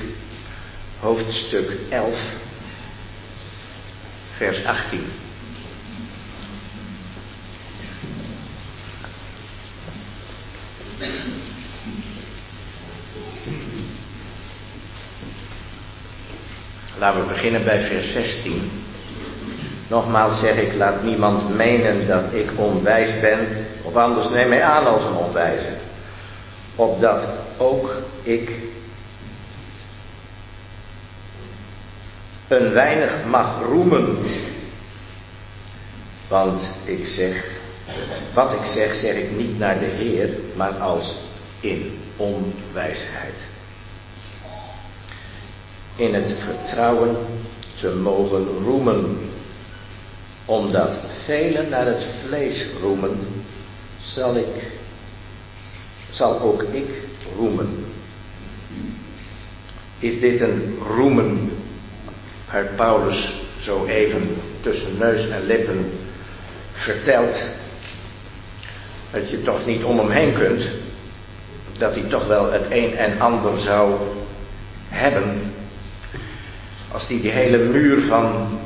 hoofdstuk 1.00 1.70
11, 1.90 2.18
vers 4.36 4.64
18. 4.64 5.00
Laten 16.98 17.20
we 17.20 17.26
beginnen 17.26 17.64
bij 17.64 17.82
vers 17.82 18.12
16. 18.12 18.70
Nogmaals 19.88 20.40
zeg 20.40 20.56
ik, 20.56 20.74
laat 20.74 21.02
niemand 21.02 21.56
menen 21.56 22.06
dat 22.06 22.32
ik 22.32 22.50
onwijs 22.56 23.20
ben, 23.20 23.66
of 23.82 23.94
anders 23.94 24.30
neem 24.30 24.48
mij 24.48 24.62
aan 24.62 24.86
als 24.86 25.04
een 25.04 25.16
onwijze. 25.16 25.68
Opdat 26.74 27.22
ook 27.58 28.02
ik 28.22 28.50
een 32.48 32.72
weinig 32.72 33.24
mag 33.24 33.62
roemen. 33.62 34.18
Want 36.28 36.70
ik 36.84 37.06
zeg, 37.06 37.44
wat 38.34 38.52
ik 38.52 38.64
zeg, 38.64 38.94
zeg 38.94 39.14
ik 39.14 39.36
niet 39.36 39.58
naar 39.58 39.78
de 39.78 39.86
Heer, 39.86 40.28
maar 40.54 40.72
als 40.72 41.16
in 41.60 41.98
onwijsheid 42.16 43.54
in 45.96 46.14
het 46.14 46.36
vertrouwen 46.44 47.16
te 47.80 47.94
mogen 47.94 48.46
roemen. 48.64 49.18
Omdat 50.44 51.00
velen 51.24 51.68
naar 51.68 51.86
het 51.86 52.06
vlees 52.26 52.66
roemen, 52.80 53.18
zal 54.00 54.36
ik, 54.36 54.72
zal 56.10 56.40
ook 56.40 56.62
ik 56.62 56.88
roemen. 57.36 57.84
Is 59.98 60.20
dit 60.20 60.40
een 60.40 60.78
roemen 60.96 61.50
waar 62.52 62.64
Paulus 62.76 63.34
zo 63.60 63.84
even 63.84 64.36
tussen 64.60 64.98
neus 64.98 65.28
en 65.28 65.46
lippen 65.46 65.90
vertelt? 66.72 67.44
dat 69.16 69.30
je 69.30 69.42
toch 69.42 69.66
niet 69.66 69.84
om 69.84 69.98
hem 69.98 70.10
heen 70.10 70.32
kunt, 70.32 70.68
dat 71.78 71.94
hij 71.94 72.02
toch 72.02 72.26
wel 72.26 72.52
het 72.52 72.66
een 72.70 72.96
en 72.96 73.20
ander 73.20 73.60
zou 73.60 73.94
hebben. 74.88 75.52
Als 76.96 77.08
hij 77.08 77.20
die 77.20 77.30
hele 77.30 77.58
muur 77.58 78.06
van 78.06 78.58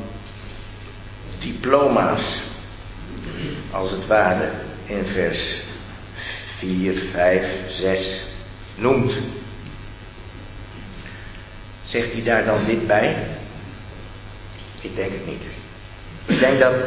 diploma's, 1.41 2.41
als 3.70 3.91
het 3.91 4.07
ware, 4.07 4.51
in 4.87 5.05
vers 5.05 5.61
4, 6.59 7.03
5, 7.12 7.45
6 7.68 8.24
noemt. 8.74 9.12
Zegt 11.83 12.12
hij 12.12 12.22
daar 12.22 12.45
dan 12.45 12.64
dit 12.64 12.87
bij? 12.87 13.26
Ik 14.81 14.97
denk 14.97 15.12
het 15.12 15.26
niet. 15.26 15.43
Ik 16.26 16.39
denk 16.39 16.59
dat 16.59 16.85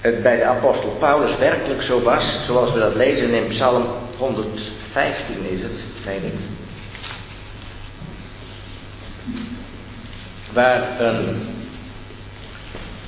het 0.00 0.22
bij 0.22 0.36
de 0.36 0.44
apostel 0.44 0.96
Paulus 0.98 1.38
werkelijk 1.38 1.82
zo 1.82 2.02
was, 2.02 2.44
zoals 2.46 2.72
we 2.72 2.78
dat 2.78 2.94
lezen 2.94 3.34
in 3.34 3.48
Psalm 3.48 3.86
115 4.16 5.50
is 5.50 5.62
het, 5.62 5.84
denk 6.04 6.22
ik. 6.22 6.32
Waar 10.58 11.00
een 11.00 11.40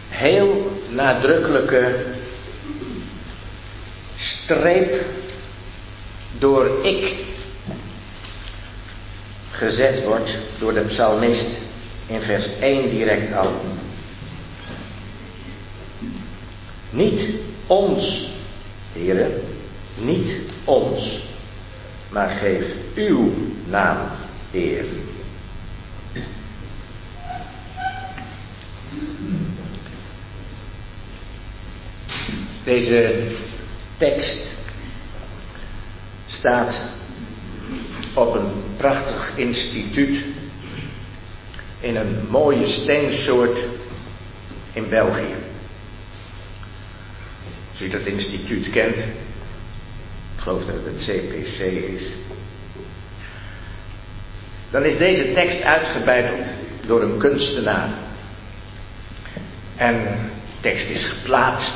heel 0.08 0.80
nadrukkelijke 0.88 2.04
streep 4.16 5.04
door 6.38 6.84
ik 6.84 7.24
gezet 9.50 10.04
wordt 10.04 10.38
door 10.58 10.72
de 10.72 10.84
psalmist 10.84 11.62
in 12.06 12.20
vers 12.20 12.58
1 12.60 12.90
direct 12.90 13.32
al. 13.32 13.60
Niet 16.90 17.28
ons, 17.66 18.34
heren, 18.92 19.40
niet 19.98 20.36
ons, 20.64 21.24
maar 22.08 22.28
geef 22.28 22.64
uw 22.94 23.32
naam 23.66 23.98
eer. 24.52 24.84
Deze 32.64 33.26
tekst 33.96 34.54
staat 36.26 36.82
op 38.14 38.34
een 38.34 38.50
prachtig 38.76 39.32
instituut 39.36 40.24
in 41.80 41.96
een 41.96 42.26
mooie 42.28 42.66
steensoort 42.66 43.58
in 44.72 44.88
België. 44.88 45.34
Als 47.70 47.80
u 47.80 47.88
dat 47.88 48.06
instituut 48.06 48.70
kent, 48.70 48.96
ik 48.96 50.40
geloof 50.42 50.64
dat 50.64 50.84
het 50.84 51.02
CPC 51.02 51.58
is, 51.96 52.12
dan 54.70 54.84
is 54.84 54.96
deze 54.96 55.32
tekst 55.32 55.62
uitgebeiteld 55.62 56.46
door 56.86 57.02
een 57.02 57.18
kunstenaar. 57.18 58.09
En 59.80 60.02
de 60.02 60.60
tekst 60.60 60.88
is 60.88 61.06
geplaatst. 61.06 61.74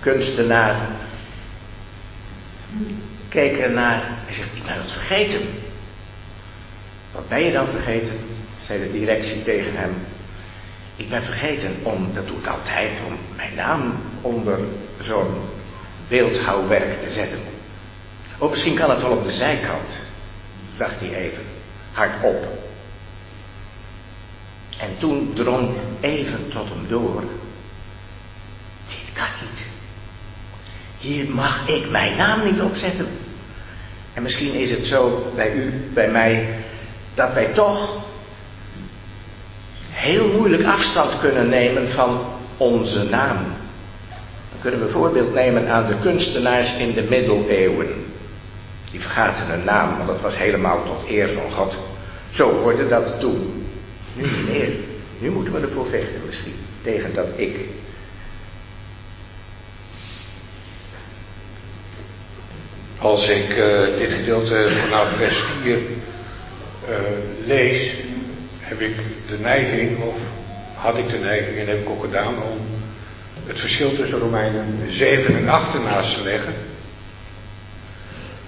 Kunstenaar 0.00 0.86
keek 3.28 3.58
ernaar 3.58 4.02
en 4.28 4.34
zegt, 4.34 4.54
ik 4.54 4.62
ben 4.62 4.74
het 4.74 4.92
vergeten. 4.92 5.48
Wat 7.12 7.28
ben 7.28 7.44
je 7.44 7.52
dan 7.52 7.68
vergeten? 7.68 8.18
zei 8.60 8.78
de 8.78 8.92
directie 8.92 9.42
tegen 9.42 9.76
hem. 9.76 9.94
Ik 10.96 11.08
ben 11.08 11.22
vergeten 11.22 11.76
om, 11.82 12.14
dat 12.14 12.26
doe 12.26 12.38
ik 12.38 12.46
altijd, 12.46 13.00
om 13.06 13.18
mijn 13.36 13.54
naam 13.54 14.02
onder 14.20 14.58
zo'n 15.00 15.34
beeldhouwwerk 16.08 17.02
te 17.02 17.10
zetten. 17.10 17.38
Oh, 18.38 18.50
misschien 18.50 18.76
kan 18.76 18.90
het 18.90 19.02
wel 19.02 19.16
op 19.16 19.24
de 19.24 19.30
zijkant, 19.30 19.98
dacht 20.76 21.00
hij 21.00 21.14
even, 21.14 21.44
hardop. 21.92 22.46
En 24.78 24.98
toen 24.98 25.32
drong 25.34 25.68
even 26.00 26.48
tot 26.48 26.68
hem 26.68 26.86
door. 26.88 27.22
Dit 28.88 29.12
kan 29.12 29.26
niet. 29.40 29.66
Hier 30.98 31.30
mag 31.30 31.68
ik 31.68 31.90
mijn 31.90 32.16
naam 32.16 32.44
niet 32.44 32.60
opzetten. 32.60 33.08
En 34.14 34.22
misschien 34.22 34.54
is 34.54 34.70
het 34.70 34.86
zo 34.86 35.32
bij 35.34 35.52
u, 35.52 35.90
bij 35.94 36.10
mij, 36.10 36.54
dat 37.14 37.32
wij 37.32 37.46
toch 37.46 38.02
heel 39.90 40.32
moeilijk 40.32 40.64
afstand 40.64 41.20
kunnen 41.20 41.48
nemen 41.48 41.88
van 41.88 42.26
onze 42.56 43.04
naam. 43.04 43.36
Dan 44.50 44.60
kunnen 44.60 44.80
we 44.80 44.88
voorbeeld 44.88 45.34
nemen 45.34 45.68
aan 45.68 45.86
de 45.86 45.96
kunstenaars 46.02 46.76
in 46.76 46.92
de 46.92 47.02
middeleeuwen. 47.02 48.04
Die 48.90 49.00
vergaten 49.00 49.46
hun 49.46 49.64
naam, 49.64 49.96
want 49.96 50.08
dat 50.08 50.20
was 50.20 50.36
helemaal 50.36 50.84
tot 50.84 51.08
eer 51.08 51.28
van 51.28 51.50
God. 51.50 51.74
Zo 52.30 52.52
hoorde 52.52 52.88
dat 52.88 53.20
toen. 53.20 53.63
Nu 54.14 54.22
niet 54.22 54.48
meer. 54.48 54.68
Nu 55.18 55.30
moeten 55.30 55.52
we 55.52 55.60
ervoor 55.60 55.86
vechten 55.86 56.20
misschien. 56.26 56.54
Tegen 56.82 57.14
dat 57.14 57.26
ik. 57.36 57.56
Als 62.98 63.28
ik 63.28 63.48
uh, 63.48 63.98
dit 63.98 64.10
gedeelte 64.10 64.66
vanaf 64.80 65.16
vers 65.16 65.42
4 65.62 65.76
uh, 65.76 65.78
lees, 67.46 67.94
heb 68.60 68.80
ik 68.80 68.96
de 69.28 69.38
neiging, 69.38 70.02
of 70.02 70.16
had 70.74 70.98
ik 70.98 71.08
de 71.08 71.18
neiging 71.18 71.58
en 71.58 71.66
heb 71.66 71.80
ik 71.80 71.88
ook 71.88 72.00
gedaan, 72.00 72.42
om 72.42 72.58
het 73.46 73.60
verschil 73.60 73.96
tussen 73.96 74.18
Romeinen 74.18 74.80
7 74.86 75.36
en 75.36 75.48
8 75.48 75.74
ernaast 75.74 76.14
te 76.16 76.22
leggen. 76.22 76.54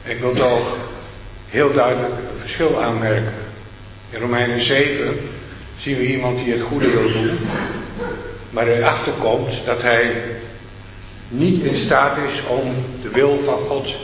Ik 0.05 0.19
wil 0.19 0.33
toch 0.33 0.77
heel 1.49 1.73
duidelijk 1.73 2.15
een 2.15 2.41
verschil 2.41 2.83
aanmerken. 2.85 3.33
In 4.11 4.21
Romeinen 4.21 4.61
7 4.61 5.19
zien 5.77 5.97
we 5.97 6.07
iemand 6.07 6.45
die 6.45 6.53
het 6.53 6.63
goede 6.63 6.91
wil 6.91 7.13
doen, 7.13 7.39
maar 8.51 8.67
erachter 8.67 9.13
komt 9.13 9.65
dat 9.65 9.83
hij 9.83 10.23
niet 11.29 11.63
in 11.63 11.77
staat 11.77 12.19
is 12.19 12.47
om 12.49 12.75
de 13.03 13.11
wil 13.11 13.43
van 13.45 13.59
God 13.59 13.95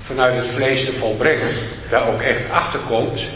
vanuit 0.00 0.36
het 0.36 0.54
vlees 0.54 0.84
te 0.84 0.92
volbrengen, 0.92 1.54
daar 1.90 2.08
ook 2.08 2.20
echt 2.20 2.50
achter 2.50 2.80
komt 2.80 3.26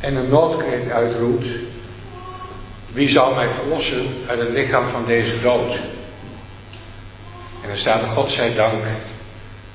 en 0.00 0.16
een 0.16 0.28
noodkreet 0.28 0.90
uitroept: 0.90 1.46
Wie 2.92 3.08
zal 3.08 3.34
mij 3.34 3.48
verlossen 3.48 4.06
uit 4.26 4.38
het 4.38 4.50
lichaam 4.50 4.90
van 4.90 5.06
deze 5.06 5.40
dood? 5.40 5.74
En 7.62 7.68
dan 7.68 7.76
staat 7.76 8.02
er 8.02 8.08
God 8.08 8.30
zij 8.30 8.54
dank 8.54 8.84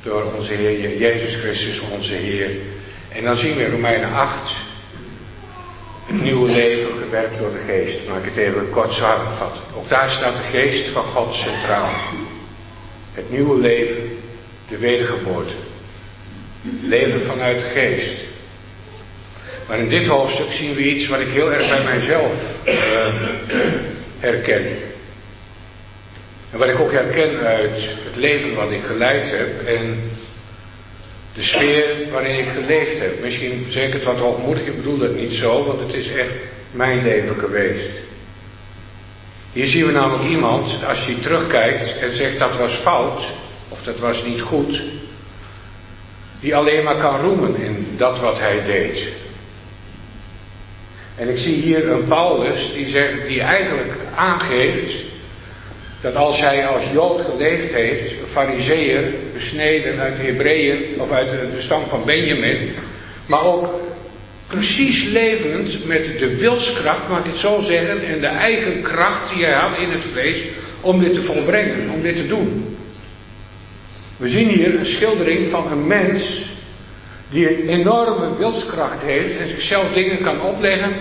door 0.03 0.33
onze 0.37 0.53
Heer 0.53 0.97
Jezus 0.97 1.35
Christus, 1.35 1.81
onze 1.91 2.13
Heer. 2.13 2.51
En 3.09 3.23
dan 3.23 3.37
zien 3.37 3.55
we 3.55 3.63
in 3.63 3.71
Romeinen 3.71 4.13
8 4.13 4.51
het 6.05 6.21
nieuwe 6.21 6.49
leven 6.49 6.97
gewerkt 7.03 7.37
door 7.37 7.51
de 7.51 7.63
geest. 7.67 8.07
Maak 8.07 8.25
het 8.25 8.37
even 8.37 8.69
kort 8.69 8.93
samenvatten. 8.93 9.61
Ook 9.75 9.89
daar 9.89 10.09
staat 10.09 10.37
de 10.37 10.57
geest 10.57 10.89
van 10.89 11.03
God 11.03 11.33
centraal. 11.33 11.93
Het 13.13 13.31
nieuwe 13.31 13.59
leven, 13.59 14.17
de 14.69 14.77
wedergeboorte. 14.77 15.53
Leven 16.81 17.25
vanuit 17.25 17.59
de 17.59 17.69
geest. 17.79 18.31
Maar 19.67 19.79
in 19.79 19.89
dit 19.89 20.07
hoofdstuk 20.07 20.51
zien 20.51 20.75
we 20.75 20.81
iets 20.81 21.07
wat 21.07 21.19
ik 21.19 21.27
heel 21.27 21.53
erg 21.53 21.69
bij 21.69 21.83
mijzelf 21.83 22.33
uh, 22.65 23.07
herken. 24.19 24.65
En 26.51 26.59
wat 26.59 26.69
ik 26.69 26.79
ook 26.79 26.91
herken 26.91 27.39
uit 27.39 27.87
het 28.03 28.15
leven 28.15 28.55
wat 28.55 28.71
ik 28.71 28.83
geleid 28.83 29.31
heb 29.31 29.61
en 29.61 30.11
de 31.35 31.43
sfeer 31.43 32.09
waarin 32.11 32.39
ik 32.39 32.47
geleefd 32.53 32.99
heb. 32.99 33.21
Misschien 33.21 33.65
ik 33.71 33.93
het 33.93 34.03
wat 34.03 34.17
hoogmoedig, 34.17 34.65
ik 34.65 34.75
bedoel 34.75 34.97
dat 34.97 35.15
niet 35.15 35.33
zo, 35.33 35.65
want 35.65 35.79
het 35.79 35.93
is 35.93 36.11
echt 36.11 36.33
mijn 36.71 37.03
leven 37.03 37.35
geweest. 37.35 37.89
Hier 39.53 39.67
zien 39.67 39.85
we 39.85 39.91
namelijk 39.91 40.29
iemand, 40.29 40.85
als 40.85 41.05
je 41.05 41.19
terugkijkt 41.19 41.97
en 41.99 42.15
zegt 42.15 42.39
dat 42.39 42.57
was 42.57 42.73
fout, 42.73 43.23
of 43.69 43.83
dat 43.83 43.99
was 43.99 44.23
niet 44.23 44.41
goed, 44.41 44.83
die 46.39 46.55
alleen 46.55 46.83
maar 46.83 46.97
kan 46.97 47.21
roemen 47.21 47.55
in 47.55 47.87
dat 47.97 48.19
wat 48.19 48.39
hij 48.39 48.63
deed. 48.65 49.11
En 51.15 51.29
ik 51.29 51.37
zie 51.37 51.61
hier 51.61 51.89
een 51.89 52.07
Paulus 52.07 52.73
die, 52.73 52.87
zegt, 52.87 53.27
die 53.27 53.41
eigenlijk 53.41 53.91
aangeeft 54.15 55.12
dat 56.03 56.15
als 56.15 56.39
hij 56.39 56.65
als 56.65 56.91
Jood 56.91 57.21
geleefd 57.21 57.73
heeft, 57.73 58.15
fariseer, 58.31 59.03
besneden 59.33 59.99
uit 59.99 60.17
de 60.17 60.23
Hebreeën 60.23 60.79
of 60.97 61.11
uit 61.11 61.29
de 61.31 61.61
stam 61.61 61.83
van 61.87 62.05
Benjamin, 62.05 62.71
maar 63.25 63.45
ook 63.45 63.69
precies 64.47 65.03
levend 65.03 65.85
met 65.85 66.15
de 66.19 66.37
wilskracht, 66.37 67.09
mag 67.09 67.19
ik 67.19 67.31
het 67.31 67.39
zo 67.39 67.61
zeggen, 67.61 68.05
en 68.05 68.19
de 68.19 68.27
eigen 68.27 68.81
kracht 68.81 69.33
die 69.33 69.43
hij 69.43 69.53
had 69.53 69.77
in 69.77 69.91
het 69.91 70.03
vlees 70.03 70.43
om 70.81 70.99
dit 70.99 71.13
te 71.13 71.23
volbrengen, 71.23 71.89
om 71.89 72.01
dit 72.01 72.15
te 72.15 72.27
doen. 72.27 72.77
We 74.17 74.27
zien 74.27 74.49
hier 74.49 74.79
een 74.79 74.85
schildering 74.85 75.49
van 75.49 75.71
een 75.71 75.87
mens 75.87 76.41
die 77.29 77.49
een 77.49 77.67
enorme 77.69 78.37
wilskracht 78.37 79.01
heeft 79.01 79.37
en 79.37 79.49
zichzelf 79.49 79.93
dingen 79.93 80.23
kan 80.23 80.41
opleggen 80.41 80.93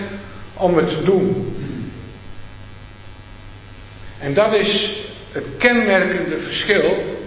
om 0.57 0.77
het 0.77 0.89
te 0.89 1.03
doen. 1.03 1.55
En 4.23 4.33
dat 4.33 4.53
is 4.53 4.93
het 5.31 5.43
kenmerkende 5.57 6.37
verschil 6.37 7.17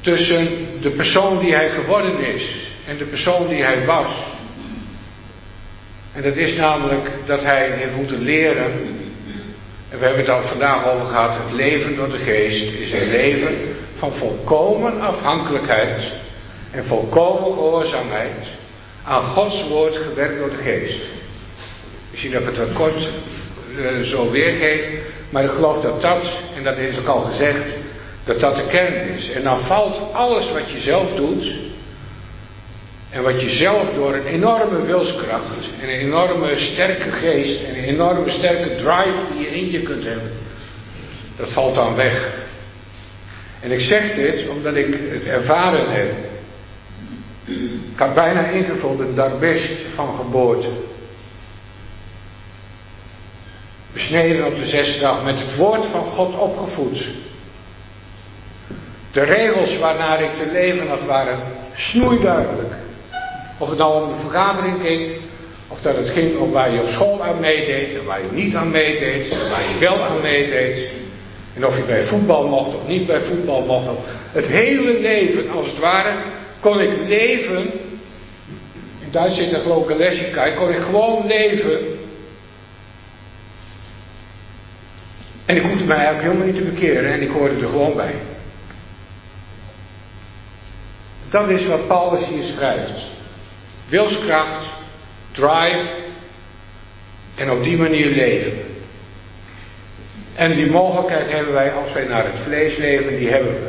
tussen 0.00 0.48
de 0.80 0.90
persoon 0.90 1.38
die 1.38 1.54
hij 1.54 1.70
geworden 1.70 2.18
is 2.34 2.70
en 2.86 2.96
de 2.96 3.04
persoon 3.04 3.48
die 3.48 3.64
hij 3.64 3.84
was. 3.84 4.36
En 6.12 6.22
dat 6.22 6.36
is 6.36 6.56
namelijk 6.56 7.10
dat 7.26 7.42
hij 7.42 7.70
heeft 7.70 7.94
moeten 7.94 8.22
leren, 8.22 8.72
en 9.88 9.98
we 9.98 10.04
hebben 10.04 10.20
het 10.20 10.28
al 10.28 10.42
vandaag 10.42 10.88
over 10.88 11.06
gehad, 11.06 11.38
het 11.44 11.52
leven 11.52 11.96
door 11.96 12.08
de 12.08 12.18
geest 12.18 12.72
is 12.72 12.92
een 12.92 13.10
leven 13.10 13.76
van 13.96 14.12
volkomen 14.12 15.00
afhankelijkheid 15.00 16.12
en 16.70 16.84
volkomen 16.84 17.52
gehoorzaamheid 17.52 18.46
aan 19.04 19.22
Gods 19.22 19.68
woord 19.68 19.96
gewerkt 19.96 20.38
door 20.38 20.50
de 20.50 20.62
geest. 20.62 21.06
Misschien 22.10 22.32
dat 22.32 22.42
ik 22.42 22.48
het 22.48 22.58
wat 22.58 22.72
kort 22.72 23.10
uh, 23.76 24.00
zo 24.00 24.30
weergeef, 24.30 24.84
maar 25.30 25.44
ik 25.44 25.50
geloof 25.50 25.80
dat 25.80 26.00
dat, 26.00 26.32
en 26.56 26.62
dat 26.64 26.76
is 26.76 26.98
ook 26.98 27.06
al 27.06 27.20
gezegd, 27.20 27.78
dat 28.24 28.40
dat 28.40 28.56
de 28.56 28.66
kern 28.66 29.08
is. 29.08 29.30
En 29.30 29.42
dan 29.42 29.60
valt 29.60 30.12
alles 30.12 30.52
wat 30.52 30.70
je 30.70 30.78
zelf 30.78 31.14
doet, 31.14 31.52
en 33.10 33.22
wat 33.22 33.40
je 33.40 33.48
zelf 33.48 33.94
door 33.94 34.14
een 34.14 34.26
enorme 34.26 34.84
wilskracht 34.84 35.54
en 35.80 35.88
een 35.88 36.00
enorme 36.00 36.58
sterke 36.58 37.10
geest 37.10 37.64
en 37.64 37.76
een 37.78 37.84
enorme 37.84 38.30
sterke 38.30 38.74
drive 38.74 39.18
die 39.32 39.40
je 39.40 39.56
in 39.56 39.70
je 39.70 39.82
kunt 39.82 40.04
hebben, 40.04 40.30
dat 41.36 41.52
valt 41.52 41.74
dan 41.74 41.94
weg. 41.94 42.46
En 43.60 43.72
ik 43.72 43.80
zeg 43.80 44.14
dit 44.14 44.48
omdat 44.48 44.74
ik 44.74 44.98
het 45.12 45.24
ervaren 45.24 45.90
heb. 45.90 46.14
Ik 47.92 47.98
had 47.98 48.14
bijna 48.14 48.48
ingevuld 48.48 49.00
een 49.00 49.14
darbist 49.14 49.86
van 49.94 50.14
geboorte. 50.16 50.68
Besneden 53.98 54.46
op 54.46 54.58
de 54.58 54.66
zesde 54.66 55.00
dag, 55.00 55.24
met 55.24 55.38
het 55.38 55.56
woord 55.56 55.86
van 55.86 56.02
God 56.02 56.38
opgevoed. 56.38 57.04
De 59.12 59.22
regels 59.22 59.78
waarnaar 59.78 60.22
ik 60.22 60.30
te 60.36 60.52
leven 60.52 60.88
had 60.88 61.04
waren 61.04 61.38
snoeiduidelijk. 61.76 62.72
Of 63.58 63.68
het 63.68 63.78
nou 63.78 64.02
om 64.02 64.08
de 64.08 64.20
vergadering 64.20 64.80
ging, 64.80 65.10
of 65.68 65.80
dat 65.80 65.96
het 65.96 66.10
ging 66.10 66.38
om 66.38 66.50
waar 66.50 66.72
je 66.72 66.80
op 66.80 66.88
school 66.88 67.22
aan 67.22 67.40
meedeed, 67.40 67.98
en 67.98 68.04
waar 68.04 68.20
je 68.20 68.32
niet 68.32 68.54
aan 68.54 68.70
meedeed, 68.70 69.30
en 69.30 69.50
waar 69.50 69.68
je 69.72 69.78
wel 69.78 70.04
aan 70.04 70.20
meedeed. 70.20 70.88
En 71.54 71.66
of 71.66 71.76
je 71.76 71.84
bij 71.84 72.04
voetbal 72.04 72.48
mocht 72.48 72.74
of 72.76 72.86
niet 72.86 73.06
bij 73.06 73.20
voetbal 73.20 73.62
mocht. 73.62 73.86
Het 74.32 74.46
hele 74.46 75.00
leven, 75.00 75.50
als 75.50 75.66
het 75.66 75.78
ware, 75.78 76.12
kon 76.60 76.80
ik 76.80 76.96
leven. 77.06 77.62
In 79.00 79.10
Duits 79.10 79.36
zit 79.36 79.52
ik 79.52 79.64
een 79.64 80.54
kon 80.56 80.70
ik 80.70 80.80
gewoon 80.82 81.26
leven. 81.26 81.96
En 85.48 85.56
ik 85.56 85.62
hoefde 85.62 85.77
mij 85.88 85.96
eigenlijk 85.96 86.26
helemaal 86.26 86.52
niet 86.52 86.64
te 86.64 86.70
bekeren 86.70 87.12
en 87.12 87.22
ik 87.22 87.30
hoorde 87.30 87.54
er 87.54 87.68
gewoon 87.68 87.96
bij. 87.96 88.14
Dat 91.30 91.48
is 91.48 91.66
wat 91.66 91.86
Paulus 91.86 92.28
hier 92.28 92.42
schrijft. 92.42 93.02
Wilskracht, 93.88 94.72
drive 95.32 95.88
en 97.34 97.50
op 97.50 97.62
die 97.62 97.76
manier 97.76 98.06
leven. 98.06 98.58
En 100.34 100.54
die 100.54 100.70
mogelijkheid 100.70 101.30
hebben 101.30 101.52
wij 101.52 101.72
als 101.72 101.92
wij 101.92 102.04
naar 102.04 102.24
het 102.24 102.40
vlees 102.42 102.76
leven, 102.76 103.18
die 103.18 103.28
hebben 103.28 103.52
we. 103.52 103.68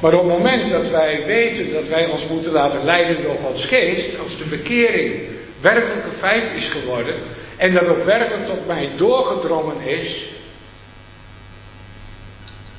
Maar 0.00 0.14
op 0.14 0.28
het 0.28 0.38
moment 0.38 0.70
dat 0.70 0.88
wij 0.88 1.26
weten 1.26 1.72
dat 1.72 1.88
wij 1.88 2.06
ons 2.06 2.26
moeten 2.28 2.52
laten 2.52 2.84
leiden 2.84 3.22
door 3.22 3.36
Gods 3.44 3.66
geest, 3.66 4.18
als 4.18 4.38
de 4.38 4.48
bekering 4.48 5.22
werkelijk 5.60 6.04
een 6.04 6.18
feit 6.18 6.52
is 6.54 6.68
geworden 6.70 7.14
en 7.56 7.74
dat 7.74 7.86
ook 7.86 8.04
werkelijk 8.04 8.46
tot 8.46 8.66
mij 8.66 8.90
doorgedrongen 8.96 9.80
is, 9.80 10.28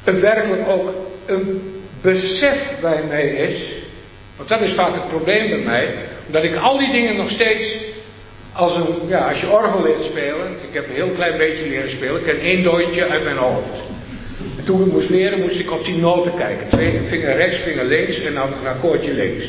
werkelijk 0.03 0.69
ook 0.69 0.93
een 1.25 1.61
besef 2.01 2.79
bij 2.81 3.03
mij 3.07 3.27
is, 3.27 3.63
want 4.37 4.49
dat 4.49 4.61
is 4.61 4.73
vaak 4.73 4.93
het 4.93 5.07
probleem 5.07 5.49
bij 5.49 5.59
mij, 5.59 5.93
dat 6.27 6.43
ik 6.43 6.55
al 6.55 6.77
die 6.77 6.91
dingen 6.91 7.15
nog 7.15 7.31
steeds 7.31 7.75
als 8.53 8.75
een, 8.75 9.07
ja, 9.07 9.29
als 9.29 9.41
je 9.41 9.49
orgel 9.49 9.83
leert 9.83 10.03
spelen, 10.03 10.47
ik 10.67 10.73
heb 10.73 10.89
een 10.89 10.95
heel 10.95 11.11
klein 11.11 11.37
beetje 11.37 11.67
leren 11.67 11.91
spelen, 11.91 12.15
ik 12.15 12.23
ken 12.23 12.39
één 12.39 12.63
dooitje 12.63 13.07
uit 13.07 13.23
mijn 13.23 13.37
hoofd. 13.37 13.89
En 14.57 14.65
toen 14.65 14.85
ik 14.85 14.91
moest 14.91 15.09
leren, 15.09 15.39
moest 15.39 15.59
ik 15.59 15.71
op 15.71 15.85
die 15.85 15.97
noten 15.97 16.35
kijken. 16.35 16.69
Twee 16.69 17.01
vinger 17.07 17.35
rechts, 17.35 17.59
vinger 17.59 17.85
links 17.85 18.21
en 18.21 18.33
dan 18.33 18.53
een 18.53 18.67
akkoordje 18.67 19.13
links. 19.13 19.45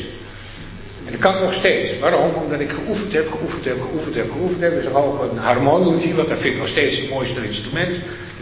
En 1.05 1.11
dat 1.11 1.19
kan 1.19 1.41
nog 1.41 1.53
steeds. 1.53 1.99
Waarom? 1.99 2.33
Omdat 2.33 2.59
ik 2.59 2.69
geoefend 2.69 3.13
heb, 3.13 3.31
geoefend 3.31 3.65
heb, 3.65 3.81
geoefend 3.81 4.15
heb, 4.15 4.31
geoefend 4.31 4.61
heb. 4.61 4.73
Dus 4.73 4.93
ook 4.93 5.31
een 5.31 5.37
harmonie 5.37 6.13
want 6.13 6.29
dat 6.29 6.37
vind 6.37 6.53
ik 6.53 6.59
nog 6.59 6.69
steeds 6.69 6.97
het 6.97 7.09
mooiste 7.09 7.45
instrument. 7.45 7.95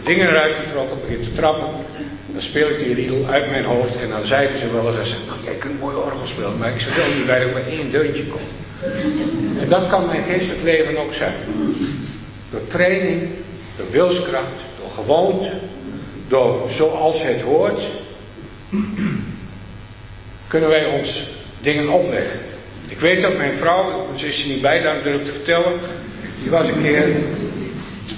Dingen 0.04 0.28
eruit 0.28 0.54
getrokken, 0.54 1.00
begin 1.00 1.22
te 1.22 1.32
trappen. 1.32 1.68
Dan 2.32 2.42
speel 2.42 2.68
ik 2.68 2.78
die 2.78 2.94
riedel 2.94 3.26
uit 3.26 3.50
mijn 3.50 3.64
hoofd 3.64 3.96
en 3.96 4.08
dan 4.08 4.26
zeiden 4.26 4.60
ze 4.60 4.72
wel 4.72 4.98
eens, 4.98 5.16
nou, 5.26 5.38
jij 5.44 5.54
kunt 5.54 5.80
mooi 5.80 5.96
orgel 5.96 6.26
spelen, 6.26 6.58
maar 6.58 6.74
ik 6.74 6.80
zou 6.80 6.96
wel 6.96 7.14
niet 7.16 7.26
bij 7.26 7.38
dat 7.38 7.48
ik 7.48 7.54
bij 7.54 7.66
één 7.66 7.90
deuntje 7.90 8.26
kom. 8.26 8.40
En 9.58 9.68
dat 9.68 9.88
kan 9.88 10.06
mijn 10.06 10.22
geestelijk 10.22 10.62
leven 10.62 10.96
ook 10.98 11.14
zijn. 11.14 11.34
Door 12.50 12.66
training, 12.66 13.28
door 13.76 13.90
wilskracht, 13.90 14.46
door 14.80 14.90
gewoonte, 14.90 15.52
door 16.28 16.70
zoals 16.70 17.22
het 17.22 17.40
hoort, 17.40 17.82
kunnen 20.48 20.68
wij 20.68 20.86
ons 20.86 21.26
dingen 21.60 21.88
opleggen. 21.88 22.40
Ik 22.88 22.98
weet 22.98 23.22
dat 23.22 23.36
mijn 23.36 23.56
vrouw, 23.56 24.06
ze 24.16 24.26
is 24.26 24.42
er 24.42 24.48
niet 24.48 24.60
bij, 24.62 24.82
daar 24.82 25.02
durf 25.02 25.24
te 25.24 25.32
vertellen, 25.32 25.72
die 26.42 26.50
was 26.50 26.68
een 26.68 26.82
keer 26.82 27.16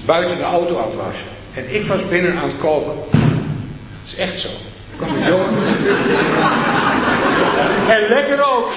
buiten 0.05 0.37
de 0.37 0.43
auto 0.43 0.77
aan 0.77 0.91
het. 0.91 1.34
En 1.55 1.75
ik 1.75 1.85
was 1.85 2.07
binnen 2.07 2.37
aan 2.37 2.49
het 2.49 2.57
koken. 2.57 2.95
Dat 3.11 3.21
is 4.05 4.15
echt 4.15 4.39
zo. 4.39 4.49
Er 4.49 4.97
kwam 4.97 5.15
een 5.15 5.27
jongen. 5.27 5.47
en 7.95 8.07
lekker 8.09 8.45
ook. 8.45 8.69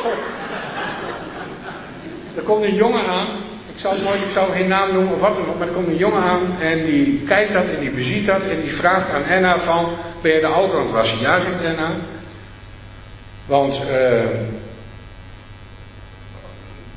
Er 2.37 2.43
komt 2.43 2.64
een 2.64 2.74
jongen 2.74 3.07
aan. 3.07 3.26
Ik 3.74 3.85
zal, 3.85 3.97
nooit, 3.97 4.22
ik 4.22 4.31
zal 4.31 4.47
geen 4.47 4.68
naam 4.68 4.93
noemen 4.93 5.12
of 5.12 5.20
wat 5.20 5.37
dan 5.37 5.49
ook. 5.49 5.59
Maar 5.59 5.68
er 5.68 5.74
komt 5.74 5.87
een 5.87 5.97
jongen 5.97 6.22
aan. 6.22 6.57
En 6.61 6.85
die 6.85 7.22
kijkt 7.26 7.53
dat 7.53 7.64
en 7.64 7.81
die 7.81 7.91
beziet 7.91 8.26
dat. 8.26 8.41
En 8.41 8.61
die 8.61 8.72
vraagt 8.72 9.11
aan 9.11 9.24
Enna 9.24 9.59
van. 9.59 9.91
Ben 10.22 10.33
je 10.33 10.41
de 10.41 10.47
auto 10.47 10.79
aan 10.79 10.85
het 10.85 10.93
wassen? 10.93 11.20
Ja, 11.20 11.41
zegt 11.41 11.64
Enna. 11.64 11.91
Want. 13.47 13.81
Uh, 13.91 14.20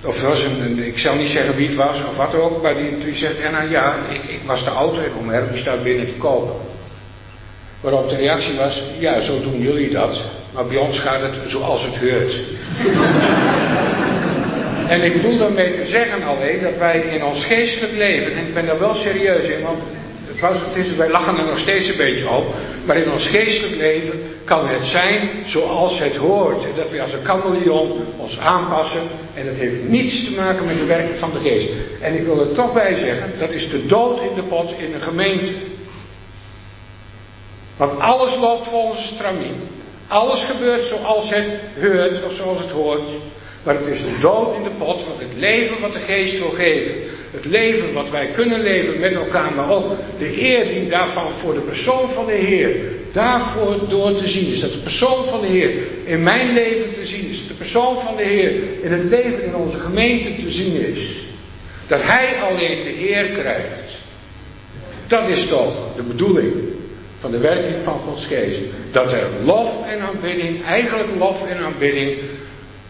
of 0.03 0.13
het 0.13 0.23
was 0.23 0.43
een, 0.43 0.79
ik 0.79 0.97
zal 0.97 1.15
niet 1.15 1.29
zeggen 1.29 1.55
wie 1.55 1.67
het 1.67 1.75
was 1.75 2.03
of 2.09 2.15
wat 2.15 2.35
ook, 2.35 2.61
maar 2.61 2.75
die, 2.75 2.97
die 2.97 3.15
zegt 3.15 3.39
Enna, 3.39 3.61
ja, 3.61 3.95
ik, 4.09 4.23
ik 4.23 4.39
was 4.45 4.63
de 4.63 4.69
auto 4.69 5.01
en 5.01 5.11
Omer, 5.19 5.51
die 5.51 5.61
staat 5.61 5.83
binnen 5.83 6.05
te 6.05 6.17
kopen. 6.17 6.55
Waarop 7.81 8.09
de 8.09 8.15
reactie 8.15 8.57
was, 8.57 8.83
ja, 8.99 9.21
zo 9.21 9.41
doen 9.41 9.59
jullie 9.59 9.89
dat, 9.89 10.21
maar 10.53 10.65
bij 10.65 10.77
ons 10.77 10.99
gaat 10.99 11.21
het 11.21 11.35
zoals 11.45 11.85
het 11.85 11.95
heurt. 11.95 12.33
en 14.93 15.03
ik 15.03 15.13
bedoel 15.13 15.37
daarmee 15.37 15.75
te 15.75 15.85
zeggen 15.85 16.23
alleen 16.23 16.61
dat 16.61 16.77
wij 16.77 16.99
in 16.99 17.23
ons 17.23 17.45
geestelijk 17.45 17.93
leven, 17.93 18.35
en 18.35 18.47
ik 18.47 18.53
ben 18.53 18.65
daar 18.65 18.79
wel 18.79 18.95
serieus 18.95 19.47
in, 19.49 19.61
want 19.63 19.79
het 20.27 20.39
was, 20.39 20.59
het 20.65 20.75
is, 20.75 20.95
wij 20.95 21.09
lachen 21.09 21.37
er 21.37 21.45
nog 21.45 21.59
steeds 21.59 21.89
een 21.89 21.97
beetje 21.97 22.29
op, 22.29 22.55
maar 22.85 22.97
in 22.97 23.11
ons 23.11 23.27
geestelijk 23.27 23.75
leven 23.75 24.30
kan 24.51 24.67
het 24.67 24.85
zijn 24.85 25.29
zoals 25.45 25.99
het 25.99 26.15
hoort. 26.15 26.63
En 26.63 26.75
dat 26.75 26.89
we 26.89 27.01
als 27.01 27.13
een 27.13 27.23
kameleon 27.23 27.91
ons 28.17 28.39
aanpassen. 28.39 29.01
En 29.33 29.45
dat 29.45 29.55
heeft 29.55 29.83
niets 29.83 30.23
te 30.23 30.35
maken 30.35 30.65
met 30.65 30.75
de 30.75 30.85
werking 30.85 31.17
van 31.17 31.31
de 31.31 31.39
geest. 31.39 31.71
En 32.01 32.15
ik 32.15 32.23
wil 32.23 32.39
er 32.39 32.53
toch 32.53 32.73
bij 32.73 32.95
zeggen, 32.95 33.39
dat 33.39 33.49
is 33.49 33.69
de 33.69 33.85
dood 33.85 34.21
in 34.21 34.35
de 34.35 34.43
pot 34.43 34.71
in 34.77 34.93
een 34.93 35.01
gemeente. 35.01 35.53
Want 37.77 37.99
alles 37.99 38.35
loopt 38.35 38.67
volgens 38.67 39.01
een 39.01 39.15
stramien. 39.15 39.55
Alles 40.07 40.43
gebeurt 40.43 40.85
zoals 40.85 41.29
het 41.29 41.47
heurt 41.73 42.23
of 42.25 42.33
zoals 42.33 42.59
het 42.59 42.71
hoort. 42.71 43.09
Maar 43.63 43.75
het 43.75 43.87
is 43.87 44.01
de 44.01 44.17
dood 44.21 44.55
in 44.55 44.63
de 44.63 44.75
pot 44.77 45.01
van 45.01 45.19
het 45.19 45.35
leven 45.35 45.81
wat 45.81 45.93
de 45.93 45.99
geest 45.99 46.37
wil 46.37 46.49
geven. 46.49 46.93
Het 47.31 47.45
leven 47.45 47.93
wat 47.93 48.09
wij 48.09 48.27
kunnen 48.27 48.61
leven 48.61 48.99
met 48.99 49.13
elkaar, 49.13 49.53
maar 49.53 49.69
ook 49.69 49.91
de 50.17 50.41
eer 50.41 50.67
die 50.67 50.89
daarvan 50.89 51.31
voor 51.41 51.53
de 51.53 51.59
persoon 51.59 52.09
van 52.09 52.25
de 52.25 52.31
Heer 52.31 52.75
daarvoor 53.11 53.89
door 53.89 54.15
te 54.15 54.27
zien 54.27 54.47
is. 54.47 54.59
Dat 54.59 54.71
de 54.71 54.79
persoon 54.79 55.25
van 55.25 55.41
de 55.41 55.47
Heer 55.47 55.71
in 56.03 56.23
mijn 56.23 56.53
leven 56.53 56.93
te 56.93 57.05
zien 57.05 57.29
is. 57.29 57.47
De 57.47 57.53
persoon 57.53 57.99
van 57.99 58.15
de 58.15 58.23
Heer 58.23 58.51
in 58.81 58.91
het 58.91 59.03
leven 59.03 59.43
in 59.43 59.55
onze 59.55 59.79
gemeente 59.79 60.43
te 60.43 60.51
zien 60.51 60.87
is. 60.87 61.23
Dat 61.87 62.01
Hij 62.01 62.41
alleen 62.41 62.83
de 62.83 63.09
eer 63.09 63.25
krijgt. 63.25 63.99
Dat 65.07 65.27
is 65.27 65.47
toch 65.47 65.95
de 65.95 66.03
bedoeling 66.03 66.53
van 67.17 67.31
de 67.31 67.37
werking 67.37 67.83
van 67.83 67.99
Gods 67.99 68.27
geest. 68.27 68.61
Dat 68.91 69.13
er 69.13 69.29
lof 69.43 69.87
en 69.87 69.99
aanbidding, 69.99 70.65
eigenlijk 70.65 71.09
lof 71.17 71.47
en 71.47 71.57
aanbidding, 71.57 72.17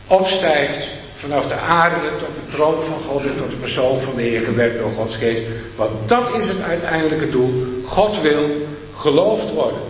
opstijgt 0.08 1.01
vanaf 1.22 1.48
de 1.48 1.54
aarde 1.54 2.10
tot 2.10 2.28
de 2.28 2.52
troon 2.52 2.84
van 2.86 3.02
God 3.08 3.24
en 3.24 3.38
tot 3.38 3.50
de 3.50 3.56
persoon 3.56 4.00
van 4.00 4.16
de 4.16 4.22
Heer 4.22 4.42
gewerkt 4.42 4.80
door 4.80 4.92
Gods 4.92 5.18
geest. 5.18 5.44
Want 5.76 6.10
dat 6.10 6.34
is 6.34 6.48
het 6.48 6.62
uiteindelijke 6.62 7.30
doel. 7.30 7.64
God 7.86 8.22
wil 8.22 8.50
geloofd 8.96 9.54
worden. 9.54 9.82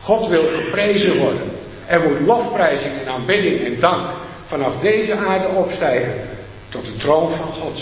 God 0.00 0.28
wil 0.28 0.42
geprezen 0.42 1.18
worden. 1.18 1.42
Er 1.86 2.00
moet 2.00 2.20
lofprijzing 2.20 2.92
en 3.04 3.12
aanbidding 3.12 3.64
en 3.64 3.80
dank 3.80 4.06
vanaf 4.46 4.78
deze 4.80 5.14
aarde 5.14 5.48
opstijgen 5.48 6.12
tot 6.68 6.84
de 6.84 6.96
troon 6.96 7.30
van 7.30 7.52
God. 7.52 7.80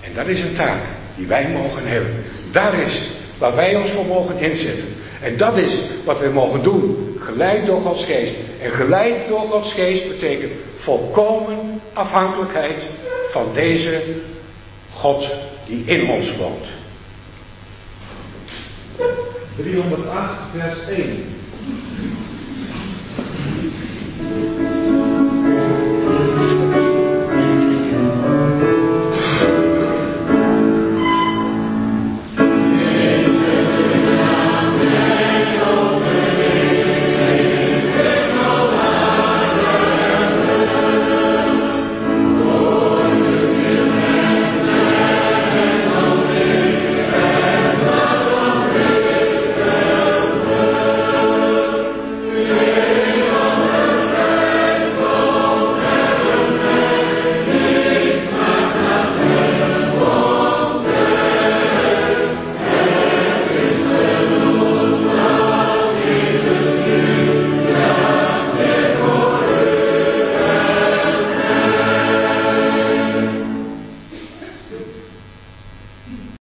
En 0.00 0.14
dat 0.14 0.26
is 0.26 0.42
een 0.42 0.54
taak 0.54 0.82
die 1.16 1.26
wij 1.26 1.48
mogen 1.48 1.86
hebben. 1.86 2.24
Daar 2.50 2.80
is 2.80 3.10
waar 3.38 3.54
wij 3.54 3.76
ons 3.76 3.90
voor 3.90 4.06
mogen 4.06 4.38
inzetten. 4.38 4.88
En 5.22 5.36
dat 5.36 5.56
is 5.56 5.86
wat 6.04 6.20
we 6.20 6.28
mogen 6.28 6.62
doen. 6.62 7.16
Geleid 7.20 7.66
door 7.66 7.80
Gods 7.80 8.04
geest. 8.04 8.34
En 8.62 8.70
geleid 8.70 9.28
door 9.28 9.40
Gods 9.40 9.72
geest 9.72 10.08
betekent 10.08 10.52
volkomen 10.78 11.65
afhankelijkheid 11.96 12.88
van 13.30 13.54
deze 13.54 14.02
God 14.92 15.34
die 15.66 15.84
in 15.84 16.08
ons 16.08 16.36
woont. 16.36 16.66
308 19.56 20.38
vers 20.52 20.88
1. 20.88 21.24